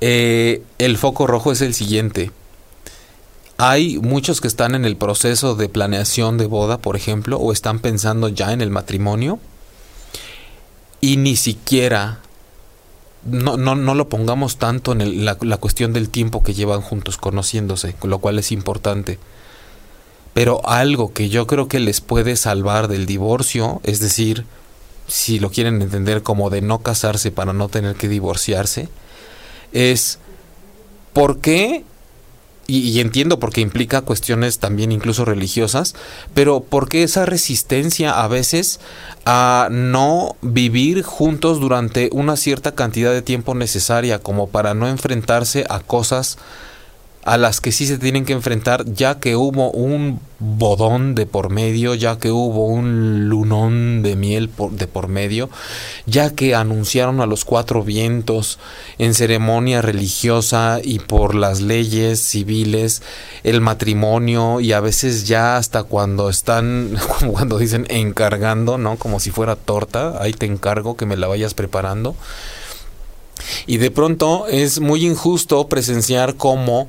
el 0.00 0.98
foco 0.98 1.26
rojo 1.26 1.52
es 1.52 1.62
el 1.62 1.74
siguiente. 1.74 2.30
Hay 3.60 3.98
muchos 3.98 4.40
que 4.40 4.46
están 4.46 4.76
en 4.76 4.84
el 4.84 4.96
proceso 4.96 5.56
de 5.56 5.68
planeación 5.68 6.38
de 6.38 6.46
boda, 6.46 6.78
por 6.78 6.94
ejemplo, 6.94 7.38
o 7.38 7.52
están 7.52 7.80
pensando 7.80 8.28
ya 8.28 8.52
en 8.52 8.60
el 8.60 8.70
matrimonio 8.70 9.40
y 11.00 11.16
ni 11.16 11.34
siquiera 11.34 12.20
no, 13.24 13.56
no, 13.56 13.74
no 13.74 13.96
lo 13.96 14.08
pongamos 14.08 14.58
tanto 14.58 14.92
en 14.92 15.24
la, 15.24 15.36
la, 15.40 15.56
cuestión 15.56 15.92
del 15.92 16.08
tiempo 16.08 16.44
que 16.44 16.54
llevan 16.54 16.82
juntos 16.82 17.16
conociéndose, 17.16 17.96
lo 18.04 18.20
cual 18.20 18.38
es 18.38 18.52
importante. 18.52 19.18
Pero 20.34 20.64
algo 20.64 21.12
que 21.12 21.28
yo 21.28 21.48
creo 21.48 21.66
que 21.66 21.80
les 21.80 22.00
puede 22.00 22.36
salvar 22.36 22.86
del 22.86 23.06
divorcio, 23.06 23.80
es 23.82 23.98
decir, 23.98 24.44
si 25.08 25.40
lo 25.40 25.50
quieren 25.50 25.82
entender 25.82 26.22
como 26.22 26.48
de 26.48 26.60
no 26.60 26.78
casarse 26.84 27.32
para 27.32 27.52
no 27.52 27.68
tener 27.68 27.96
que 27.96 28.08
divorciarse, 28.08 28.88
es 29.72 30.20
¿por 31.12 31.40
qué 31.40 31.84
y, 32.70 33.00
entiendo 33.00 33.38
porque 33.38 33.62
implica 33.62 34.02
cuestiones 34.02 34.58
también 34.58 34.92
incluso 34.92 35.24
religiosas, 35.24 35.94
pero 36.34 36.60
porque 36.60 37.02
esa 37.02 37.24
resistencia 37.24 38.22
a 38.22 38.28
veces 38.28 38.78
a 39.24 39.68
no 39.70 40.36
vivir 40.42 41.02
juntos 41.02 41.60
durante 41.60 42.10
una 42.12 42.36
cierta 42.36 42.74
cantidad 42.74 43.10
de 43.10 43.22
tiempo 43.22 43.54
necesaria 43.54 44.18
como 44.18 44.48
para 44.48 44.74
no 44.74 44.86
enfrentarse 44.86 45.64
a 45.70 45.80
cosas 45.80 46.36
a 47.28 47.36
las 47.36 47.60
que 47.60 47.72
sí 47.72 47.86
se 47.86 47.98
tienen 47.98 48.24
que 48.24 48.32
enfrentar 48.32 48.86
ya 48.86 49.20
que 49.20 49.36
hubo 49.36 49.70
un 49.70 50.18
bodón 50.38 51.14
de 51.14 51.26
por 51.26 51.50
medio, 51.50 51.94
ya 51.94 52.18
que 52.18 52.30
hubo 52.30 52.66
un 52.66 53.28
lunón 53.28 54.02
de 54.02 54.16
miel 54.16 54.50
de 54.70 54.86
por 54.86 55.08
medio, 55.08 55.50
ya 56.06 56.30
que 56.30 56.54
anunciaron 56.54 57.20
a 57.20 57.26
los 57.26 57.44
cuatro 57.44 57.82
vientos 57.82 58.58
en 58.96 59.12
ceremonia 59.12 59.82
religiosa 59.82 60.80
y 60.82 61.00
por 61.00 61.34
las 61.34 61.60
leyes 61.60 62.18
civiles 62.18 63.02
el 63.44 63.60
matrimonio 63.60 64.60
y 64.60 64.72
a 64.72 64.80
veces 64.80 65.28
ya 65.28 65.58
hasta 65.58 65.82
cuando 65.82 66.30
están, 66.30 66.96
como 67.18 67.34
cuando 67.34 67.58
dicen 67.58 67.84
encargando, 67.90 68.78
¿no? 68.78 68.96
Como 68.96 69.20
si 69.20 69.30
fuera 69.30 69.54
torta, 69.54 70.22
ahí 70.22 70.32
te 70.32 70.46
encargo 70.46 70.96
que 70.96 71.04
me 71.04 71.18
la 71.18 71.26
vayas 71.26 71.52
preparando. 71.52 72.16
Y 73.66 73.76
de 73.76 73.90
pronto 73.90 74.46
es 74.46 74.80
muy 74.80 75.06
injusto 75.06 75.68
presenciar 75.68 76.36
cómo 76.36 76.88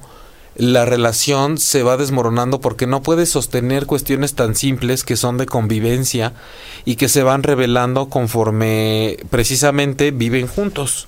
la 0.59 0.83
relación 0.83 1.57
se 1.57 1.83
va 1.83 1.95
desmoronando 1.95 2.59
porque 2.59 2.85
no 2.85 3.01
puede 3.01 3.25
sostener 3.25 3.85
cuestiones 3.85 4.33
tan 4.33 4.55
simples 4.55 5.05
que 5.05 5.15
son 5.15 5.37
de 5.37 5.45
convivencia 5.45 6.33
y 6.83 6.97
que 6.97 7.07
se 7.07 7.23
van 7.23 7.43
revelando 7.43 8.09
conforme 8.09 9.17
precisamente 9.29 10.11
viven 10.11 10.47
juntos. 10.47 11.07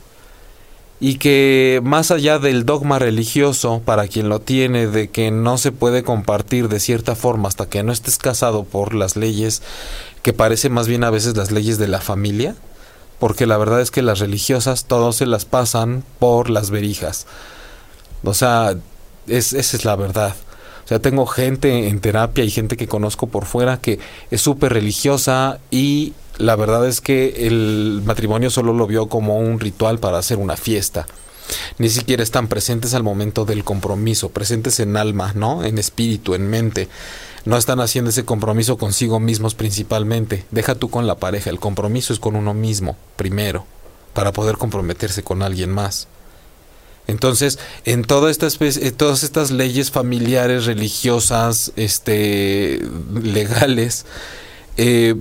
Y 1.02 1.18
que 1.18 1.82
más 1.84 2.12
allá 2.12 2.40
del 2.40 2.66
dogma 2.66 2.98
religioso, 2.98 3.82
para 3.84 4.08
quien 4.08 4.30
lo 4.30 4.40
tiene, 4.40 4.88
de 4.88 5.10
que 5.10 5.32
no 5.32 5.58
se 5.58 5.74
puede 5.74 6.04
compartir 6.04 6.70
de 6.70 6.80
cierta 6.80 7.16
forma 7.16 7.50
hasta 7.50 7.66
que 7.68 7.84
no 7.84 7.92
estés 7.92 8.20
casado 8.20 8.64
por 8.64 8.94
las 8.94 9.18
leyes, 9.18 9.62
que 10.22 10.32
parece 10.32 10.70
más 10.70 10.88
bien 10.88 11.04
a 11.04 11.10
veces 11.10 11.36
las 11.36 11.52
leyes 11.52 11.78
de 11.78 11.90
la 11.90 12.00
familia, 12.00 12.56
porque 13.20 13.46
la 13.46 13.58
verdad 13.58 13.82
es 13.82 13.92
que 13.92 14.02
las 14.02 14.20
religiosas 14.20 14.86
todos 14.86 15.18
se 15.18 15.26
las 15.26 15.44
pasan 15.44 16.06
por 16.20 16.50
las 16.50 16.70
verijas. 16.70 17.28
O 18.24 18.34
sea, 18.34 18.78
es, 19.28 19.54
esa 19.54 19.78
es 19.78 19.86
la 19.86 19.96
verdad. 19.96 20.36
O 20.86 20.88
sea, 20.88 21.00
tengo 21.00 21.26
gente 21.26 21.88
en 21.88 22.00
terapia 22.00 22.44
y 22.44 22.52
gente 22.52 22.76
que 22.76 22.88
conozco 22.88 23.28
por 23.28 23.46
fuera 23.46 23.78
que 23.78 24.00
es 24.30 24.42
súper 24.42 24.74
religiosa 24.74 25.60
y 25.70 26.14
la 26.38 26.56
verdad 26.56 26.88
es 26.88 27.02
que 27.02 27.48
el 27.48 28.02
matrimonio 28.06 28.50
solo 28.50 28.74
lo 28.74 28.88
vio 28.88 29.08
como 29.08 29.38
un 29.40 29.60
ritual 29.60 30.00
para 30.00 30.18
hacer 30.18 30.38
una 30.38 30.58
fiesta. 30.58 31.06
Ni 31.78 31.90
siquiera 31.90 32.24
están 32.24 32.48
presentes 32.48 32.94
al 32.94 33.04
momento 33.04 33.46
del 33.46 33.64
compromiso, 33.64 34.30
presentes 34.30 34.80
en 34.80 34.98
alma, 34.98 35.34
¿no? 35.36 35.64
En 35.64 35.78
espíritu, 35.78 36.34
en 36.34 36.50
mente. 36.50 36.88
No 37.46 37.58
están 37.58 37.80
haciendo 37.80 38.10
ese 38.10 38.26
compromiso 38.26 38.78
consigo 38.78 39.20
mismos 39.20 39.56
principalmente. 39.56 40.46
Deja 40.52 40.76
tú 40.76 40.90
con 40.90 41.08
la 41.08 41.16
pareja, 41.16 41.50
el 41.50 41.60
compromiso 41.60 42.14
es 42.14 42.20
con 42.20 42.36
uno 42.36 42.54
mismo, 42.54 42.96
primero, 43.16 43.66
para 44.14 44.32
poder 44.32 44.58
comprometerse 44.58 45.24
con 45.24 45.42
alguien 45.42 45.72
más. 45.72 46.08
Entonces, 47.08 47.60
en 47.86 48.04
toda 48.04 48.32
esta 48.32 48.48
especie, 48.48 48.92
todas 48.92 49.24
estas 49.24 49.52
leyes 49.52 49.92
familiares, 49.92 50.66
religiosas, 50.66 51.74
este, 51.76 52.82
legales, 53.22 54.06
eh, 54.78 55.16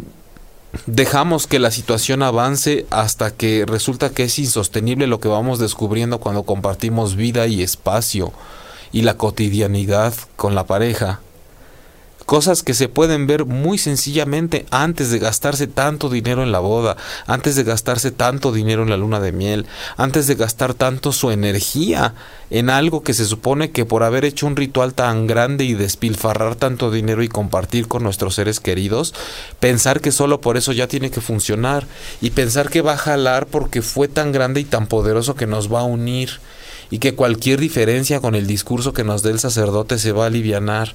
dejamos 0.87 1.47
que 1.47 1.59
la 1.59 1.71
situación 1.71 2.23
avance 2.23 2.87
hasta 2.91 3.33
que 3.33 3.65
resulta 3.67 4.11
que 4.11 4.25
es 4.25 4.39
insostenible 4.39 5.07
lo 5.07 5.21
que 5.21 5.29
vamos 5.29 5.59
descubriendo 5.59 6.21
cuando 6.21 6.45
compartimos 6.45 7.17
vida 7.17 7.47
y 7.47 7.63
espacio 7.63 8.33
y 8.93 9.03
la 9.03 9.17
cotidianidad 9.17 10.15
con 10.37 10.55
la 10.55 10.67
pareja. 10.67 11.21
Cosas 12.31 12.63
que 12.63 12.75
se 12.75 12.89
pueden 12.89 13.27
ver 13.27 13.45
muy 13.45 13.77
sencillamente 13.77 14.65
antes 14.71 15.11
de 15.11 15.19
gastarse 15.19 15.67
tanto 15.67 16.09
dinero 16.09 16.45
en 16.45 16.53
la 16.53 16.61
boda, 16.61 16.97
antes 17.27 17.57
de 17.57 17.65
gastarse 17.65 18.13
tanto 18.13 18.53
dinero 18.53 18.85
en 18.85 18.91
la 18.91 18.97
luna 18.97 19.19
de 19.19 19.33
miel, 19.33 19.67
antes 19.97 20.29
de 20.29 20.37
gastar 20.37 20.75
tanto 20.75 21.11
su 21.11 21.33
energía 21.33 22.15
en 22.51 22.71
algo 22.71 23.03
que 23.03 23.15
se 23.15 23.25
supone 23.25 23.73
que 23.73 23.85
por 23.85 24.05
haber 24.05 24.25
hecho 24.25 24.47
un 24.47 24.55
ritual 24.55 24.95
tan 24.95 25.27
grande 25.27 25.65
y 25.65 25.75
despilfarrar 25.75 26.55
tanto 26.55 26.93
dinero 26.93 27.25
y 27.25 27.29
compartir 27.29 27.89
con 27.89 28.05
nuestros 28.05 28.37
seres 28.37 28.61
queridos, 28.61 29.13
pensar 29.59 30.01
que 30.01 30.13
solo 30.13 30.41
por 30.41 30.57
eso 30.57 30.71
ya 30.71 30.87
tiene 30.87 31.11
que 31.11 31.21
funcionar 31.21 31.89
y 32.21 32.31
pensar 32.31 32.71
que 32.71 32.81
va 32.81 32.93
a 32.93 32.97
jalar 32.97 33.47
porque 33.47 33.83
fue 33.83 34.07
tan 34.07 34.31
grande 34.31 34.61
y 34.61 34.65
tan 34.65 34.87
poderoso 34.87 35.35
que 35.35 35.49
nos 35.49 35.73
va 35.73 35.81
a 35.81 35.83
unir 35.85 36.39
y 36.91 36.99
que 36.99 37.15
cualquier 37.15 37.61
diferencia 37.61 38.21
con 38.21 38.35
el 38.35 38.47
discurso 38.47 38.93
que 38.93 39.05
nos 39.05 39.23
dé 39.23 39.31
el 39.31 39.39
sacerdote 39.39 39.99
se 39.99 40.13
va 40.13 40.25
a 40.25 40.27
alivianar, 40.27 40.95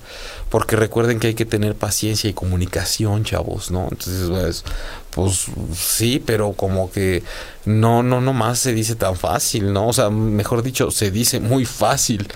porque 0.49 0.75
recuerden 0.75 1.19
que 1.19 1.27
hay 1.27 1.34
que 1.34 1.45
tener 1.45 1.75
paciencia 1.75 2.29
y 2.29 2.34
comunicación, 2.34 3.23
chavos, 3.23 3.71
¿no? 3.71 3.88
Entonces, 3.89 4.29
pues, 4.29 4.63
pues 5.12 5.45
sí, 5.77 6.21
pero 6.23 6.53
como 6.53 6.91
que 6.91 7.23
no, 7.63 8.03
no, 8.03 8.19
no 8.19 8.34
más 8.34 8.60
se 8.60 8.73
dice 8.73 8.95
tan 8.95 9.15
fácil, 9.15 9.71
¿no? 9.71 9.88
O 9.88 9.93
sea, 9.93 10.10
mejor 10.10 10.63
dicho, 10.63 10.91
se 10.91 11.12
dice 11.12 11.39
muy 11.39 11.65
fácil. 11.65 12.27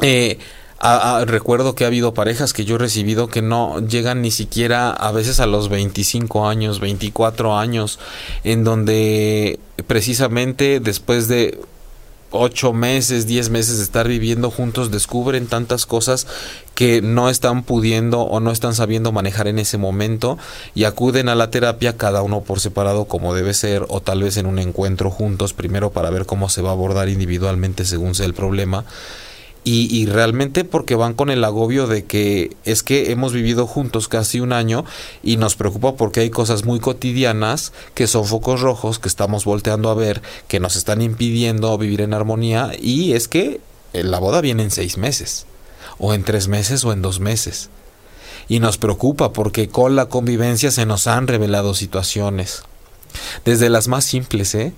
Eh, 0.00 0.38
recuerdo 1.26 1.74
que 1.74 1.84
ha 1.84 1.88
habido 1.88 2.14
parejas 2.14 2.52
que 2.52 2.64
yo 2.64 2.76
he 2.76 2.78
recibido 2.78 3.28
que 3.28 3.42
no 3.42 3.80
llegan 3.86 4.22
ni 4.22 4.30
siquiera 4.30 4.90
a 4.90 5.12
veces 5.12 5.40
a 5.40 5.46
los 5.46 5.68
25 5.68 6.48
años, 6.48 6.80
24 6.80 7.58
años, 7.58 7.98
en 8.44 8.64
donde 8.64 9.58
precisamente 9.86 10.80
después 10.80 11.28
de 11.28 11.58
ocho 12.30 12.72
meses, 12.72 13.26
diez 13.26 13.50
meses 13.50 13.78
de 13.78 13.84
estar 13.84 14.06
viviendo 14.08 14.50
juntos 14.50 14.90
descubren 14.90 15.46
tantas 15.46 15.86
cosas 15.86 16.26
que 16.74 17.02
no 17.02 17.28
están 17.28 17.62
pudiendo 17.62 18.22
o 18.22 18.40
no 18.40 18.52
están 18.52 18.74
sabiendo 18.74 19.12
manejar 19.12 19.48
en 19.48 19.58
ese 19.58 19.76
momento 19.76 20.38
y 20.74 20.84
acuden 20.84 21.28
a 21.28 21.34
la 21.34 21.50
terapia 21.50 21.96
cada 21.96 22.22
uno 22.22 22.40
por 22.40 22.60
separado 22.60 23.04
como 23.04 23.34
debe 23.34 23.52
ser 23.52 23.84
o 23.88 24.00
tal 24.00 24.22
vez 24.22 24.36
en 24.36 24.46
un 24.46 24.58
encuentro 24.58 25.10
juntos 25.10 25.52
primero 25.52 25.90
para 25.90 26.10
ver 26.10 26.26
cómo 26.26 26.48
se 26.48 26.62
va 26.62 26.70
a 26.70 26.72
abordar 26.72 27.08
individualmente 27.08 27.84
según 27.84 28.14
sea 28.14 28.26
el 28.26 28.34
problema 28.34 28.84
y, 29.72 30.06
realmente 30.06 30.64
porque 30.64 30.96
van 30.96 31.14
con 31.14 31.30
el 31.30 31.44
agobio 31.44 31.86
de 31.86 32.04
que 32.04 32.56
es 32.64 32.82
que 32.82 33.12
hemos 33.12 33.32
vivido 33.32 33.66
juntos 33.66 34.08
casi 34.08 34.40
un 34.40 34.52
año 34.52 34.84
y 35.22 35.36
nos 35.36 35.54
preocupa 35.54 35.94
porque 35.94 36.20
hay 36.20 36.30
cosas 36.30 36.64
muy 36.64 36.80
cotidianas 36.80 37.72
que 37.94 38.06
son 38.08 38.24
focos 38.24 38.60
rojos 38.60 38.98
que 38.98 39.08
estamos 39.08 39.44
volteando 39.44 39.88
a 39.90 39.94
ver, 39.94 40.22
que 40.48 40.58
nos 40.58 40.74
están 40.74 41.02
impidiendo 41.02 41.76
vivir 41.78 42.00
en 42.00 42.14
armonía 42.14 42.72
y 42.80 43.12
es 43.12 43.28
que 43.28 43.60
eh, 43.92 44.02
la 44.02 44.18
boda 44.18 44.40
viene 44.40 44.64
en 44.64 44.70
seis 44.70 44.98
meses, 44.98 45.46
o 45.98 46.14
en 46.14 46.24
tres 46.24 46.48
meses 46.48 46.84
o 46.84 46.92
en 46.92 47.02
dos 47.02 47.20
meses. 47.20 47.70
Y 48.48 48.58
nos 48.58 48.78
preocupa 48.78 49.32
porque 49.32 49.68
con 49.68 49.94
la 49.94 50.06
convivencia 50.06 50.72
se 50.72 50.86
nos 50.86 51.06
han 51.06 51.28
revelado 51.28 51.74
situaciones. 51.74 52.62
Desde 53.44 53.68
las 53.68 53.86
más 53.86 54.04
simples, 54.04 54.54
¿eh? 54.54 54.72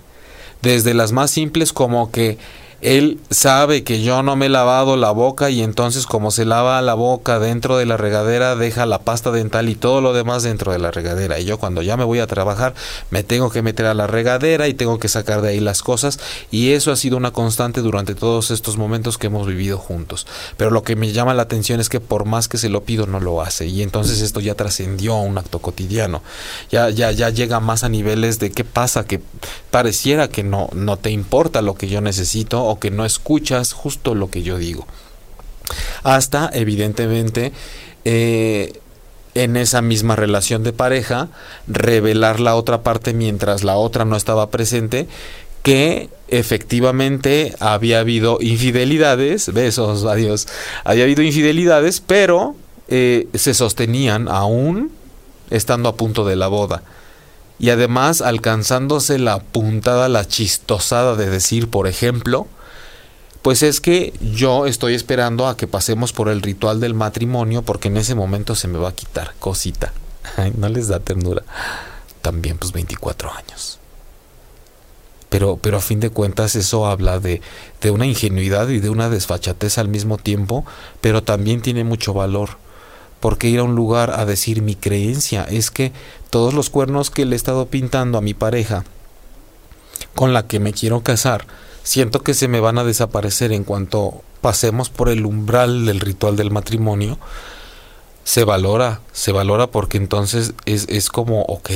Desde 0.60 0.92
las 0.92 1.12
más 1.12 1.30
simples 1.30 1.72
como 1.72 2.10
que 2.10 2.38
él 2.82 3.20
sabe 3.30 3.84
que 3.84 4.02
yo 4.02 4.24
no 4.24 4.34
me 4.34 4.46
he 4.46 4.48
lavado 4.48 4.96
la 4.96 5.12
boca 5.12 5.50
y 5.50 5.62
entonces 5.62 6.04
como 6.04 6.32
se 6.32 6.44
lava 6.44 6.82
la 6.82 6.94
boca 6.94 7.38
dentro 7.38 7.76
de 7.76 7.86
la 7.86 7.96
regadera, 7.96 8.56
deja 8.56 8.86
la 8.86 8.98
pasta 8.98 9.30
dental 9.30 9.68
y 9.68 9.76
todo 9.76 10.00
lo 10.00 10.12
demás 10.12 10.42
dentro 10.42 10.72
de 10.72 10.80
la 10.80 10.90
regadera. 10.90 11.38
Y 11.38 11.44
yo 11.44 11.58
cuando 11.58 11.82
ya 11.82 11.96
me 11.96 12.02
voy 12.02 12.18
a 12.18 12.26
trabajar, 12.26 12.74
me 13.10 13.22
tengo 13.22 13.50
que 13.50 13.62
meter 13.62 13.86
a 13.86 13.94
la 13.94 14.08
regadera 14.08 14.66
y 14.66 14.74
tengo 14.74 14.98
que 14.98 15.06
sacar 15.06 15.42
de 15.42 15.50
ahí 15.50 15.60
las 15.60 15.80
cosas. 15.80 16.18
Y 16.50 16.72
eso 16.72 16.90
ha 16.90 16.96
sido 16.96 17.16
una 17.16 17.30
constante 17.30 17.82
durante 17.82 18.16
todos 18.16 18.50
estos 18.50 18.76
momentos 18.76 19.16
que 19.16 19.28
hemos 19.28 19.46
vivido 19.46 19.78
juntos. 19.78 20.26
Pero 20.56 20.72
lo 20.72 20.82
que 20.82 20.96
me 20.96 21.12
llama 21.12 21.34
la 21.34 21.42
atención 21.42 21.78
es 21.78 21.88
que 21.88 22.00
por 22.00 22.24
más 22.24 22.48
que 22.48 22.58
se 22.58 22.68
lo 22.68 22.82
pido, 22.82 23.06
no 23.06 23.20
lo 23.20 23.42
hace. 23.42 23.66
Y 23.66 23.82
entonces 23.82 24.20
esto 24.20 24.40
ya 24.40 24.56
trascendió 24.56 25.14
a 25.14 25.20
un 25.20 25.38
acto 25.38 25.60
cotidiano. 25.60 26.20
Ya, 26.72 26.90
ya, 26.90 27.12
ya 27.12 27.30
llega 27.30 27.60
más 27.60 27.84
a 27.84 27.88
niveles 27.88 28.40
de 28.40 28.50
qué 28.50 28.64
pasa, 28.64 29.04
que 29.04 29.20
pareciera 29.70 30.26
que 30.26 30.42
no, 30.42 30.68
no 30.72 30.96
te 30.96 31.10
importa 31.10 31.62
lo 31.62 31.74
que 31.74 31.86
yo 31.86 32.00
necesito 32.00 32.71
que 32.78 32.90
no 32.90 33.04
escuchas 33.04 33.72
justo 33.72 34.14
lo 34.14 34.30
que 34.30 34.42
yo 34.42 34.58
digo. 34.58 34.86
Hasta, 36.02 36.50
evidentemente, 36.52 37.52
eh, 38.04 38.80
en 39.34 39.56
esa 39.56 39.80
misma 39.80 40.16
relación 40.16 40.62
de 40.62 40.72
pareja, 40.72 41.28
revelar 41.66 42.40
la 42.40 42.54
otra 42.54 42.82
parte 42.82 43.14
mientras 43.14 43.64
la 43.64 43.76
otra 43.76 44.04
no 44.04 44.16
estaba 44.16 44.50
presente, 44.50 45.08
que 45.62 46.10
efectivamente 46.28 47.54
había 47.60 48.00
habido 48.00 48.38
infidelidades, 48.40 49.52
besos, 49.52 50.04
adiós, 50.04 50.48
había 50.84 51.04
habido 51.04 51.22
infidelidades, 51.22 52.00
pero 52.00 52.56
eh, 52.88 53.28
se 53.34 53.54
sostenían 53.54 54.28
aún 54.28 54.90
estando 55.50 55.88
a 55.88 55.96
punto 55.96 56.24
de 56.24 56.36
la 56.36 56.48
boda. 56.48 56.82
Y 57.58 57.70
además 57.70 58.22
alcanzándose 58.22 59.18
la 59.18 59.38
puntada, 59.38 60.08
la 60.08 60.26
chistosada 60.26 61.14
de 61.14 61.30
decir, 61.30 61.68
por 61.68 61.86
ejemplo, 61.86 62.48
pues 63.42 63.64
es 63.64 63.80
que 63.80 64.14
yo 64.20 64.66
estoy 64.66 64.94
esperando 64.94 65.48
a 65.48 65.56
que 65.56 65.66
pasemos 65.66 66.12
por 66.12 66.28
el 66.28 66.42
ritual 66.42 66.80
del 66.80 66.94
matrimonio 66.94 67.62
porque 67.62 67.88
en 67.88 67.96
ese 67.96 68.14
momento 68.14 68.54
se 68.54 68.68
me 68.68 68.78
va 68.78 68.90
a 68.90 68.94
quitar 68.94 69.34
cosita. 69.40 69.92
no 70.56 70.68
les 70.68 70.88
da 70.88 71.00
ternura. 71.00 71.42
También 72.22 72.56
pues 72.56 72.72
24 72.72 73.32
años. 73.32 73.78
Pero, 75.28 75.56
pero 75.56 75.78
a 75.78 75.80
fin 75.80 75.98
de 75.98 76.10
cuentas 76.10 76.54
eso 76.54 76.86
habla 76.86 77.18
de, 77.18 77.40
de 77.80 77.90
una 77.90 78.06
ingenuidad 78.06 78.68
y 78.68 78.78
de 78.78 78.90
una 78.90 79.08
desfachatez 79.08 79.78
al 79.78 79.88
mismo 79.88 80.18
tiempo, 80.18 80.64
pero 81.00 81.22
también 81.22 81.62
tiene 81.62 81.84
mucho 81.84 82.12
valor. 82.12 82.50
Porque 83.18 83.48
ir 83.48 83.60
a 83.60 83.64
un 83.64 83.74
lugar 83.74 84.10
a 84.10 84.26
decir 84.26 84.62
mi 84.62 84.74
creencia 84.74 85.44
es 85.44 85.70
que 85.70 85.92
todos 86.30 86.54
los 86.54 86.70
cuernos 86.70 87.10
que 87.10 87.24
le 87.24 87.34
he 87.34 87.36
estado 87.36 87.66
pintando 87.66 88.18
a 88.18 88.20
mi 88.20 88.34
pareja, 88.34 88.84
con 90.14 90.32
la 90.32 90.46
que 90.46 90.60
me 90.60 90.72
quiero 90.72 91.02
casar, 91.02 91.46
siento 91.82 92.22
que 92.22 92.34
se 92.34 92.48
me 92.48 92.60
van 92.60 92.78
a 92.78 92.84
desaparecer 92.84 93.52
en 93.52 93.64
cuanto 93.64 94.22
pasemos 94.40 94.90
por 94.90 95.08
el 95.08 95.26
umbral 95.26 95.86
del 95.86 96.00
ritual 96.00 96.36
del 96.36 96.50
matrimonio. 96.50 97.18
Se 98.24 98.44
valora, 98.44 99.00
se 99.12 99.32
valora 99.32 99.66
porque 99.68 99.96
entonces 99.96 100.54
es, 100.64 100.86
es 100.88 101.08
como, 101.08 101.42
ok, 101.42 101.70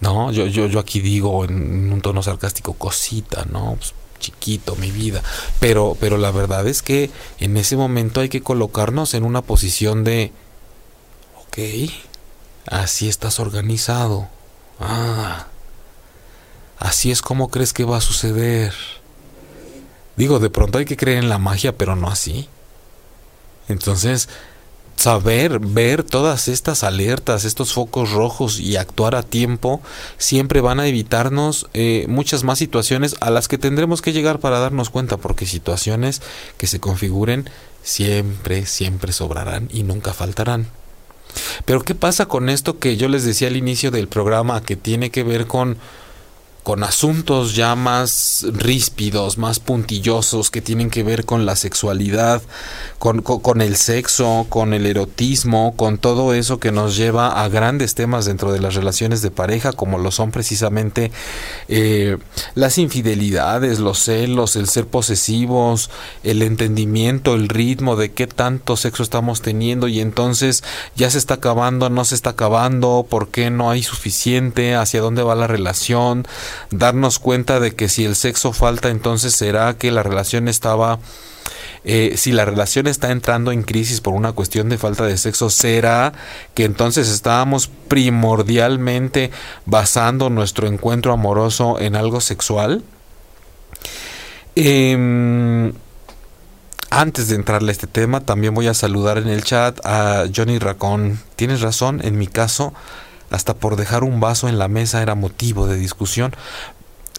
no, 0.00 0.32
yo, 0.32 0.46
yo, 0.46 0.66
yo 0.66 0.78
aquí 0.78 1.00
digo 1.00 1.44
en 1.44 1.92
un 1.92 2.00
tono 2.00 2.22
sarcástico, 2.22 2.74
cosita, 2.74 3.44
¿no? 3.50 3.76
Pues, 3.76 3.94
chiquito, 4.20 4.76
mi 4.76 4.90
vida. 4.90 5.22
Pero, 5.60 5.96
pero 6.00 6.18
la 6.18 6.30
verdad 6.30 6.66
es 6.66 6.82
que 6.82 7.10
en 7.40 7.56
ese 7.56 7.76
momento 7.76 8.20
hay 8.20 8.28
que 8.28 8.42
colocarnos 8.42 9.14
en 9.14 9.24
una 9.24 9.42
posición 9.42 10.04
de, 10.04 10.32
ok, 11.36 11.90
así 12.66 13.08
estás 13.08 13.40
organizado. 13.40 14.28
Ah, 14.80 15.46
así 16.78 17.10
es 17.10 17.22
como 17.22 17.48
crees 17.48 17.72
que 17.72 17.84
va 17.84 17.98
a 17.98 18.02
suceder. 18.02 18.72
Digo, 20.16 20.38
de 20.38 20.50
pronto 20.50 20.78
hay 20.78 20.84
que 20.84 20.96
creer 20.96 21.18
en 21.18 21.28
la 21.28 21.38
magia, 21.38 21.76
pero 21.76 21.94
no 21.94 22.08
así. 22.08 22.48
Entonces, 23.68 24.28
saber, 24.98 25.60
ver 25.60 26.02
todas 26.02 26.48
estas 26.48 26.82
alertas, 26.82 27.44
estos 27.44 27.72
focos 27.72 28.10
rojos 28.10 28.58
y 28.58 28.76
actuar 28.76 29.14
a 29.14 29.22
tiempo, 29.22 29.80
siempre 30.16 30.60
van 30.60 30.80
a 30.80 30.88
evitarnos 30.88 31.68
eh, 31.72 32.06
muchas 32.08 32.42
más 32.42 32.58
situaciones 32.58 33.14
a 33.20 33.30
las 33.30 33.46
que 33.46 33.58
tendremos 33.58 34.02
que 34.02 34.12
llegar 34.12 34.40
para 34.40 34.58
darnos 34.58 34.90
cuenta, 34.90 35.16
porque 35.16 35.46
situaciones 35.46 36.20
que 36.56 36.66
se 36.66 36.80
configuren 36.80 37.48
siempre, 37.84 38.66
siempre 38.66 39.12
sobrarán 39.12 39.68
y 39.72 39.84
nunca 39.84 40.12
faltarán. 40.12 40.66
Pero 41.64 41.82
¿qué 41.82 41.94
pasa 41.94 42.26
con 42.26 42.48
esto 42.48 42.78
que 42.78 42.96
yo 42.96 43.08
les 43.08 43.24
decía 43.24 43.48
al 43.48 43.56
inicio 43.56 43.90
del 43.92 44.08
programa 44.08 44.62
que 44.62 44.74
tiene 44.74 45.10
que 45.10 45.22
ver 45.22 45.46
con 45.46 45.76
con 46.68 46.84
asuntos 46.84 47.56
ya 47.56 47.74
más 47.76 48.44
ríspidos, 48.52 49.38
más 49.38 49.58
puntillosos, 49.58 50.50
que 50.50 50.60
tienen 50.60 50.90
que 50.90 51.02
ver 51.02 51.24
con 51.24 51.46
la 51.46 51.56
sexualidad, 51.56 52.42
con, 52.98 53.22
con, 53.22 53.62
el 53.62 53.74
sexo, 53.74 54.44
con 54.50 54.74
el 54.74 54.84
erotismo, 54.84 55.74
con 55.76 55.96
todo 55.96 56.34
eso 56.34 56.60
que 56.60 56.70
nos 56.70 56.94
lleva 56.94 57.42
a 57.42 57.48
grandes 57.48 57.94
temas 57.94 58.26
dentro 58.26 58.52
de 58.52 58.60
las 58.60 58.74
relaciones 58.74 59.22
de 59.22 59.30
pareja, 59.30 59.72
como 59.72 59.96
lo 59.96 60.10
son 60.10 60.30
precisamente 60.30 61.10
eh, 61.68 62.18
las 62.54 62.76
infidelidades, 62.76 63.78
los 63.78 64.00
celos, 64.00 64.54
el 64.54 64.68
ser 64.68 64.86
posesivos, 64.86 65.88
el 66.22 66.42
entendimiento, 66.42 67.34
el 67.34 67.48
ritmo 67.48 67.96
de 67.96 68.12
qué 68.12 68.26
tanto 68.26 68.76
sexo 68.76 69.02
estamos 69.02 69.40
teniendo 69.40 69.88
y 69.88 70.00
entonces 70.00 70.62
ya 70.96 71.08
se 71.08 71.16
está 71.16 71.34
acabando, 71.34 71.88
no 71.88 72.04
se 72.04 72.14
está 72.14 72.30
acabando, 72.30 73.06
por 73.08 73.28
qué 73.28 73.48
no 73.48 73.70
hay 73.70 73.82
suficiente, 73.82 74.74
hacia 74.74 75.00
dónde 75.00 75.22
va 75.22 75.34
la 75.34 75.46
relación, 75.46 76.26
darnos 76.70 77.18
cuenta 77.18 77.60
de 77.60 77.74
que 77.74 77.88
si 77.88 78.04
el 78.04 78.16
sexo 78.16 78.52
falta, 78.52 78.90
entonces 78.90 79.34
será 79.34 79.74
que 79.76 79.90
la 79.90 80.02
relación 80.02 80.48
estaba... 80.48 80.98
Eh, 81.84 82.14
si 82.16 82.32
la 82.32 82.44
relación 82.44 82.86
está 82.86 83.12
entrando 83.12 83.52
en 83.52 83.62
crisis 83.62 84.00
por 84.00 84.12
una 84.12 84.32
cuestión 84.32 84.68
de 84.68 84.78
falta 84.78 85.06
de 85.06 85.16
sexo, 85.16 85.48
¿será 85.48 86.12
que 86.54 86.64
entonces 86.64 87.08
estábamos 87.08 87.70
primordialmente 87.88 89.30
basando 89.64 90.28
nuestro 90.28 90.66
encuentro 90.66 91.12
amoroso 91.12 91.78
en 91.78 91.96
algo 91.96 92.20
sexual? 92.20 92.82
Em, 94.56 95.72
antes 96.90 97.28
de 97.28 97.36
entrarle 97.36 97.70
a 97.70 97.72
este 97.72 97.86
tema, 97.86 98.20
también 98.20 98.54
voy 98.54 98.66
a 98.66 98.74
saludar 98.74 99.18
en 99.18 99.28
el 99.28 99.44
chat 99.44 99.78
a 99.86 100.24
Johnny 100.34 100.58
Racón. 100.58 101.20
Tienes 101.36 101.60
razón, 101.60 102.00
en 102.02 102.18
mi 102.18 102.26
caso, 102.26 102.74
hasta 103.30 103.54
por 103.54 103.76
dejar 103.76 104.04
un 104.04 104.20
vaso 104.20 104.48
en 104.48 104.58
la 104.58 104.68
mesa 104.68 105.02
era 105.02 105.14
motivo 105.14 105.66
de 105.66 105.76
discusión. 105.76 106.34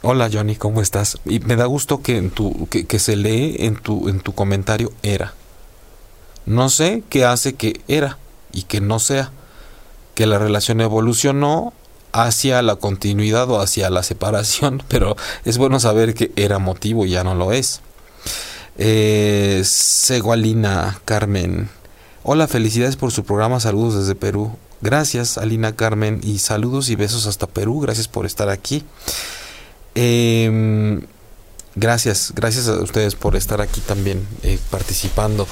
Hola 0.02 0.30
Johnny, 0.32 0.56
¿cómo 0.56 0.82
estás? 0.82 1.18
Y 1.26 1.40
me 1.40 1.56
da 1.56 1.66
gusto 1.66 2.02
que, 2.02 2.32
que, 2.88 3.00
se 3.00 3.16
lee 3.16 3.58
en 3.60 3.76
tu, 3.76 4.08
en 4.08 4.22
tu 4.22 4.34
comentario 4.34 4.94
era. 5.04 5.34
No 6.46 6.70
sé 6.70 7.04
qué 7.10 7.26
hace 7.26 7.54
que 7.56 7.82
era 7.88 8.18
y 8.52 8.64
que 8.64 8.82
no 8.82 9.00
sea. 9.00 9.32
Que 10.16 10.26
la 10.26 10.38
relación 10.38 10.82
evolucionó 10.82 11.74
hacia 12.12 12.62
la 12.62 12.78
continuidad 12.78 13.50
o 13.50 13.60
hacia 13.60 13.90
la 13.90 14.04
separación, 14.04 14.84
pero 14.88 15.16
es 15.46 15.58
bueno 15.58 15.80
saber 15.80 16.14
que 16.14 16.32
era 16.36 16.60
motivo 16.60 17.06
y 17.06 17.12
ya 17.12 17.24
no 17.24 17.36
lo 17.36 17.52
es. 17.52 17.82
Eh, 18.78 19.62
Segualina 19.66 21.02
Carmen. 21.04 21.70
Hola, 22.24 22.48
felicidades 22.48 22.96
por 22.96 23.12
su 23.12 23.26
programa, 23.26 23.60
saludos 23.60 23.96
desde 23.96 24.16
Perú. 24.16 24.56
Gracias, 24.82 25.38
Alina 25.38 25.76
Carmen, 25.76 26.22
y 26.24 26.40
saludos 26.40 26.90
y 26.90 26.96
besos 26.96 27.26
hasta 27.26 27.48
Perú. 27.48 27.82
Gracias 27.82 28.08
por 28.08 28.26
estar 28.26 28.50
aquí. 28.50 28.84
Em, 29.96 31.02
gracias, 31.76 32.32
gracias 32.36 32.68
a 32.68 32.80
ustedes 32.80 33.16
por 33.16 33.36
estar 33.36 33.60
aquí 33.62 33.82
también 33.82 34.26
eh, 34.44 34.58
participando. 34.70 35.48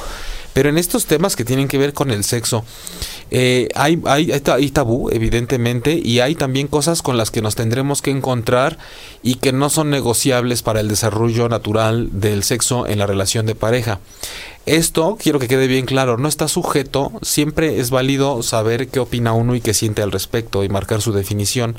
Pero 0.54 0.70
en 0.70 0.78
estos 0.78 1.06
temas 1.06 1.36
que 1.36 1.46
tienen 1.46 1.68
que 1.68 1.78
ver 1.78 1.94
con 1.94 2.10
el 2.10 2.24
sexo, 2.24 2.64
eh, 3.32 3.70
hay, 3.76 4.02
hay, 4.06 4.32
hay, 4.32 4.70
tabú, 4.72 5.10
evidentemente, 5.12 6.00
y 6.02 6.20
hay 6.20 6.36
también 6.36 6.68
cosas 6.68 7.02
con 7.02 7.18
las 7.18 7.32
que 7.32 7.42
nos 7.42 7.56
tendremos 7.56 8.02
que 8.02 8.12
encontrar 8.12 8.78
y 9.24 9.36
que 9.36 9.52
no 9.52 9.70
son 9.70 9.90
negociables 9.90 10.64
para 10.64 10.80
el 10.80 10.88
desarrollo 10.88 11.50
natural 11.50 12.10
del 12.12 12.44
sexo 12.44 12.88
en 12.88 13.00
la 13.00 13.06
relación 13.08 13.46
de 13.46 13.56
pareja. 13.56 14.00
Esto, 14.68 15.18
quiero 15.18 15.40
que 15.40 15.48
quede 15.48 15.68
bien 15.68 15.86
claro, 15.86 16.18
no 16.18 16.28
está 16.28 16.50
sujeto, 16.50 17.14
siempre 17.22 17.80
es 17.80 17.90
válido 17.90 18.44
saber 18.44 18.90
qué 18.90 19.00
opina 19.00 19.32
uno 19.32 19.56
y 19.56 19.62
qué 19.62 19.74
siente 19.74 20.02
al 20.02 20.12
respecto 20.12 20.62
y 20.62 20.68
marcar 20.68 21.02
su 21.02 21.14
definición, 21.14 21.78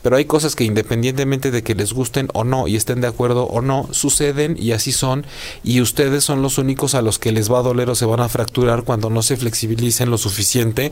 pero 0.00 0.16
hay 0.16 0.24
cosas 0.24 0.56
que 0.56 0.64
independientemente 0.64 1.50
de 1.50 1.62
que 1.62 1.74
les 1.74 1.92
gusten 1.92 2.28
o 2.32 2.44
no 2.44 2.66
y 2.66 2.76
estén 2.76 3.02
de 3.02 3.08
acuerdo 3.08 3.44
o 3.44 3.60
no, 3.60 3.88
suceden 3.90 4.56
y 4.58 4.72
así 4.72 4.90
son, 4.90 5.26
y 5.62 5.82
ustedes 5.82 6.24
son 6.24 6.40
los 6.40 6.56
únicos 6.56 6.94
a 6.94 7.02
los 7.02 7.18
que 7.18 7.30
les 7.30 7.52
va 7.52 7.58
a 7.58 7.62
doler 7.62 7.90
o 7.90 7.94
se 7.94 8.06
van 8.06 8.20
a 8.20 8.28
fracturar 8.30 8.84
cuando 8.84 9.10
no 9.10 9.20
se 9.20 9.36
flexibilicen 9.36 10.08
lo 10.08 10.16
suficiente 10.16 10.89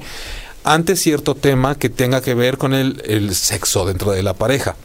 ante 0.64 0.96
cierto 0.96 1.34
tema 1.34 1.76
que 1.76 1.88
tenga 1.88 2.20
que 2.20 2.34
ver 2.34 2.58
con 2.58 2.74
el, 2.74 3.34
sexo 3.34 3.86
dentro 3.86 4.12
de 4.12 4.22
la 4.22 4.34
pareja. 4.34 4.76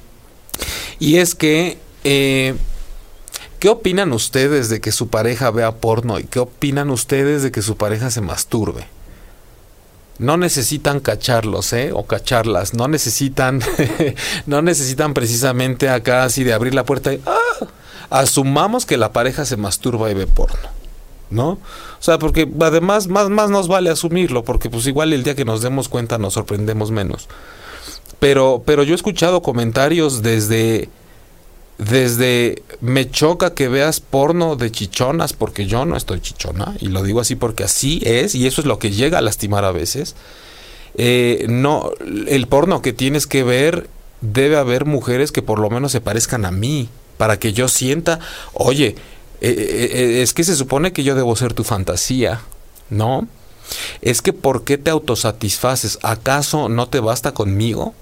Y 0.99 1.17
es 1.17 1.35
que... 1.35 1.77
Eh, 2.03 2.55
¿Qué 3.59 3.69
opinan 3.69 4.11
ustedes 4.11 4.67
de 4.67 4.81
que 4.81 4.91
su 4.91 5.07
pareja 5.07 5.49
vea 5.49 5.71
porno 5.71 6.19
y 6.19 6.25
qué 6.25 6.39
opinan 6.39 6.89
ustedes 6.89 7.43
de 7.43 7.51
que 7.53 7.61
su 7.61 7.77
pareja 7.77 8.11
se 8.11 8.19
masturbe? 8.19 8.87
No 10.19 10.35
necesitan 10.35 10.99
cacharlos, 10.99 11.71
¿eh? 11.71 11.91
O 11.93 12.05
cacharlas. 12.05 12.73
No 12.73 12.89
necesitan, 12.89 13.61
no 14.47 14.61
necesitan 14.61 15.13
precisamente 15.13 15.87
acá 15.87 16.25
así 16.25 16.43
de 16.43 16.51
abrir 16.51 16.73
la 16.73 16.83
puerta 16.83 17.13
y, 17.13 17.21
¡ah! 17.25 17.67
asumamos 18.09 18.85
que 18.85 18.97
la 18.97 19.13
pareja 19.13 19.45
se 19.45 19.55
masturba 19.55 20.11
y 20.11 20.13
ve 20.13 20.27
porno. 20.27 20.72
¿No? 21.33 21.49
O 21.49 21.59
sea, 21.99 22.19
porque 22.19 22.47
además 22.61 23.07
más, 23.07 23.29
más 23.29 23.49
nos 23.49 23.67
vale 23.67 23.89
asumirlo, 23.89 24.43
porque 24.43 24.69
pues 24.69 24.85
igual 24.85 25.13
el 25.13 25.23
día 25.23 25.35
que 25.35 25.45
nos 25.45 25.61
demos 25.61 25.89
cuenta 25.89 26.19
nos 26.19 26.33
sorprendemos 26.35 26.91
menos. 26.91 27.27
Pero, 28.19 28.61
pero 28.65 28.83
yo 28.83 28.93
he 28.93 28.95
escuchado 28.95 29.41
comentarios 29.41 30.21
desde 30.21 30.89
desde 31.77 32.61
me 32.81 33.09
choca 33.09 33.55
que 33.55 33.67
veas 33.67 33.99
porno 33.99 34.55
de 34.55 34.71
chichonas 34.71 35.33
porque 35.33 35.65
yo 35.65 35.85
no 35.85 35.97
estoy 35.97 36.21
chichona 36.21 36.75
y 36.79 36.87
lo 36.87 37.01
digo 37.01 37.19
así 37.19 37.35
porque 37.35 37.63
así 37.63 37.99
es 38.05 38.35
y 38.35 38.45
eso 38.45 38.61
es 38.61 38.67
lo 38.67 38.77
que 38.77 38.91
llega 38.91 39.17
a 39.17 39.21
lastimar 39.21 39.65
a 39.65 39.71
veces 39.71 40.15
eh, 40.95 41.47
no 41.49 41.91
el 42.27 42.47
porno 42.47 42.83
que 42.83 42.93
tienes 42.93 43.25
que 43.25 43.43
ver 43.43 43.89
debe 44.21 44.57
haber 44.57 44.85
mujeres 44.85 45.31
que 45.31 45.41
por 45.41 45.57
lo 45.57 45.71
menos 45.71 45.91
se 45.91 45.99
parezcan 45.99 46.45
a 46.45 46.51
mí 46.51 46.89
para 47.17 47.39
que 47.39 47.53
yo 47.53 47.67
sienta 47.67 48.19
oye 48.53 48.95
eh, 49.49 49.91
eh, 49.93 50.21
es 50.21 50.33
que 50.33 50.43
se 50.43 50.55
supone 50.55 50.93
que 50.93 51.03
yo 51.03 51.15
debo 51.15 51.35
ser 51.35 51.53
tu 51.53 51.63
fantasía 51.63 52.41
no 52.89 53.27
es 54.01 54.21
que 54.21 54.33
por 54.33 54.63
qué 54.63 54.77
te 54.77 54.91
autosatisfaces 54.91 55.99
acaso 56.01 56.69
no 56.69 56.87
te 56.87 56.99
basta 56.99 57.33
conmigo 57.33 57.93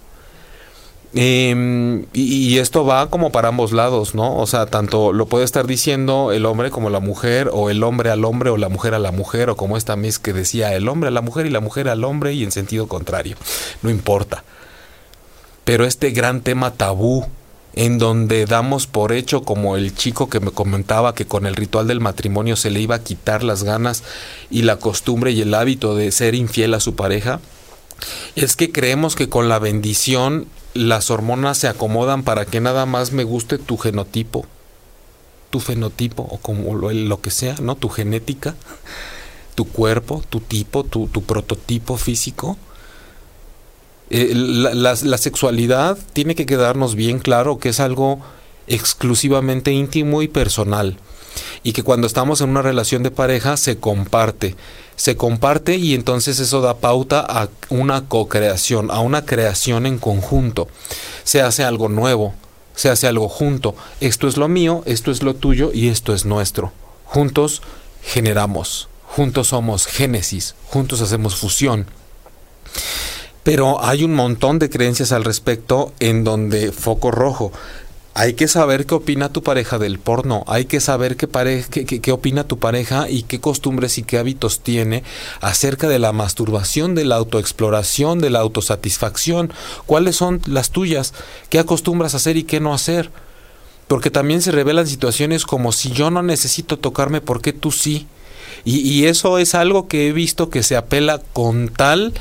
Em, 1.14 2.06
y, 2.14 2.58
esto 2.60 2.86
va 2.86 3.10
como 3.10 3.32
para 3.34 3.50
ambos 3.50 3.74
lados, 3.74 4.16
¿no? 4.16 4.38
O 4.38 4.48
sea, 4.48 4.68
tanto 4.68 5.12
lo 5.12 5.26
puede 5.26 5.44
estar 5.44 5.68
diciendo 5.68 6.32
el 6.32 6.46
hombre 6.46 6.72
como 6.72 6.90
la 6.90 7.02
mujer, 7.02 7.50
o 7.52 7.70
el 7.70 7.84
hombre 7.84 8.10
al 8.12 8.24
hombre, 8.24 8.50
o 8.50 8.58
la 8.58 8.70
mujer 8.70 8.94
a 8.94 9.00
la 9.00 9.12
mujer, 9.12 9.50
o 9.50 9.58
como 9.58 9.76
esta 9.76 9.98
mis 9.98 10.20
que 10.20 10.32
decía 10.32 10.74
el 10.74 10.88
hombre 10.88 11.10
a 11.10 11.12
la 11.12 11.22
mujer 11.22 11.46
y 11.46 11.50
la 11.50 11.60
mujer 11.60 11.90
al 11.90 12.06
hombre, 12.06 12.34
y 12.34 12.44
en 12.44 12.52
sentido 12.52 12.88
contrario. 12.88 13.36
No 13.82 13.90
importa. 13.90 14.44
Pero 15.66 15.86
este 15.86 16.12
gran 16.12 16.42
tema 16.42 16.72
tabú, 16.72 17.26
en 17.74 17.98
donde 17.98 18.46
damos 18.46 18.88
por 18.88 19.14
hecho, 19.14 19.44
como 19.44 19.78
el 19.78 19.96
chico 19.96 20.30
que 20.30 20.40
me 20.40 20.52
comentaba 20.52 21.16
que 21.16 21.26
con 21.26 21.46
el 21.46 21.56
ritual 21.56 21.88
del 21.88 22.02
matrimonio 22.02 22.56
se 22.56 22.70
le 22.70 22.82
iba 22.82 22.96
a 22.96 23.04
quitar 23.04 23.44
las 23.44 23.64
ganas 23.64 24.04
y 24.50 24.64
la 24.64 24.78
costumbre 24.78 25.32
y 25.32 25.42
el 25.42 25.54
hábito 25.54 25.96
de 25.96 26.12
ser 26.12 26.36
infiel 26.36 26.74
a 26.74 26.80
su 26.80 26.96
pareja, 26.96 27.40
es 28.36 28.56
que 28.56 28.72
creemos 28.72 29.16
que 29.16 29.30
con 29.30 29.50
la 29.50 29.60
bendición 29.60 30.48
las 30.74 31.12
hormonas 31.12 31.58
se 31.58 31.68
acomodan 31.68 32.24
para 32.24 32.46
que 32.46 32.62
nada 32.62 32.86
más 32.86 33.12
me 33.12 33.24
guste 33.24 33.58
tu 33.58 33.78
genotipo, 33.78 34.46
tu 35.50 35.60
fenotipo 35.60 36.24
o 36.24 36.38
como 36.38 36.76
lo, 36.76 37.22
que 37.22 37.32
sea, 37.32 37.56
¿no? 37.62 37.76
Tu 37.76 37.90
genética, 37.90 38.56
tu 39.56 39.66
cuerpo, 39.66 40.24
tu 40.30 40.40
tipo, 40.40 40.84
tu, 40.84 41.08
prototipo 41.10 41.98
físico. 41.98 42.58
Eh, 44.14 44.34
la, 44.36 44.96
sexualidad 44.96 45.98
tiene 46.12 46.36
que 46.36 46.46
quedarnos 46.46 46.96
bien 46.96 47.20
claro 47.20 47.60
que 47.60 47.70
es 47.70 47.80
algo 47.80 48.20
exclusivamente 48.68 49.72
íntimo 49.72 50.22
y 50.22 50.28
personal 50.28 50.98
y 51.64 51.72
que 51.72 51.84
cuando 51.84 52.08
estamos 52.08 52.42
en 52.42 52.50
una 52.50 52.62
relación 52.62 53.04
de 53.04 53.12
pareja 53.12 53.56
se 53.56 53.78
comparte 53.78 54.58
se 54.98 55.16
comparte 55.16 55.78
y 55.78 55.96
entonces 55.96 56.40
eso 56.40 56.60
da 56.60 56.78
pauta 56.80 57.22
a 57.22 57.48
una 57.70 58.10
co-creación, 58.10 58.92
a 58.92 59.00
una 59.00 59.26
creación 59.26 59.86
en 59.86 59.98
conjunto. 59.98 60.68
Se 61.24 61.42
hace 61.42 61.64
algo 61.64 61.90
nuevo, 61.90 62.36
se 62.76 62.90
hace 62.90 63.08
algo 63.08 63.28
junto. 63.30 63.76
Esto 64.00 64.28
es 64.28 64.38
lo 64.38 64.48
mío, 64.48 64.84
esto 64.86 65.10
es 65.10 65.24
lo 65.24 65.34
tuyo 65.34 65.72
y 65.74 65.88
esto 65.88 66.14
es 66.14 66.26
nuestro. 66.26 66.72
Juntos 67.06 67.64
generamos, 68.04 68.90
juntos 69.08 69.48
somos 69.48 69.88
génesis, 69.88 70.54
juntos 70.68 71.02
hacemos 71.02 71.36
fusión. 71.36 71.88
Pero 73.44 73.84
hay 73.84 74.04
un 74.04 74.14
montón 74.14 74.60
de 74.60 74.70
creencias 74.70 75.12
al 75.12 75.24
respecto 75.24 75.94
en 76.00 76.24
donde 76.24 76.72
foco 76.72 77.12
rojo 77.12 77.52
hay 78.14 78.34
que 78.34 78.48
saber 78.48 78.86
qué 78.86 78.96
opina 78.96 79.32
tu 79.32 79.42
pareja 79.42 79.80
del 79.80 79.98
porno, 79.98 80.44
hay 80.48 80.66
que 80.66 80.82
saber 80.82 81.16
qué, 81.16 81.28
qué, 81.86 82.12
opina 82.12 82.44
tu 82.44 82.60
pareja 82.60 83.10
y 83.10 83.24
qué 83.24 83.40
costumbres 83.40 83.98
y 83.98 84.04
qué 84.04 84.18
hábitos 84.18 84.60
tiene 84.60 85.04
acerca 85.40 85.88
de 85.88 85.98
la 85.98 86.12
masturbación, 86.12 86.94
de 86.94 87.06
la 87.06 87.16
autoexploración, 87.16 88.20
de 88.20 88.30
la 88.30 88.40
autosatisfacción, 88.40 89.54
cuáles 89.86 90.18
son 90.18 90.42
las 90.46 90.72
tuyas, 90.72 91.14
qué 91.50 91.60
acostumbras 91.60 92.14
hacer 92.14 92.36
y 92.36 92.44
qué 92.44 92.60
no 92.60 92.74
hacer. 92.74 93.10
Porque 93.88 94.10
también 94.10 94.42
se 94.42 94.52
revelan 94.52 94.88
situaciones 94.88 95.46
como 95.46 95.72
si 95.72 95.92
yo 95.92 96.12
no 96.12 96.22
necesito 96.22 96.78
tocarme, 96.80 97.22
¿por 97.22 97.42
qué 97.42 97.54
tú 97.54 97.72
sí? 97.72 98.08
Y, 98.66 98.80
y 98.80 99.06
eso 99.06 99.38
es 99.38 99.56
algo 99.56 99.88
que 99.88 100.08
he 100.08 100.12
visto 100.14 100.50
que 100.50 100.64
se 100.64 100.76
apela 100.76 101.22
con 101.34 101.70
tal 101.70 102.14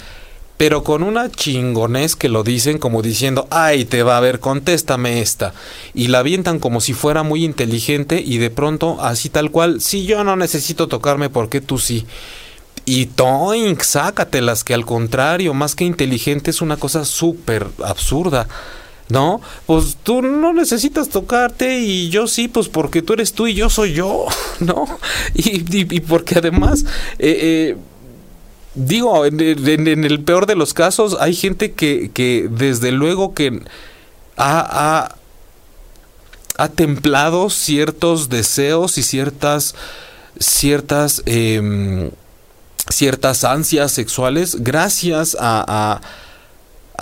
pero 0.60 0.84
con 0.84 1.02
una 1.02 1.30
chingonés 1.30 2.16
que 2.16 2.28
lo 2.28 2.42
dicen 2.42 2.76
como 2.76 3.00
diciendo, 3.00 3.48
ay, 3.48 3.86
te 3.86 4.02
va 4.02 4.18
a 4.18 4.20
ver, 4.20 4.40
contéstame 4.40 5.22
esta. 5.22 5.54
Y 5.94 6.08
la 6.08 6.18
avientan 6.18 6.58
como 6.58 6.82
si 6.82 6.92
fuera 6.92 7.22
muy 7.22 7.46
inteligente 7.46 8.22
y 8.22 8.36
de 8.36 8.50
pronto, 8.50 8.98
así 9.00 9.30
tal 9.30 9.50
cual, 9.50 9.80
si 9.80 10.04
yo 10.04 10.22
no 10.22 10.36
necesito 10.36 10.86
tocarme, 10.86 11.30
¿por 11.30 11.48
qué 11.48 11.62
tú 11.62 11.78
sí? 11.78 12.04
Y 12.84 13.06
toink, 13.06 13.80
sácatelas, 13.80 14.62
que 14.62 14.74
al 14.74 14.84
contrario, 14.84 15.54
más 15.54 15.74
que 15.74 15.84
inteligente 15.84 16.50
es 16.50 16.60
una 16.60 16.76
cosa 16.76 17.06
súper 17.06 17.66
absurda. 17.82 18.46
¿no? 19.08 19.40
Pues 19.64 19.96
tú 20.02 20.20
no 20.20 20.52
necesitas 20.52 21.08
tocarte 21.08 21.80
y 21.80 22.10
yo 22.10 22.26
sí, 22.26 22.48
pues 22.48 22.68
porque 22.68 23.00
tú 23.02 23.14
eres 23.14 23.32
tú 23.32 23.46
y 23.46 23.54
yo 23.54 23.70
soy 23.70 23.94
yo, 23.94 24.26
¿no? 24.60 24.86
Y, 25.34 25.64
y, 25.74 26.00
porque 26.00 26.36
además, 26.38 26.84
eh, 27.18 27.72
eh, 27.72 27.76
digo, 28.74 29.26
en, 29.26 29.40
el 29.40 30.24
peor 30.24 30.46
de 30.46 30.54
los 30.54 30.74
casos, 30.74 31.16
hay 31.20 31.34
gente 31.34 31.72
que, 31.72 32.10
que 32.12 32.48
desde 32.50 32.92
luego 32.92 33.34
que 33.34 33.62
ha, 34.36 35.08
ha, 36.56 36.68
templado 36.68 37.50
ciertos 37.50 38.28
deseos 38.28 38.98
y 38.98 39.02
ciertas, 39.02 39.74
ciertas, 40.38 41.22
em, 41.26 42.10
ciertas 42.90 43.44
ansias 43.44 43.92
sexuales 43.92 44.56
gracias 44.62 45.36
a 45.40 46.00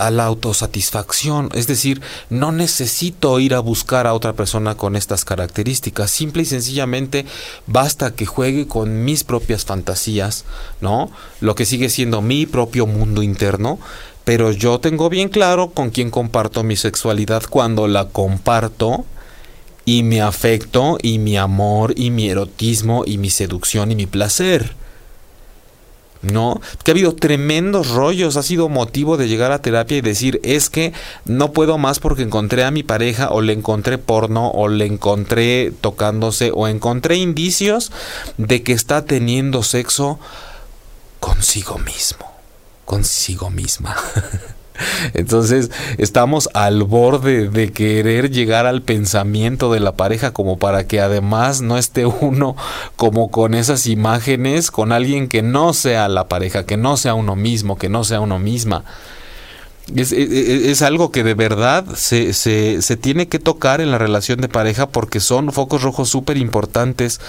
la 0.09 0.25
autosatisfacción. 0.25 1.49
Es 1.53 1.67
decir, 1.67 2.01
no 2.29 2.51
necesito 2.51 3.39
ir 3.39 3.53
a 3.53 3.59
buscar 3.59 4.07
a 4.07 4.13
otra 4.13 4.33
persona 4.33 4.75
con 4.75 4.95
estas 4.95 5.25
características. 5.25 6.09
Simple 6.09 6.43
y 6.43 6.45
sencillamente 6.45 7.25
basta 7.67 8.15
que 8.15 8.25
juegue 8.25 8.67
con 8.67 9.03
mis 9.03 9.25
propias 9.25 9.65
fantasías, 9.65 10.45
¿no? 10.79 11.11
Lo 11.41 11.53
que 11.55 11.65
sigue 11.65 11.89
siendo 11.89 12.21
mi 12.21 12.45
propio 12.45 12.87
mundo 12.87 13.21
interno. 13.21 13.77
Pero 14.23 14.51
yo 14.51 14.79
tengo 14.79 15.09
bien 15.09 15.27
claro 15.27 15.71
con 15.71 15.89
quién 15.89 16.11
comparto 16.11 16.63
mi 16.63 16.75
sexualidad 16.75 17.43
cuando 17.49 17.87
la 17.87 18.05
comparto 18.09 19.05
y 19.85 20.03
mi 20.03 20.19
afecto 20.19 20.97
y 21.01 21.17
mi 21.17 21.35
amor 21.35 21.93
y 21.97 22.11
mi 22.11 22.29
erotismo 22.29 23.03
y 23.05 23.17
mi 23.17 23.31
seducción 23.31 23.91
y 23.91 23.95
mi 23.95 24.05
placer. 24.05 24.75
¿No? 26.21 26.61
Que 26.83 26.91
ha 26.91 26.93
habido 26.93 27.15
tremendos 27.15 27.89
rollos, 27.89 28.35
ha 28.35 28.43
sido 28.43 28.69
motivo 28.69 29.17
de 29.17 29.27
llegar 29.27 29.51
a 29.51 29.61
terapia 29.61 29.97
y 29.97 30.01
decir, 30.01 30.39
es 30.43 30.69
que 30.69 30.93
no 31.25 31.51
puedo 31.51 31.77
más 31.77 31.99
porque 31.99 32.23
encontré 32.23 32.63
a 32.63 32.71
mi 32.71 32.83
pareja 32.83 33.29
o 33.29 33.41
le 33.41 33.53
encontré 33.53 33.97
porno 33.97 34.51
o 34.51 34.67
le 34.67 34.85
encontré 34.85 35.71
tocándose 35.81 36.51
o 36.53 36.67
encontré 36.67 37.15
indicios 37.15 37.91
de 38.37 38.63
que 38.63 38.73
está 38.73 39.05
teniendo 39.05 39.63
sexo 39.63 40.19
consigo 41.19 41.77
mismo, 41.79 42.25
consigo 42.85 43.49
misma. 43.49 43.95
Entonces 45.13 45.71
estamos 45.97 46.49
al 46.53 46.83
borde 46.83 47.49
de 47.49 47.71
querer 47.71 48.31
llegar 48.31 48.65
al 48.65 48.81
pensamiento 48.81 49.71
de 49.71 49.79
la 49.79 49.93
pareja 49.93 50.31
como 50.31 50.57
para 50.57 50.87
que 50.87 51.01
además 51.01 51.61
no 51.61 51.77
esté 51.77 52.05
uno 52.05 52.55
como 52.95 53.31
con 53.31 53.53
esas 53.53 53.87
imágenes 53.87 54.71
con 54.71 54.91
alguien 54.91 55.27
que 55.27 55.41
no 55.41 55.73
sea 55.73 56.07
la 56.07 56.27
pareja, 56.27 56.65
que 56.65 56.77
no 56.77 56.97
sea 56.97 57.13
uno 57.13 57.35
mismo, 57.35 57.77
que 57.77 57.89
no 57.89 58.03
sea 58.03 58.19
uno 58.19 58.39
misma. 58.39 58.83
Es, 59.95 60.11
es, 60.11 60.83
algo 60.83 61.11
que 61.11 61.23
de 61.23 61.33
verdad 61.33 61.83
se, 61.95 62.33
se, 62.33 62.83
se, 62.83 62.95
tiene 62.95 63.27
que 63.27 63.39
tocar 63.39 63.81
en 63.81 63.89
la 63.89 63.97
relación 63.97 64.39
de 64.39 64.47
pareja 64.47 64.87
porque 64.87 65.19
son 65.19 65.51
focos 65.51 65.81
rojos 65.81 66.09
súper 66.09 66.37
importantes 66.37 67.19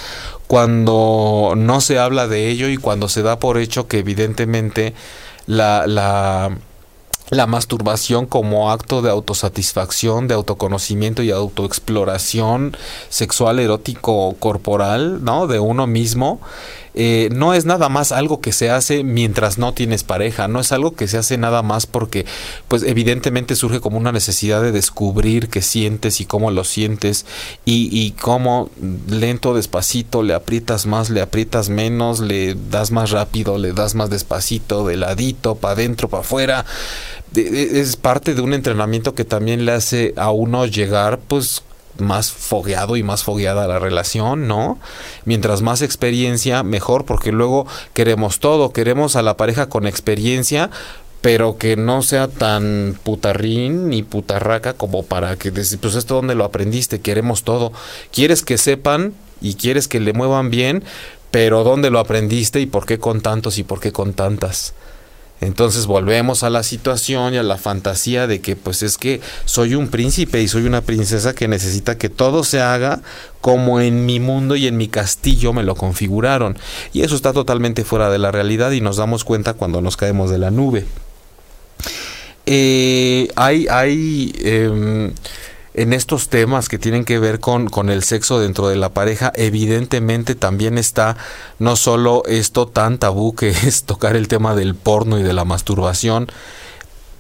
cuando 0.46 1.54
no 1.56 1.80
se 1.80 1.98
habla 1.98 2.28
de 2.28 2.48
ello 2.50 2.68
y 2.68 2.76
cuando 2.76 3.08
se 3.08 3.22
da 3.22 3.38
por 3.38 3.56
hecho 3.56 3.88
que 3.88 4.00
evidentemente 4.00 4.92
la, 5.46 5.86
la 5.86 6.50
la 7.30 7.46
masturbación 7.46 8.26
como 8.26 8.70
acto 8.70 9.02
de 9.02 9.10
autosatisfacción, 9.10 10.28
de 10.28 10.34
autoconocimiento 10.34 11.22
y 11.22 11.30
autoexploración 11.30 12.76
sexual, 13.08 13.60
erótico, 13.60 14.34
corporal, 14.38 15.24
¿no? 15.24 15.46
De 15.46 15.60
uno 15.60 15.86
mismo. 15.86 16.40
Eh, 16.94 17.28
no 17.30 17.54
es 17.54 17.66
nada 17.66 17.88
más 17.88 18.10
algo 18.10 18.40
que 18.40 18.50
se 18.50 18.68
hace 18.68 19.04
mientras 19.04 19.58
no 19.58 19.72
tienes 19.72 20.02
pareja, 20.02 20.48
no 20.48 20.58
es 20.58 20.72
algo 20.72 20.96
que 20.96 21.06
se 21.06 21.18
hace 21.18 21.38
nada 21.38 21.62
más 21.62 21.86
porque, 21.86 22.26
pues 22.66 22.82
evidentemente 22.82 23.54
surge 23.54 23.78
como 23.78 23.96
una 23.96 24.10
necesidad 24.10 24.60
de 24.60 24.72
descubrir 24.72 25.48
qué 25.48 25.62
sientes 25.62 26.20
y 26.20 26.24
cómo 26.24 26.50
lo 26.50 26.64
sientes 26.64 27.26
y, 27.64 27.88
y 27.96 28.10
cómo 28.12 28.70
lento, 29.08 29.54
despacito, 29.54 30.24
le 30.24 30.34
aprietas 30.34 30.86
más, 30.86 31.10
le 31.10 31.20
aprietas 31.20 31.68
menos, 31.68 32.18
le 32.18 32.56
das 32.56 32.90
más 32.90 33.10
rápido, 33.10 33.56
le 33.56 33.72
das 33.72 33.94
más 33.94 34.10
despacito, 34.10 34.84
de 34.84 34.96
ladito, 34.96 35.54
para 35.54 35.74
adentro, 35.74 36.08
para 36.08 36.22
afuera 36.22 36.66
es 37.34 37.96
parte 37.96 38.34
de 38.34 38.40
un 38.40 38.54
entrenamiento 38.54 39.14
que 39.14 39.24
también 39.24 39.64
le 39.64 39.72
hace 39.72 40.14
a 40.16 40.30
uno 40.30 40.66
llegar, 40.66 41.18
pues, 41.18 41.62
más 41.98 42.32
fogueado 42.32 42.96
y 42.96 43.02
más 43.02 43.24
fogueada 43.24 43.68
la 43.68 43.78
relación, 43.78 44.48
¿no? 44.48 44.78
Mientras 45.24 45.62
más 45.62 45.82
experiencia, 45.82 46.62
mejor, 46.62 47.04
porque 47.04 47.32
luego 47.32 47.66
queremos 47.92 48.40
todo, 48.40 48.72
queremos 48.72 49.16
a 49.16 49.22
la 49.22 49.36
pareja 49.36 49.68
con 49.68 49.86
experiencia, 49.86 50.70
pero 51.20 51.58
que 51.58 51.76
no 51.76 52.02
sea 52.02 52.28
tan 52.28 52.98
putarrín 53.02 53.90
ni 53.90 54.02
putarraca 54.02 54.72
como 54.72 55.02
para 55.04 55.36
que, 55.36 55.52
pues 55.52 55.72
esto 55.72 56.14
donde 56.14 56.34
lo 56.34 56.44
aprendiste, 56.44 57.00
queremos 57.00 57.42
todo. 57.44 57.72
Quieres 58.10 58.42
que 58.42 58.56
sepan 58.56 59.12
y 59.42 59.54
quieres 59.54 59.86
que 59.86 60.00
le 60.00 60.12
muevan 60.14 60.50
bien, 60.50 60.82
pero 61.30 61.62
¿dónde 61.62 61.90
lo 61.90 61.98
aprendiste 61.98 62.60
y 62.60 62.66
por 62.66 62.86
qué 62.86 62.98
con 62.98 63.20
tantos 63.20 63.58
y 63.58 63.64
por 63.64 63.80
qué 63.80 63.92
con 63.92 64.14
tantas? 64.14 64.72
Entonces 65.40 65.86
volvemos 65.86 66.42
a 66.42 66.50
la 66.50 66.62
situación 66.62 67.34
y 67.34 67.38
a 67.38 67.42
la 67.42 67.56
fantasía 67.56 68.26
de 68.26 68.40
que 68.40 68.56
pues 68.56 68.82
es 68.82 68.98
que 68.98 69.20
soy 69.46 69.74
un 69.74 69.88
príncipe 69.88 70.42
y 70.42 70.48
soy 70.48 70.64
una 70.64 70.82
princesa 70.82 71.34
que 71.34 71.48
necesita 71.48 71.96
que 71.96 72.10
todo 72.10 72.44
se 72.44 72.60
haga 72.60 73.00
como 73.40 73.80
en 73.80 74.04
mi 74.04 74.20
mundo 74.20 74.54
y 74.56 74.66
en 74.66 74.76
mi 74.76 74.88
castillo 74.88 75.52
me 75.52 75.62
lo 75.62 75.74
configuraron. 75.74 76.58
Y 76.92 77.02
eso 77.02 77.16
está 77.16 77.32
totalmente 77.32 77.84
fuera 77.84 78.10
de 78.10 78.18
la 78.18 78.30
realidad 78.30 78.70
y 78.72 78.80
nos 78.80 78.98
damos 78.98 79.24
cuenta 79.24 79.54
cuando 79.54 79.80
nos 79.80 79.96
caemos 79.96 80.30
de 80.30 80.38
la 80.38 80.50
nube. 80.50 80.84
Eh, 82.46 83.28
hay, 83.36 83.66
hay 83.68 84.34
em, 84.40 85.12
en 85.74 85.92
estos 85.92 86.28
temas 86.28 86.68
que 86.68 86.78
tienen 86.78 87.04
que 87.04 87.18
ver 87.18 87.38
con, 87.38 87.68
con, 87.68 87.90
el 87.90 88.02
sexo 88.02 88.40
dentro 88.40 88.68
de 88.68 88.76
la 88.76 88.88
pareja, 88.88 89.32
evidentemente 89.36 90.34
también 90.34 90.78
está 90.78 91.16
no 91.58 91.76
solo 91.76 92.24
esto 92.26 92.66
tan 92.66 92.98
tabú 92.98 93.34
que 93.34 93.48
es 93.66 93.84
tocar 93.84 94.16
el 94.16 94.28
tema 94.28 94.54
del 94.54 94.74
porno 94.74 95.18
y 95.18 95.22
de 95.22 95.32
la 95.32 95.44
masturbación. 95.44 96.28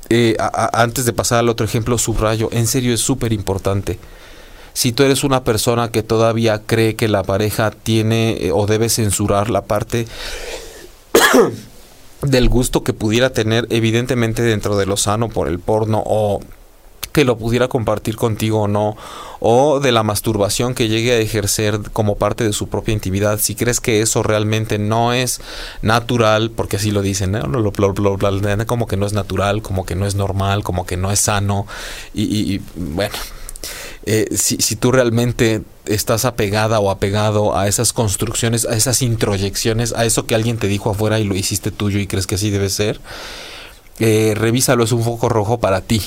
Eh, 0.08 0.36
antes 0.72 1.04
de 1.04 1.12
pasar 1.12 1.38
al 1.38 1.48
otro 1.48 1.64
ejemplo, 1.64 1.96
subrayo, 1.96 2.48
en 2.50 2.66
serio 2.66 2.92
es 2.92 3.00
súper 3.00 3.32
importante. 3.32 3.98
Si 4.72 4.92
tú 4.92 5.04
eres 5.04 5.22
una 5.24 5.44
persona 5.44 5.90
que 5.90 6.02
todavía 6.02 6.62
cree 6.64 6.96
que 6.96 7.06
la 7.06 7.22
pareja 7.22 7.70
tiene 7.70 8.32
eh, 8.40 8.50
o 8.52 8.66
debe 8.66 8.88
censurar 8.88 9.50
la 9.50 9.62
parte 9.62 10.08
del 12.22 12.48
gusto 12.48 12.82
que 12.82 12.92
pudiera 12.92 13.30
tener, 13.30 13.68
evidentemente 13.70 14.42
dentro 14.42 14.76
de 14.76 14.86
lo 14.86 14.96
sano 14.96 15.28
por 15.28 15.46
el 15.46 15.60
porno 15.60 16.02
o 16.04 16.40
que 17.12 17.24
lo 17.24 17.36
pudiera 17.38 17.68
compartir 17.68 18.16
contigo 18.16 18.62
o 18.62 18.68
no, 18.68 18.96
o 19.40 19.80
de 19.80 19.92
la 19.92 20.02
masturbación 20.02 20.74
que 20.74 20.88
llegue 20.88 21.12
a 21.12 21.18
ejercer 21.18 21.80
como 21.92 22.16
parte 22.16 22.44
de 22.44 22.52
su 22.52 22.68
propia 22.68 22.92
intimidad, 22.92 23.38
si 23.40 23.54
crees 23.54 23.80
que 23.80 24.02
eso 24.02 24.22
realmente 24.22 24.78
no 24.78 25.12
es 25.12 25.40
natural, 25.82 26.50
porque 26.50 26.76
así 26.76 26.90
lo 26.90 27.02
dicen, 27.02 27.32
¿no? 27.32 27.72
como 28.66 28.86
que 28.86 28.96
no 28.96 29.06
es 29.06 29.12
natural, 29.12 29.62
como 29.62 29.86
que 29.86 29.94
no 29.94 30.06
es 30.06 30.14
normal, 30.14 30.62
como 30.62 30.86
que 30.86 30.96
no 30.96 31.10
es 31.10 31.20
sano, 31.20 31.66
y, 32.14 32.54
y 32.54 32.62
bueno, 32.76 33.14
eh, 34.06 34.28
si, 34.34 34.56
si, 34.56 34.76
tú 34.76 34.92
realmente 34.92 35.62
estás 35.84 36.24
apegada 36.24 36.80
o 36.80 36.90
apegado 36.90 37.56
a 37.56 37.68
esas 37.68 37.92
construcciones, 37.92 38.64
a 38.64 38.74
esas 38.74 39.02
introyecciones, 39.02 39.92
a 39.92 40.06
eso 40.06 40.24
que 40.24 40.34
alguien 40.34 40.56
te 40.56 40.68
dijo 40.68 40.90
afuera 40.90 41.20
y 41.20 41.24
lo 41.24 41.34
hiciste 41.34 41.70
tuyo 41.70 41.98
y 41.98 42.06
crees 42.06 42.26
que 42.26 42.36
así 42.36 42.50
debe 42.50 42.70
ser, 42.70 43.00
eh, 43.98 44.32
revísalo, 44.34 44.84
es 44.84 44.92
un 44.92 45.02
foco 45.02 45.28
rojo 45.28 45.60
para 45.60 45.82
ti. 45.82 46.00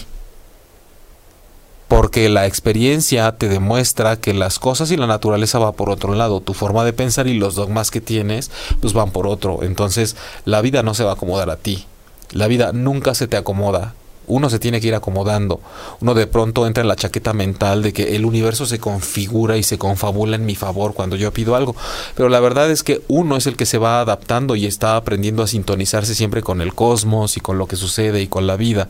Porque 1.96 2.28
la 2.28 2.48
experiencia 2.48 3.34
te 3.34 3.48
demuestra 3.48 4.16
que 4.16 4.34
las 4.34 4.58
cosas 4.58 4.90
y 4.90 4.98
la 4.98 5.06
naturaleza 5.06 5.60
va 5.60 5.74
por 5.74 5.92
otro 5.92 6.16
lado. 6.16 6.40
Tu 6.40 6.56
forma 6.56 6.84
de 6.86 6.92
pensar 6.92 7.28
y 7.28 7.36
los 7.36 7.54
dogmas 7.54 7.92
que 7.92 8.02
tienes, 8.02 8.50
pues 8.82 8.94
van 8.94 9.12
por 9.12 9.28
otro. 9.28 9.62
Entonces, 9.62 10.16
la 10.44 10.62
vida 10.62 10.82
no 10.82 10.96
se 10.96 11.04
va 11.04 11.12
a 11.12 11.14
acomodar 11.14 11.52
a 11.52 11.56
ti. 11.58 11.86
La 12.32 12.48
vida 12.48 12.72
nunca 12.74 13.14
se 13.14 13.28
te 13.28 13.38
acomoda 13.38 13.94
uno 14.28 14.50
se 14.50 14.60
tiene 14.60 14.80
que 14.80 14.88
ir 14.88 14.96
acomodando. 14.96 15.60
Uno 16.02 16.14
de 16.14 16.28
pronto 16.28 16.66
entra 16.68 16.82
en 16.82 16.88
la 16.88 16.96
chaqueta 16.96 17.34
mental 17.34 17.82
de 17.82 17.94
que 17.94 18.16
el 18.16 18.26
universo 18.26 18.66
se 18.66 18.80
configura 18.80 19.58
y 19.58 19.64
se 19.64 19.78
confabula 19.78 20.36
en 20.36 20.46
mi 20.46 20.56
favor 20.56 20.94
cuando 20.94 21.16
yo 21.16 21.32
pido 21.34 21.56
algo. 21.56 21.76
Pero 22.16 22.30
la 22.30 22.40
verdad 22.40 22.72
es 22.72 22.84
que 22.84 23.02
uno 23.08 23.38
es 23.38 23.48
el 23.48 23.56
que 23.56 23.66
se 23.66 23.78
va 23.78 24.00
adaptando 24.00 24.56
y 24.56 24.66
está 24.66 24.96
aprendiendo 24.96 25.44
a 25.44 25.48
sintonizarse 25.48 26.16
siempre 26.16 26.42
con 26.42 26.62
el 26.62 26.74
cosmos 26.74 27.38
y 27.38 27.40
con 27.40 27.58
lo 27.58 27.68
que 27.68 27.76
sucede 27.76 28.22
y 28.22 28.28
con 28.28 28.48
la 28.48 28.56
vida. 28.56 28.90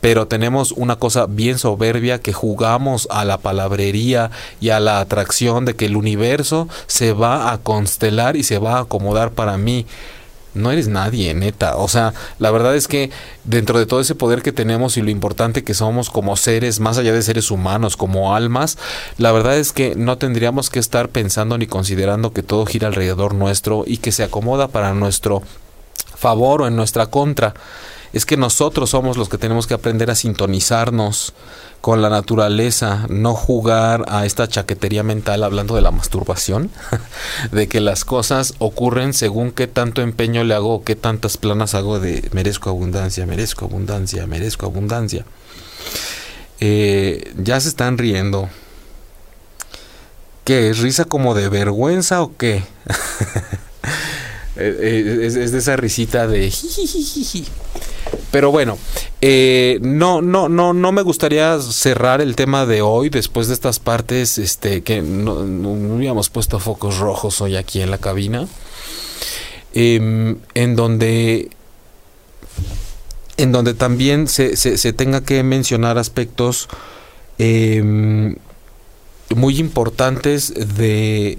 Pero 0.00 0.26
tenemos 0.26 0.72
una 0.72 0.96
cosa 0.96 1.26
bien 1.26 1.58
soberbia 1.58 2.20
que 2.20 2.32
jugamos 2.32 3.06
a 3.10 3.24
la 3.24 3.38
palabrería 3.38 4.30
y 4.60 4.70
a 4.70 4.80
la 4.80 5.00
atracción 5.00 5.64
de 5.66 5.74
que 5.74 5.86
el 5.86 5.96
universo 5.96 6.68
se 6.86 7.12
va 7.12 7.52
a 7.52 7.58
constelar 7.58 8.36
y 8.36 8.42
se 8.42 8.58
va 8.58 8.78
a 8.78 8.80
acomodar 8.82 9.32
para 9.32 9.58
mí 9.58 9.86
no 10.54 10.70
eres 10.70 10.88
nadie, 10.88 11.34
neta. 11.34 11.76
O 11.76 11.88
sea, 11.88 12.14
la 12.38 12.50
verdad 12.50 12.76
es 12.76 12.88
que 12.88 13.10
dentro 13.44 13.78
de 13.78 13.86
todo 13.86 14.00
ese 14.00 14.14
poder 14.14 14.42
que 14.42 14.52
tenemos 14.52 14.96
y 14.96 15.02
lo 15.02 15.10
importante 15.10 15.64
que 15.64 15.74
somos 15.74 16.10
como 16.10 16.36
seres, 16.36 16.80
más 16.80 16.98
allá 16.98 17.12
de 17.12 17.22
seres 17.22 17.50
humanos, 17.50 17.96
como 17.96 18.34
almas, 18.34 18.78
la 19.18 19.32
verdad 19.32 19.58
es 19.58 19.72
que 19.72 19.94
no 19.94 20.18
tendríamos 20.18 20.70
que 20.70 20.78
estar 20.78 21.08
pensando 21.08 21.58
ni 21.58 21.66
considerando 21.66 22.32
que 22.32 22.42
todo 22.42 22.66
gira 22.66 22.88
alrededor 22.88 23.34
nuestro 23.34 23.84
y 23.86 23.98
que 23.98 24.12
se 24.12 24.22
acomoda 24.22 24.68
para 24.68 24.94
nuestro 24.94 25.42
favor 26.16 26.62
o 26.62 26.66
en 26.66 26.76
nuestra 26.76 27.06
contra. 27.06 27.54
Es 28.12 28.26
que 28.26 28.36
nosotros 28.36 28.90
somos 28.90 29.16
los 29.16 29.28
que 29.28 29.38
tenemos 29.38 29.66
que 29.66 29.74
aprender 29.74 30.10
a 30.10 30.16
sintonizarnos 30.16 31.32
con 31.80 32.02
la 32.02 32.10
naturaleza, 32.10 33.06
no 33.08 33.34
jugar 33.34 34.04
a 34.08 34.26
esta 34.26 34.48
chaquetería 34.48 35.02
mental 35.02 35.42
hablando 35.42 35.74
de 35.74 35.80
la 35.80 35.90
masturbación, 35.90 36.70
de 37.52 37.68
que 37.68 37.80
las 37.80 38.04
cosas 38.04 38.54
ocurren 38.58 39.14
según 39.14 39.50
qué 39.50 39.66
tanto 39.66 40.02
empeño 40.02 40.44
le 40.44 40.54
hago, 40.54 40.84
qué 40.84 40.94
tantas 40.94 41.38
planas 41.38 41.74
hago 41.74 41.98
de 41.98 42.28
merezco 42.32 42.68
abundancia, 42.68 43.26
merezco 43.26 43.64
abundancia, 43.64 44.26
merezco 44.26 44.66
abundancia. 44.66 45.24
Eh, 46.60 47.32
ya 47.36 47.58
se 47.60 47.68
están 47.70 47.96
riendo. 47.96 48.50
¿Qué? 50.44 50.70
¿Es 50.70 50.78
risa 50.78 51.06
como 51.06 51.34
de 51.34 51.48
vergüenza 51.48 52.22
o 52.22 52.36
qué? 52.36 52.62
Eh, 54.56 55.22
eh, 55.22 55.26
es, 55.26 55.52
de 55.52 55.58
esa 55.58 55.76
risita 55.76 56.26
de... 56.26 56.52
Pero 58.30 58.50
bueno, 58.50 58.78
eh, 59.20 59.78
no, 59.82 60.22
no, 60.22 60.48
no, 60.48 60.72
no 60.72 60.92
me 60.92 61.02
gustaría 61.02 61.60
cerrar 61.60 62.20
el 62.20 62.36
tema 62.36 62.64
de 62.64 62.82
hoy 62.82 63.10
después 63.10 63.48
de 63.48 63.54
estas 63.54 63.78
partes, 63.78 64.38
este, 64.38 64.82
que 64.82 65.02
no, 65.02 65.42
no 65.44 65.94
habíamos 65.94 66.30
puesto 66.30 66.60
focos 66.60 66.98
rojos 66.98 67.40
hoy 67.40 67.56
aquí 67.56 67.82
en 67.82 67.90
la 67.90 67.98
cabina, 67.98 68.46
em, 69.74 70.38
en 70.54 70.76
donde, 70.76 71.50
en 73.36 73.52
donde 73.52 73.74
también 73.74 74.28
se, 74.28 74.56
se, 74.56 74.92
tenga 74.92 75.22
que 75.22 75.42
mencionar 75.42 75.98
aspectos 75.98 76.68
em, 77.38 78.36
muy 79.34 79.58
importantes 79.58 80.54
de 80.76 81.38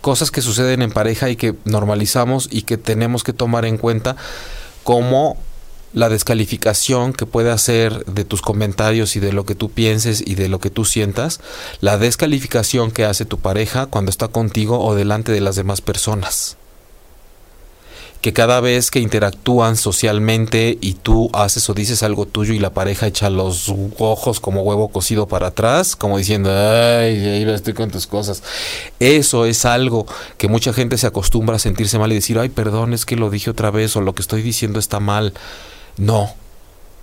cosas 0.00 0.30
que 0.30 0.40
suceden 0.40 0.82
en 0.82 0.90
pareja 0.92 1.30
y 1.30 1.36
que 1.36 1.54
normalizamos 1.64 2.48
y 2.50 2.62
que 2.62 2.76
tenemos 2.76 3.22
que 3.22 3.32
tomar 3.32 3.64
en 3.64 3.76
cuenta 3.76 4.16
como 4.82 5.36
la 5.92 6.08
descalificación 6.08 7.12
que 7.12 7.26
puede 7.26 7.50
hacer 7.50 8.04
de 8.04 8.24
tus 8.24 8.42
comentarios 8.42 9.16
y 9.16 9.20
de 9.20 9.32
lo 9.32 9.44
que 9.44 9.54
tú 9.54 9.70
pienses 9.70 10.22
y 10.24 10.36
de 10.36 10.48
lo 10.48 10.60
que 10.60 10.70
tú 10.70 10.84
sientas, 10.84 11.40
la 11.80 11.98
descalificación 11.98 12.90
que 12.90 13.04
hace 13.04 13.24
tu 13.24 13.38
pareja 13.38 13.86
cuando 13.86 14.10
está 14.10 14.28
contigo 14.28 14.84
o 14.84 14.94
delante 14.94 15.32
de 15.32 15.40
las 15.40 15.56
demás 15.56 15.80
personas. 15.80 16.56
Que 18.20 18.34
cada 18.34 18.60
vez 18.60 18.90
que 18.90 19.00
interactúan 19.00 19.78
socialmente 19.78 20.76
y 20.82 20.92
tú 20.92 21.30
haces 21.32 21.70
o 21.70 21.74
dices 21.74 22.02
algo 22.02 22.26
tuyo 22.26 22.52
y 22.52 22.58
la 22.58 22.68
pareja 22.68 23.06
echa 23.06 23.30
los 23.30 23.72
ojos 23.98 24.40
como 24.40 24.62
huevo 24.62 24.88
cocido 24.88 25.26
para 25.26 25.46
atrás, 25.46 25.96
como 25.96 26.18
diciendo, 26.18 26.50
ay, 26.50 27.16
ahí 27.16 27.42
estoy 27.48 27.72
con 27.72 27.90
tus 27.90 28.06
cosas. 28.06 28.42
Eso 29.00 29.46
es 29.46 29.64
algo 29.64 30.06
que 30.36 30.48
mucha 30.48 30.74
gente 30.74 30.98
se 30.98 31.06
acostumbra 31.06 31.56
a 31.56 31.58
sentirse 31.58 31.98
mal 31.98 32.12
y 32.12 32.16
decir, 32.16 32.38
ay, 32.38 32.50
perdón, 32.50 32.92
es 32.92 33.06
que 33.06 33.16
lo 33.16 33.30
dije 33.30 33.48
otra 33.48 33.70
vez 33.70 33.96
o 33.96 34.02
lo 34.02 34.14
que 34.14 34.20
estoy 34.20 34.42
diciendo 34.42 34.78
está 34.78 35.00
mal 35.00 35.32
no, 35.96 36.34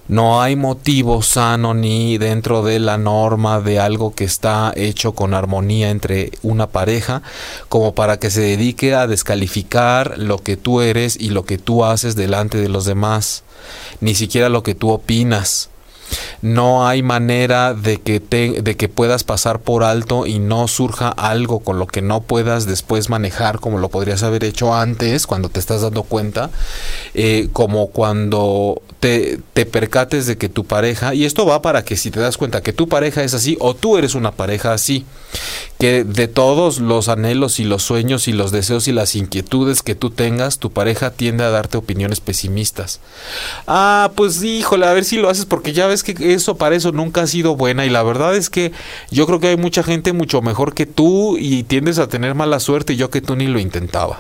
no 0.08 0.42
hay 0.42 0.56
motivo 0.56 1.22
sano 1.22 1.74
ni 1.74 2.18
dentro 2.18 2.64
de 2.64 2.80
la 2.80 2.98
norma 2.98 3.60
de 3.60 3.80
algo 3.80 4.16
que 4.16 4.24
está 4.24 4.72
hecho 4.76 5.12
con 5.12 5.34
armonía 5.34 5.90
entre 5.90 6.32
una 6.44 6.68
pareja 6.68 7.24
como 7.68 7.94
para 7.94 8.18
que 8.18 8.30
se 8.30 8.40
dedique 8.40 8.96
a 8.96 9.06
descalificar 9.06 10.18
lo 10.18 10.38
que 10.38 10.56
tú 10.56 10.80
eres 10.80 11.18
y 11.20 11.30
lo 11.30 11.46
que 11.46 11.58
tú 11.58 11.84
haces 11.84 12.16
delante 12.16 12.58
de 12.58 12.70
los 12.70 12.86
demás, 12.86 13.44
ni 14.00 14.16
siquiera 14.16 14.48
lo 14.48 14.64
que 14.64 14.76
tú 14.76 14.92
opinas. 14.92 15.70
No 16.42 16.88
hay 16.88 17.02
manera 17.02 17.74
de 17.74 17.98
que, 17.98 18.20
te, 18.20 18.62
de 18.62 18.76
que 18.76 18.90
puedas 18.90 19.24
pasar 19.24 19.60
por 19.60 19.84
alto 19.84 20.26
y 20.26 20.40
no 20.40 20.68
surja 20.68 21.10
algo 21.10 21.60
con 21.60 21.80
lo 21.80 21.88
que 21.88 22.02
no 22.02 22.22
puedas 22.22 22.66
después 22.66 23.10
manejar 23.10 23.60
como 23.60 23.80
lo 23.80 23.90
podrías 23.90 24.24
haber 24.24 24.44
hecho 24.44 24.76
antes 24.76 25.28
cuando 25.28 25.50
te 25.50 25.60
estás 25.60 25.82
dando 25.82 26.04
cuenta, 26.04 26.50
eh, 27.14 27.50
como 27.54 27.88
cuando 27.88 28.82
te, 29.00 29.40
te 29.54 29.66
percates 29.66 30.26
de 30.26 30.38
que 30.38 30.50
tu 30.50 30.66
pareja, 30.66 31.14
y 31.14 31.26
esto 31.26 31.46
va 31.46 31.62
para 31.62 31.86
que 31.86 31.98
si 31.98 32.12
te 32.12 32.20
das 32.20 32.38
cuenta 32.38 32.62
que 32.62 32.74
tu 32.74 32.88
pareja 32.88 33.24
es 33.24 33.34
así 33.34 33.58
o 33.60 33.76
tú 33.76 33.98
eres 33.98 34.16
una 34.16 34.32
pareja 34.32 34.74
así, 34.74 35.06
que 35.80 36.04
de 36.04 36.28
todos 36.28 36.80
los 36.80 37.08
anhelos 37.08 37.60
y 37.60 37.64
los 37.64 37.84
sueños 37.84 38.28
y 38.28 38.34
los 38.34 38.52
deseos 38.52 38.88
y 38.88 38.92
las 38.92 39.16
inquietudes 39.16 39.84
que 39.84 39.96
tú 39.96 40.10
tengas, 40.10 40.58
tu 40.58 40.72
pareja 40.72 41.12
tiende 41.12 41.44
a 41.44 41.50
darte 41.50 41.78
opiniones 41.78 42.20
pesimistas. 42.20 43.00
Ah, 43.68 44.12
pues 44.16 44.42
híjole, 44.44 44.88
a 44.88 44.94
ver 44.94 45.06
si 45.06 45.18
lo 45.18 45.30
haces 45.30 45.46
porque 45.46 45.74
ya 45.74 45.88
ves 45.88 46.04
que 46.04 46.34
eso 46.34 46.58
para 46.58 46.76
eso 46.76 46.92
nunca 46.92 47.22
ha 47.22 47.28
sido 47.28 47.56
buena 47.56 47.86
y 47.86 47.90
la 47.90 48.04
verdad 48.04 48.36
es 48.36 48.50
que 48.50 48.72
yo 49.12 49.28
creo 49.28 49.40
que 49.40 49.50
hay 49.50 49.58
mucha 49.58 49.84
gente 49.84 50.14
mucho 50.14 50.42
mejor 50.42 50.74
que 50.74 50.86
tú 50.86 51.38
y 51.38 51.64
tiendes 51.64 52.00
a 52.00 52.08
tener 52.08 52.34
mala 52.34 52.60
suerte 52.60 52.94
y 52.94 52.98
yo 52.98 53.10
que 53.10 53.22
tú 53.22 53.36
ni 53.36 53.48
lo 53.48 53.60
intentaba. 53.60 54.20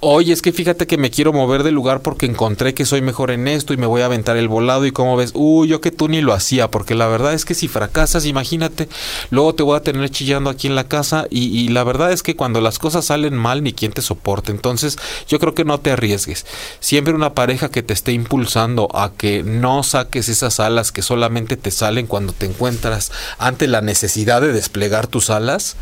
Oye, 0.00 0.32
es 0.32 0.42
que 0.42 0.52
fíjate 0.52 0.86
que 0.86 0.96
me 0.96 1.10
quiero 1.10 1.32
mover 1.32 1.62
de 1.62 1.72
lugar 1.72 2.00
porque 2.00 2.26
encontré 2.26 2.74
que 2.74 2.86
soy 2.86 3.02
mejor 3.02 3.30
en 3.30 3.48
esto 3.48 3.74
y 3.74 3.76
me 3.76 3.86
voy 3.86 4.02
a 4.02 4.06
aventar 4.06 4.36
el 4.36 4.48
volado 4.48 4.86
y 4.86 4.92
como 4.92 5.16
ves, 5.16 5.32
uy, 5.34 5.68
yo 5.68 5.80
que 5.80 5.90
tú 5.90 6.08
ni 6.08 6.20
lo 6.20 6.32
hacía, 6.32 6.70
porque 6.70 6.94
la 6.94 7.06
verdad 7.06 7.34
es 7.34 7.44
que 7.44 7.54
si 7.54 7.68
fracasas, 7.68 8.24
imagínate, 8.24 8.88
luego 9.30 9.54
te 9.54 9.62
voy 9.62 9.76
a 9.76 9.82
tener 9.82 10.10
chillando 10.10 10.50
aquí 10.50 10.66
en 10.66 10.74
la 10.74 10.84
casa 10.84 11.26
y, 11.30 11.46
y 11.58 11.68
la 11.68 11.84
verdad 11.84 12.12
es 12.12 12.22
que 12.22 12.36
cuando 12.36 12.60
las 12.60 12.78
cosas 12.78 13.06
salen 13.06 13.34
mal, 13.36 13.62
ni 13.62 13.72
quien 13.72 13.92
te 13.92 14.02
soporte. 14.02 14.52
Entonces, 14.52 14.98
yo 15.28 15.38
creo 15.38 15.54
que 15.54 15.64
no 15.64 15.78
te 15.80 15.90
arriesgues. 15.90 16.46
Siempre 16.80 17.14
una 17.14 17.34
pareja 17.34 17.70
que 17.70 17.82
te 17.82 17.92
esté 17.92 18.12
impulsando 18.12 18.88
a 18.94 19.12
que 19.12 19.42
no 19.42 19.82
saques 19.82 20.28
esas 20.28 20.60
alas 20.60 20.92
que 20.92 21.02
solamente 21.02 21.56
te 21.56 21.70
salen 21.70 22.06
cuando 22.06 22.32
te 22.32 22.46
encuentras 22.46 23.12
ante 23.38 23.66
la 23.66 23.80
necesidad 23.80 24.40
de 24.40 24.52
desplegar 24.52 25.06
tus 25.06 25.30
alas 25.30 25.76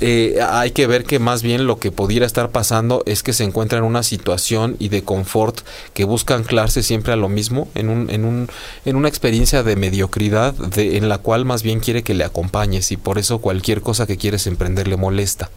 eh, 0.00 0.38
hay 0.48 0.70
que 0.70 0.86
ver 0.86 1.04
que 1.04 1.18
más 1.18 1.42
bien 1.42 1.66
lo 1.66 1.78
que 1.78 1.90
pudiera 1.90 2.26
estar 2.26 2.50
pasando 2.50 3.02
es 3.06 3.22
que 3.22 3.32
se 3.32 3.44
encuentra 3.44 3.78
en 3.78 3.84
una 3.84 4.02
situación 4.02 4.76
y 4.78 4.88
de 4.88 5.02
confort 5.02 5.60
que 5.94 6.04
busca 6.04 6.34
anclarse 6.34 6.82
siempre 6.82 7.12
a 7.12 7.16
lo 7.16 7.28
mismo, 7.28 7.68
en, 7.74 7.88
un, 7.88 8.10
en, 8.10 8.24
un, 8.24 8.48
en 8.84 8.96
una 8.96 9.08
experiencia 9.08 9.62
de 9.62 9.76
mediocridad 9.76 10.54
de, 10.54 10.96
en 10.96 11.08
la 11.08 11.18
cual 11.18 11.44
más 11.44 11.62
bien 11.62 11.80
quiere 11.80 12.02
que 12.02 12.14
le 12.14 12.24
acompañes 12.24 12.92
y 12.92 12.96
por 12.96 13.18
eso 13.18 13.38
cualquier 13.38 13.80
cosa 13.80 14.06
que 14.06 14.16
quieres 14.16 14.46
emprender 14.46 14.88
le 14.88 14.96
molesta 14.96 15.50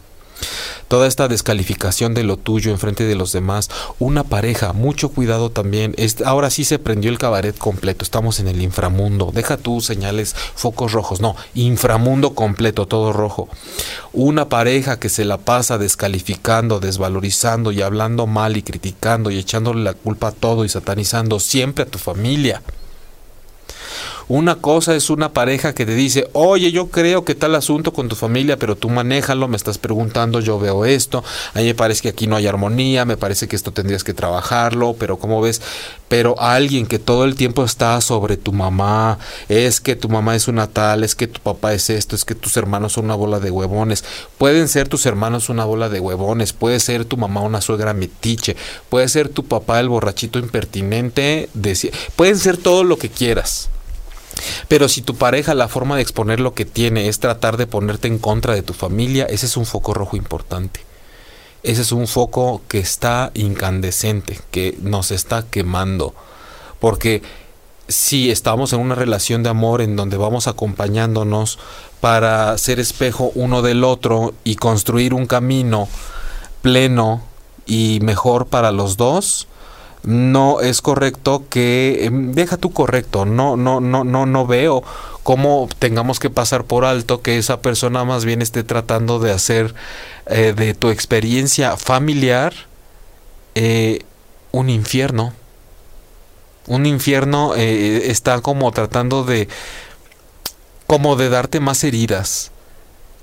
toda 0.88 1.06
esta 1.06 1.28
descalificación 1.28 2.14
de 2.14 2.24
lo 2.24 2.36
tuyo 2.36 2.70
en 2.70 2.78
frente 2.78 3.04
de 3.04 3.14
los 3.14 3.32
demás, 3.32 3.70
una 3.98 4.24
pareja, 4.24 4.72
mucho 4.72 5.08
cuidado 5.08 5.50
también. 5.50 5.94
ahora 6.24 6.50
sí 6.50 6.64
se 6.64 6.78
prendió 6.78 7.10
el 7.10 7.18
cabaret 7.18 7.56
completo, 7.56 8.04
estamos 8.04 8.40
en 8.40 8.48
el 8.48 8.60
inframundo. 8.62 9.30
Deja 9.32 9.56
tú 9.56 9.80
señales, 9.80 10.34
focos 10.54 10.92
rojos, 10.92 11.20
no, 11.20 11.36
inframundo 11.54 12.34
completo, 12.34 12.86
todo 12.86 13.12
rojo. 13.12 13.48
Una 14.12 14.48
pareja 14.48 14.98
que 14.98 15.08
se 15.08 15.24
la 15.24 15.38
pasa 15.38 15.78
descalificando, 15.78 16.80
desvalorizando 16.80 17.72
y 17.72 17.82
hablando 17.82 18.26
mal 18.26 18.56
y 18.56 18.62
criticando 18.62 19.30
y 19.30 19.38
echándole 19.38 19.82
la 19.82 19.94
culpa 19.94 20.28
a 20.28 20.32
todo 20.32 20.64
y 20.64 20.68
satanizando 20.68 21.40
siempre 21.40 21.84
a 21.84 21.88
tu 21.88 21.98
familia. 21.98 22.62
Una 24.32 24.54
cosa 24.54 24.96
es 24.96 25.10
una 25.10 25.34
pareja 25.34 25.74
que 25.74 25.84
te 25.84 25.94
dice, 25.94 26.26
oye, 26.32 26.72
yo 26.72 26.86
creo 26.86 27.22
que 27.22 27.34
tal 27.34 27.54
asunto 27.54 27.92
con 27.92 28.08
tu 28.08 28.16
familia, 28.16 28.56
pero 28.56 28.76
tú 28.76 28.88
manéjalo, 28.88 29.46
me 29.46 29.58
estás 29.58 29.76
preguntando, 29.76 30.40
yo 30.40 30.58
veo 30.58 30.86
esto, 30.86 31.22
a 31.52 31.58
mí 31.58 31.66
me 31.66 31.74
parece 31.74 32.00
que 32.00 32.08
aquí 32.08 32.26
no 32.26 32.36
hay 32.36 32.46
armonía, 32.46 33.04
me 33.04 33.18
parece 33.18 33.46
que 33.46 33.56
esto 33.56 33.72
tendrías 33.72 34.04
que 34.04 34.14
trabajarlo, 34.14 34.96
pero 34.98 35.18
¿cómo 35.18 35.42
ves? 35.42 35.60
Pero 36.08 36.34
alguien 36.40 36.86
que 36.86 36.98
todo 36.98 37.24
el 37.24 37.34
tiempo 37.34 37.62
está 37.62 38.00
sobre 38.00 38.38
tu 38.38 38.54
mamá, 38.54 39.18
es 39.50 39.82
que 39.82 39.96
tu 39.96 40.08
mamá 40.08 40.34
es 40.34 40.48
una 40.48 40.66
tal, 40.66 41.04
es 41.04 41.14
que 41.14 41.26
tu 41.26 41.40
papá 41.40 41.74
es 41.74 41.90
esto, 41.90 42.16
es 42.16 42.24
que 42.24 42.34
tus 42.34 42.56
hermanos 42.56 42.94
son 42.94 43.04
una 43.04 43.16
bola 43.16 43.38
de 43.38 43.50
huevones, 43.50 44.02
pueden 44.38 44.68
ser 44.68 44.88
tus 44.88 45.04
hermanos 45.04 45.50
una 45.50 45.66
bola 45.66 45.90
de 45.90 46.00
huevones, 46.00 46.54
puede 46.54 46.80
ser 46.80 47.04
tu 47.04 47.18
mamá 47.18 47.42
una 47.42 47.60
suegra 47.60 47.92
metiche, 47.92 48.56
puede 48.88 49.10
ser 49.10 49.28
tu 49.28 49.44
papá 49.44 49.78
el 49.78 49.90
borrachito 49.90 50.38
impertinente, 50.38 51.50
pueden 52.16 52.38
ser 52.38 52.56
todo 52.56 52.82
lo 52.82 52.96
que 52.96 53.10
quieras. 53.10 53.68
Pero 54.68 54.88
si 54.88 55.02
tu 55.02 55.16
pareja 55.16 55.54
la 55.54 55.68
forma 55.68 55.96
de 55.96 56.02
exponer 56.02 56.40
lo 56.40 56.54
que 56.54 56.64
tiene 56.64 57.08
es 57.08 57.20
tratar 57.20 57.56
de 57.56 57.66
ponerte 57.66 58.08
en 58.08 58.18
contra 58.18 58.54
de 58.54 58.62
tu 58.62 58.72
familia, 58.72 59.24
ese 59.24 59.46
es 59.46 59.56
un 59.56 59.66
foco 59.66 59.94
rojo 59.94 60.16
importante. 60.16 60.80
Ese 61.62 61.82
es 61.82 61.92
un 61.92 62.08
foco 62.08 62.62
que 62.68 62.78
está 62.78 63.30
incandescente, 63.34 64.40
que 64.50 64.76
nos 64.82 65.10
está 65.10 65.44
quemando. 65.48 66.14
Porque 66.80 67.22
si 67.86 68.30
estamos 68.30 68.72
en 68.72 68.80
una 68.80 68.94
relación 68.94 69.42
de 69.42 69.50
amor 69.50 69.80
en 69.80 69.94
donde 69.96 70.16
vamos 70.16 70.48
acompañándonos 70.48 71.58
para 72.00 72.56
ser 72.58 72.80
espejo 72.80 73.30
uno 73.34 73.62
del 73.62 73.84
otro 73.84 74.34
y 74.42 74.56
construir 74.56 75.14
un 75.14 75.26
camino 75.26 75.88
pleno 76.62 77.22
y 77.66 78.00
mejor 78.02 78.46
para 78.46 78.72
los 78.72 78.96
dos, 78.96 79.46
no 80.04 80.60
es 80.60 80.82
correcto 80.82 81.44
que 81.48 82.04
em, 82.04 82.32
deja 82.32 82.56
tú 82.56 82.72
correcto, 82.72 83.24
no 83.24 83.56
no 83.56 83.80
no 83.80 84.04
no 84.04 84.26
no 84.26 84.46
veo 84.46 84.82
cómo 85.22 85.68
tengamos 85.78 86.18
que 86.18 86.30
pasar 86.30 86.64
por 86.64 86.84
alto 86.84 87.22
que 87.22 87.38
esa 87.38 87.60
persona 87.60 88.04
más 88.04 88.24
bien 88.24 88.42
esté 88.42 88.64
tratando 88.64 89.18
de 89.20 89.30
hacer 89.32 89.74
eh, 90.26 90.52
de 90.56 90.74
tu 90.74 90.90
experiencia 90.90 91.76
familiar 91.76 92.52
eh, 93.54 94.00
un 94.50 94.70
infierno. 94.70 95.32
Un 96.66 96.86
infierno 96.86 97.54
eh, 97.56 98.10
está 98.10 98.40
como 98.40 98.70
tratando 98.72 99.24
de 99.24 99.48
como 100.86 101.16
de 101.16 101.28
darte 101.28 101.58
más 101.58 101.82
heridas 101.84 102.52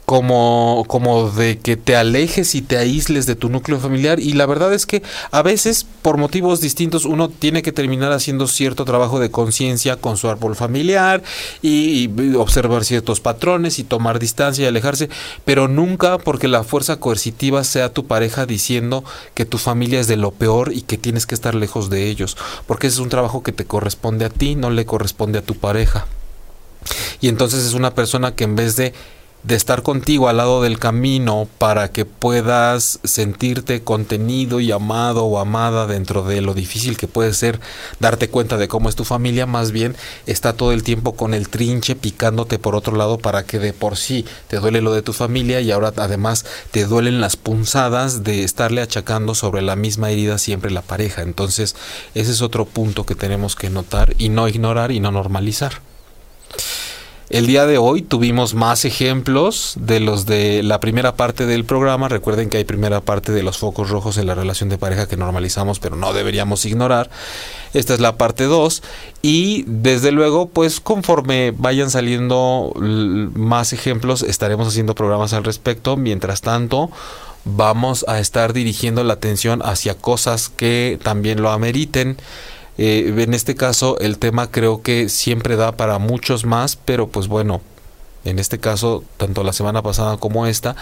como, 0.10 0.86
como 0.88 1.30
de 1.30 1.60
que 1.60 1.78
te 1.78 1.96
alejes 1.96 2.56
y 2.56 2.64
te 2.64 2.78
aísles 2.78 3.28
de 3.28 3.36
tu 3.36 3.48
núcleo 3.48 3.80
familiar 3.80 4.20
y 4.20 4.34
la 4.34 4.48
verdad 4.48 4.74
es 4.74 4.88
que 4.88 5.04
a 5.30 5.44
veces 5.44 5.86
por 6.02 6.18
motivos 6.18 6.62
distintos 6.62 7.06
uno 7.06 7.30
tiene 7.30 7.62
que 7.62 7.72
terminar 7.72 8.12
haciendo 8.12 8.48
cierto 8.48 8.86
trabajo 8.86 9.20
de 9.20 9.30
conciencia 9.30 9.98
con 9.98 10.18
su 10.18 10.28
árbol 10.28 10.56
familiar 10.56 11.22
y, 11.62 12.10
observar 12.38 12.86
ciertos 12.86 13.20
patrones 13.20 13.78
y 13.78 13.84
tomar 13.84 14.18
distancia 14.18 14.64
y 14.64 14.68
alejarse, 14.68 15.12
pero 15.46 15.68
nunca 15.68 16.18
porque 16.18 16.48
la 16.48 16.64
fuerza 16.64 16.96
coercitiva 16.96 17.64
sea 17.64 17.94
tu 17.94 18.08
pareja 18.08 18.48
diciendo 18.48 19.04
que 19.36 19.46
tu 19.46 19.60
familia 19.60 20.00
es 20.00 20.08
de 20.08 20.18
lo 20.18 20.32
peor 20.32 20.72
y 20.74 20.82
que 20.82 20.98
tienes 20.98 21.28
que 21.28 21.36
estar 21.36 21.54
lejos 21.54 21.92
de 21.92 22.08
ellos, 22.08 22.36
porque 22.66 22.88
ese 22.88 22.96
es 22.96 23.02
un 23.02 23.10
trabajo 23.10 23.44
que 23.44 23.52
te 23.52 23.66
corresponde 23.66 24.26
a 24.26 24.30
ti, 24.32 24.56
no 24.56 24.72
le 24.72 24.88
corresponde 24.88 25.38
a 25.38 25.44
tu 25.44 25.54
pareja. 25.54 26.08
Y 27.22 27.28
entonces 27.28 27.64
es 27.64 27.74
una 27.74 27.94
persona 27.94 28.34
que 28.34 28.46
en 28.46 28.56
vez 28.56 28.76
de 28.76 28.94
de 29.44 29.56
estar 29.56 29.84
contigo 29.84 30.28
al 30.28 30.38
lado 30.38 30.62
del 30.62 30.80
camino 30.80 31.48
para 31.58 31.92
que 31.92 32.04
puedas 32.04 33.00
sentirte 33.06 33.82
contenido 33.82 34.60
y 34.60 34.72
amado 34.72 35.24
o 35.26 35.40
amada 35.40 35.88
dentro 35.88 36.24
de 36.24 36.42
lo 36.42 36.54
difícil 36.54 36.98
que 36.98 37.08
puede 37.08 37.34
ser 37.34 37.60
darte 38.00 38.30
cuenta 38.30 38.58
de 38.58 38.68
cómo 38.68 38.90
es 38.90 38.96
tu 38.96 39.06
familia, 39.06 39.46
más 39.46 39.72
bien 39.72 39.96
está 40.26 40.54
todo 40.54 40.74
el 40.74 40.84
tiempo 40.84 41.16
con 41.16 41.34
el 41.34 41.48
trinche 41.48 41.96
picándote 41.96 42.60
por 42.60 42.76
otro 42.76 42.98
lado 42.98 43.18
para 43.18 43.46
que 43.46 43.60
de 43.60 43.72
por 43.72 43.96
sí 43.96 44.26
te 44.50 44.58
duele 44.58 44.82
lo 44.82 44.94
de 44.94 45.02
tu 45.02 45.14
familia 45.14 45.62
y 45.62 45.72
ahora 45.72 45.94
además 45.96 46.46
te 46.72 46.86
duelen 46.86 47.22
las 47.22 47.38
punzadas 47.38 48.24
de 48.24 48.44
estarle 48.44 48.82
achacando 48.82 49.36
sobre 49.36 49.62
la 49.62 49.78
misma 49.78 50.12
herida 50.12 50.38
siempre 50.38 50.70
la 50.70 50.82
pareja. 50.82 51.22
Entonces 51.22 51.76
ese 52.14 52.32
es 52.32 52.42
otro 52.42 52.66
punto 52.66 53.06
que 53.06 53.16
tenemos 53.16 53.56
que 53.56 53.70
notar 53.70 54.16
y 54.18 54.30
no 54.30 54.48
ignorar 54.50 54.92
y 54.92 55.00
no 55.00 55.12
normalizar. 55.12 55.82
El 57.30 57.46
día 57.46 57.68
de 57.68 57.78
hoy 57.78 58.02
tuvimos 58.02 58.56
más 58.56 58.86
ejemplos 58.86 59.76
de 59.80 60.00
los 60.00 60.26
de 60.26 60.64
la 60.64 60.80
primera 60.80 61.14
parte 61.14 61.46
del 61.46 61.64
programa. 61.64 62.10
Recuerden 62.10 62.50
que 62.50 62.58
hay 62.58 62.64
primera 62.64 63.02
parte 63.02 63.32
de 63.32 63.44
los 63.44 63.60
focos 63.60 63.92
rojos 63.92 64.18
en 64.18 64.26
la 64.26 64.34
relación 64.34 64.68
de 64.70 64.80
pareja 64.80 65.08
que 65.08 65.16
normalizamos, 65.16 65.80
pero 65.80 65.96
no 65.96 66.12
deberíamos 66.12 66.66
ignorar. 66.66 67.12
Esta 67.76 67.94
es 67.94 68.00
la 68.00 68.18
parte 68.18 68.46
2 68.46 68.82
y 69.22 69.64
desde 69.68 70.12
luego, 70.12 70.50
pues 70.50 70.80
conforme 70.80 71.54
vayan 71.56 71.92
saliendo 71.92 72.74
más 72.76 73.74
ejemplos, 73.74 74.24
estaremos 74.24 74.68
haciendo 74.68 74.96
programas 74.96 75.34
al 75.34 75.44
respecto. 75.44 75.98
Mientras 75.98 76.42
tanto, 76.42 76.90
vamos 77.46 78.06
a 78.08 78.18
estar 78.20 78.54
dirigiendo 78.54 79.04
la 79.04 79.14
atención 79.14 79.62
hacia 79.64 79.94
cosas 79.94 80.50
que 80.50 80.98
también 81.04 81.44
lo 81.44 81.52
ameriten. 81.52 82.18
Eh, 82.82 83.14
en 83.18 83.34
este 83.34 83.56
caso 83.56 84.00
el 84.00 84.18
tema 84.20 84.50
creo 84.50 84.82
que 84.82 85.10
siempre 85.10 85.58
da 85.58 85.74
para 85.74 86.00
muchos 86.00 86.46
más, 86.46 86.78
pero 86.78 87.10
pues 87.10 87.28
bueno, 87.28 87.60
en 88.24 88.40
este 88.40 88.58
caso, 88.58 89.04
tanto 89.18 89.44
la 89.44 89.52
semana 89.52 89.82
pasada 89.82 90.16
como 90.16 90.48
esta, 90.48 90.78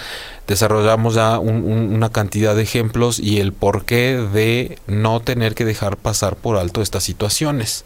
desarrollamos 0.45 1.15
ya 1.15 1.39
una 1.39 2.11
cantidad 2.11 2.55
de 2.55 2.61
ejemplos 2.61 3.17
y 3.17 3.39
el 3.39 3.51
porqué 3.51 4.17
de 4.31 4.77
no 4.85 5.21
tener 5.21 5.55
que 5.55 5.65
dejar 5.65 5.97
pasar 5.97 6.35
por 6.35 6.57
alto 6.57 6.83
estas 6.83 7.03
situaciones. 7.03 7.83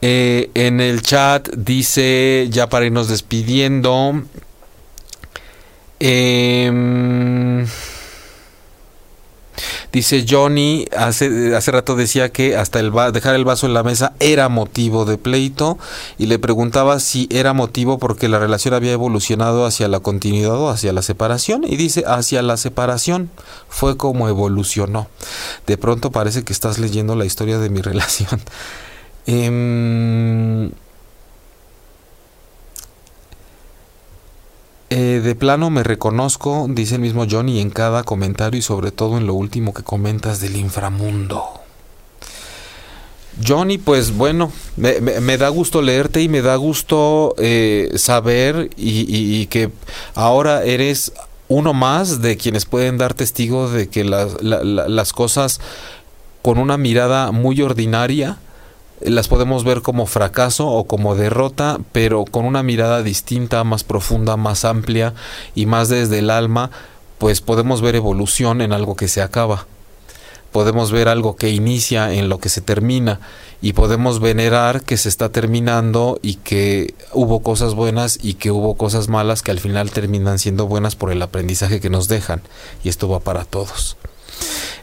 Eh, 0.00 0.50
en 0.54 0.80
el 0.80 1.02
chat 1.02 1.48
dice, 1.56 2.46
ya 2.50 2.68
para 2.68 2.86
irnos 2.86 3.08
despidiendo, 3.08 4.22
eh, 5.98 7.66
Dice 9.96 10.26
Johnny, 10.28 10.84
hace, 10.94 11.56
hace 11.56 11.70
rato 11.70 11.96
decía 11.96 12.28
que 12.28 12.54
hasta 12.54 12.80
el 12.80 12.92
dejar 13.14 13.34
el 13.34 13.46
vaso 13.46 13.66
en 13.66 13.72
la 13.72 13.82
mesa 13.82 14.12
era 14.20 14.50
motivo 14.50 15.06
de 15.06 15.16
pleito 15.16 15.78
y 16.18 16.26
le 16.26 16.38
preguntaba 16.38 17.00
si 17.00 17.26
era 17.30 17.54
motivo 17.54 17.96
porque 17.98 18.28
la 18.28 18.38
relación 18.38 18.74
había 18.74 18.92
evolucionado 18.92 19.64
hacia 19.64 19.88
la 19.88 20.00
continuidad 20.00 20.52
o 20.56 20.68
hacia 20.68 20.92
la 20.92 21.00
separación 21.00 21.64
y 21.66 21.76
dice 21.76 22.04
hacia 22.06 22.42
la 22.42 22.58
separación 22.58 23.30
fue 23.70 23.96
como 23.96 24.28
evolucionó. 24.28 25.06
De 25.66 25.78
pronto 25.78 26.10
parece 26.10 26.44
que 26.44 26.52
estás 26.52 26.78
leyendo 26.78 27.16
la 27.16 27.24
historia 27.24 27.58
de 27.58 27.70
mi 27.70 27.80
relación. 27.80 28.42
Eh, 29.26 30.70
de 34.90 35.34
plano 35.34 35.70
me 35.70 35.82
reconozco, 35.82 36.66
dice 36.70 36.94
el 36.96 37.00
mismo 37.00 37.26
Johnny, 37.28 37.60
en 37.60 37.70
cada 37.70 38.04
comentario 38.04 38.58
y 38.58 38.62
sobre 38.62 38.92
todo 38.92 39.18
en 39.18 39.26
lo 39.26 39.34
último 39.34 39.74
que 39.74 39.82
comentas 39.82 40.40
del 40.40 40.56
inframundo. 40.56 41.44
Johnny, 43.44 43.76
pues 43.76 44.16
bueno, 44.16 44.50
me, 44.76 45.36
da 45.36 45.48
gusto 45.48 45.82
leerte 45.82 46.22
y 46.22 46.28
me 46.28 46.40
da 46.40 46.56
gusto 46.56 47.34
eh, 47.38 47.90
saber 47.96 48.70
y, 48.76 49.46
que 49.46 49.70
ahora 50.14 50.64
eres 50.64 51.12
uno 51.48 51.74
más 51.74 52.22
de 52.22 52.36
quienes 52.36 52.64
pueden 52.64 52.96
dar 52.96 53.12
testigo 53.14 53.68
de 53.68 53.88
que 53.88 54.04
las 54.04 55.12
cosas 55.12 55.60
con 56.40 56.58
una 56.58 56.78
mirada 56.78 57.30
muy 57.30 57.60
ordinaria 57.60 58.38
las 59.00 59.28
podemos 59.28 59.64
ver 59.64 59.82
como 59.82 60.06
fracaso 60.06 60.68
o 60.68 60.86
como 60.86 61.14
derrota, 61.14 61.78
pero 61.92 62.24
con 62.24 62.44
una 62.44 62.62
mirada 62.62 63.02
distinta, 63.02 63.62
más 63.64 63.84
profunda, 63.84 64.36
más 64.36 64.64
amplia 64.64 65.14
y 65.54 65.66
más 65.66 65.88
desde 65.88 66.20
el 66.20 66.30
alma, 66.30 66.70
pues 67.18 67.40
podemos 67.40 67.80
ver 67.82 67.96
evolución 67.96 68.60
en 68.60 68.72
algo 68.72 68.96
que 68.96 69.08
se 69.08 69.22
acaba 69.22 69.66
podemos 70.56 70.90
ver 70.90 71.08
algo 71.08 71.36
que 71.36 71.50
inicia 71.50 72.14
en 72.14 72.30
lo 72.30 72.38
que 72.38 72.48
se 72.48 72.62
termina 72.62 73.20
y 73.60 73.74
podemos 73.74 74.20
venerar 74.20 74.80
que 74.80 74.96
se 74.96 75.10
está 75.10 75.28
terminando 75.28 76.18
y 76.22 76.36
que 76.36 76.94
hubo 77.12 77.40
cosas 77.40 77.74
buenas 77.74 78.18
y 78.22 78.34
que 78.34 78.50
hubo 78.50 78.74
cosas 78.74 79.08
malas 79.08 79.42
que 79.42 79.50
al 79.50 79.60
final 79.60 79.90
terminan 79.90 80.38
siendo 80.38 80.66
buenas 80.66 80.96
por 80.96 81.12
el 81.12 81.20
aprendizaje 81.20 81.78
que 81.78 81.90
nos 81.90 82.08
dejan 82.08 82.40
y 82.82 82.88
esto 82.88 83.06
va 83.06 83.20
para 83.20 83.44
todos. 83.44 83.98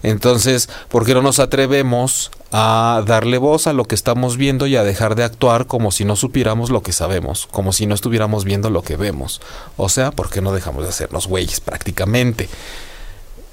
Entonces, 0.03 0.69
¿por 0.89 1.05
qué 1.05 1.13
no 1.13 1.21
nos 1.21 1.39
atrevemos 1.39 2.31
a 2.51 3.03
darle 3.05 3.37
voz 3.37 3.67
a 3.67 3.73
lo 3.73 3.85
que 3.85 3.95
estamos 3.95 4.37
viendo 4.37 4.67
y 4.67 4.75
a 4.75 4.83
dejar 4.83 5.15
de 5.15 5.23
actuar 5.23 5.65
como 5.65 5.91
si 5.91 6.05
no 6.05 6.15
supiéramos 6.15 6.69
lo 6.69 6.83
que 6.83 6.91
sabemos, 6.91 7.47
como 7.51 7.71
si 7.73 7.85
no 7.85 7.95
estuviéramos 7.95 8.43
viendo 8.43 8.69
lo 8.69 8.81
que 8.81 8.97
vemos? 8.97 9.41
O 9.77 9.89
sea, 9.89 10.11
¿por 10.11 10.29
qué 10.29 10.41
no 10.41 10.51
dejamos 10.51 10.83
de 10.83 10.89
hacernos 10.89 11.27
güeyes 11.27 11.61
prácticamente? 11.61 12.49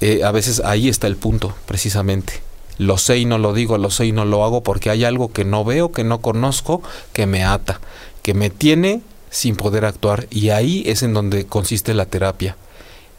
Eh, 0.01 0.23
a 0.23 0.31
veces 0.31 0.61
ahí 0.65 0.89
está 0.89 1.07
el 1.07 1.15
punto, 1.15 1.53
precisamente. 1.65 2.41
Lo 2.77 2.97
sé 2.97 3.19
y 3.19 3.25
no 3.25 3.37
lo 3.37 3.53
digo, 3.53 3.77
lo 3.77 3.91
sé 3.91 4.07
y 4.07 4.11
no 4.11 4.25
lo 4.25 4.43
hago 4.43 4.63
porque 4.63 4.89
hay 4.89 5.05
algo 5.05 5.31
que 5.31 5.45
no 5.45 5.63
veo, 5.63 5.91
que 5.91 6.03
no 6.03 6.19
conozco, 6.19 6.81
que 7.13 7.27
me 7.27 7.43
ata, 7.43 7.79
que 8.23 8.33
me 8.33 8.49
tiene 8.49 9.01
sin 9.29 9.55
poder 9.55 9.85
actuar. 9.85 10.27
Y 10.31 10.49
ahí 10.49 10.83
es 10.87 11.03
en 11.03 11.13
donde 11.13 11.45
consiste 11.45 11.93
la 11.93 12.07
terapia. 12.07 12.57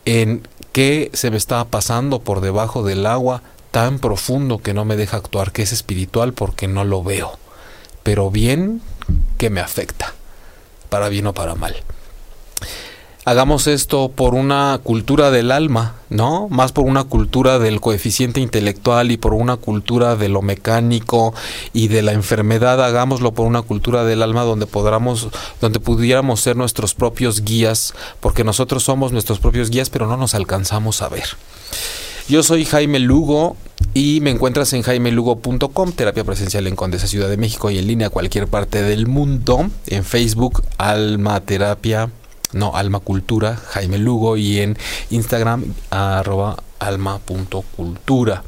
En 0.05 0.47
qué 0.73 1.11
se 1.13 1.31
me 1.31 1.37
está 1.37 1.65
pasando 1.65 2.21
por 2.21 2.41
debajo 2.41 2.83
del 2.83 3.07
agua 3.07 3.43
tan 3.71 3.99
profundo 3.99 4.59
que 4.59 4.75
no 4.75 4.85
me 4.85 4.97
deja 4.97 5.17
actuar, 5.17 5.53
que 5.53 5.63
es 5.63 5.73
espiritual 5.73 6.33
porque 6.33 6.69
no 6.69 6.85
lo 6.85 7.03
veo. 7.03 7.39
Pero 8.03 8.31
bien 8.31 8.83
que 9.39 9.51
me 9.51 9.61
afecta, 9.61 10.15
para 10.89 11.09
bien 11.09 11.27
o 11.27 11.35
para 11.35 11.55
mal 11.55 11.77
hagamos 13.25 13.67
esto 13.67 14.11
por 14.11 14.35
una 14.35 14.81
cultura 14.83 15.31
del 15.31 15.53
alma, 15.53 15.95
¿no? 16.11 16.49
Más 16.49 16.73
por 16.73 16.85
una 16.85 17.05
cultura 17.05 17.59
del 17.59 17.81
coeficiente 17.81 18.41
intelectual 18.41 19.11
y 19.11 19.17
por 19.17 19.35
una 19.35 19.57
cultura 19.57 20.17
de 20.17 20.29
lo 20.29 20.43
mecánico 20.43 21.35
y 21.73 21.89
de 21.89 22.03
la 22.03 22.13
enfermedad, 22.13 22.85
hagámoslo 22.85 23.33
por 23.33 23.47
una 23.47 23.63
cultura 23.63 24.05
del 24.05 24.23
alma 24.23 24.43
donde 24.43 24.67
podamos, 24.67 25.29
donde 25.61 25.81
pudiéramos 25.81 26.41
ser 26.41 26.57
nuestros 26.57 26.95
propios 26.95 27.45
guías, 27.45 27.95
porque 28.21 28.45
nosotros 28.45 28.83
somos 28.83 29.13
nuestros 29.13 29.39
propios 29.39 29.71
guías, 29.71 29.91
pero 29.91 30.07
no 30.07 30.17
nos 30.17 30.35
alcanzamos 30.35 31.03
a 31.03 31.09
ver. 31.09 31.25
Yo 32.29 32.43
soy 32.43 32.65
Jaime 32.65 32.99
Lugo 32.99 33.57
y 33.95 34.21
me 34.21 34.31
encuentras 34.31 34.73
en 34.73 34.83
jaimelugo.com, 34.83 35.93
terapia 35.93 36.25
presencial 36.25 36.67
en 36.67 36.77
Condesa 36.77 37.09
Ciudad 37.09 37.29
de 37.29 37.37
México 37.37 37.71
y 37.71 37.79
en 37.79 37.87
línea 37.89 38.07
a 38.09 38.11
cualquier 38.11 38.47
parte 38.47 38.83
del 38.83 39.07
mundo, 39.07 39.69
en 39.87 40.05
Facebook, 40.05 40.63
Alma 40.79 41.41
Terapia 41.41 42.11
no, 42.53 42.77
Alma 42.77 43.01
Cultura, 43.01 43.57
Jaime 43.57 43.99
Lugo, 43.99 44.37
y 44.37 44.61
en 44.61 44.79
Instagram, 45.11 45.75
arroba 45.91 46.57
alma.cultura. 46.79 48.43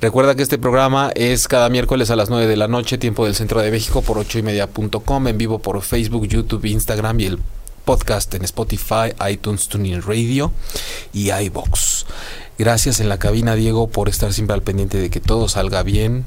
Recuerda 0.00 0.34
que 0.34 0.42
este 0.42 0.58
programa 0.58 1.12
es 1.14 1.46
cada 1.46 1.68
miércoles 1.68 2.10
a 2.10 2.16
las 2.16 2.28
9 2.28 2.48
de 2.48 2.56
la 2.56 2.66
noche, 2.66 2.98
tiempo 2.98 3.24
del 3.24 3.36
centro 3.36 3.60
de 3.60 3.70
México, 3.70 4.02
por 4.02 4.18
8 4.18 4.40
y 4.40 4.42
media.com, 4.42 5.28
en 5.28 5.38
vivo 5.38 5.60
por 5.60 5.80
Facebook, 5.82 6.26
YouTube, 6.26 6.64
Instagram 6.64 7.20
y 7.20 7.26
el 7.26 7.38
podcast 7.84 8.34
en 8.34 8.44
Spotify, 8.44 9.12
iTunes, 9.30 9.68
Tuning 9.68 10.02
Radio 10.02 10.52
y 11.12 11.30
iBox. 11.30 12.06
Gracias 12.58 13.00
en 13.00 13.08
la 13.08 13.18
cabina, 13.18 13.54
Diego, 13.54 13.88
por 13.88 14.08
estar 14.08 14.32
siempre 14.32 14.54
al 14.54 14.62
pendiente 14.62 14.98
de 14.98 15.10
que 15.10 15.20
todo 15.20 15.48
salga 15.48 15.82
bien, 15.82 16.26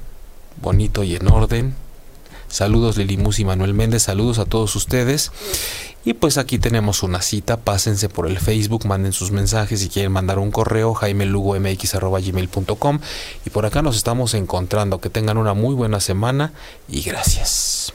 bonito 0.62 1.04
y 1.04 1.16
en 1.16 1.28
orden. 1.28 1.76
Saludos 2.48 2.96
Lili 2.96 3.18
Mus 3.18 3.40
y 3.40 3.46
Manuel 3.46 3.74
Méndez, 3.74 4.04
saludos 4.04 4.40
a 4.40 4.46
todos 4.46 4.76
ustedes. 4.76 5.32
Y 6.06 6.14
pues 6.14 6.38
aquí 6.38 6.60
tenemos 6.60 7.02
una 7.02 7.22
cita, 7.22 7.58
pásense 7.58 8.08
por 8.10 8.28
el 8.28 8.38
Facebook, 8.40 8.86
manden 8.86 9.12
sus 9.12 9.32
mensajes 9.32 9.80
si 9.80 9.90
quieren 9.90 10.12
mandar 10.12 10.38
un 10.38 10.52
correo, 10.52 10.94
jaimelugomx.gmail.com 10.94 13.00
y 13.46 13.50
por 13.50 13.66
acá 13.66 13.82
nos 13.82 13.98
estamos 13.98 14.36
encontrando. 14.36 15.00
Que 15.00 15.10
tengan 15.10 15.38
una 15.38 15.56
muy 15.56 15.74
buena 15.74 16.00
semana 16.00 16.54
y 16.88 17.02
gracias. 17.02 17.92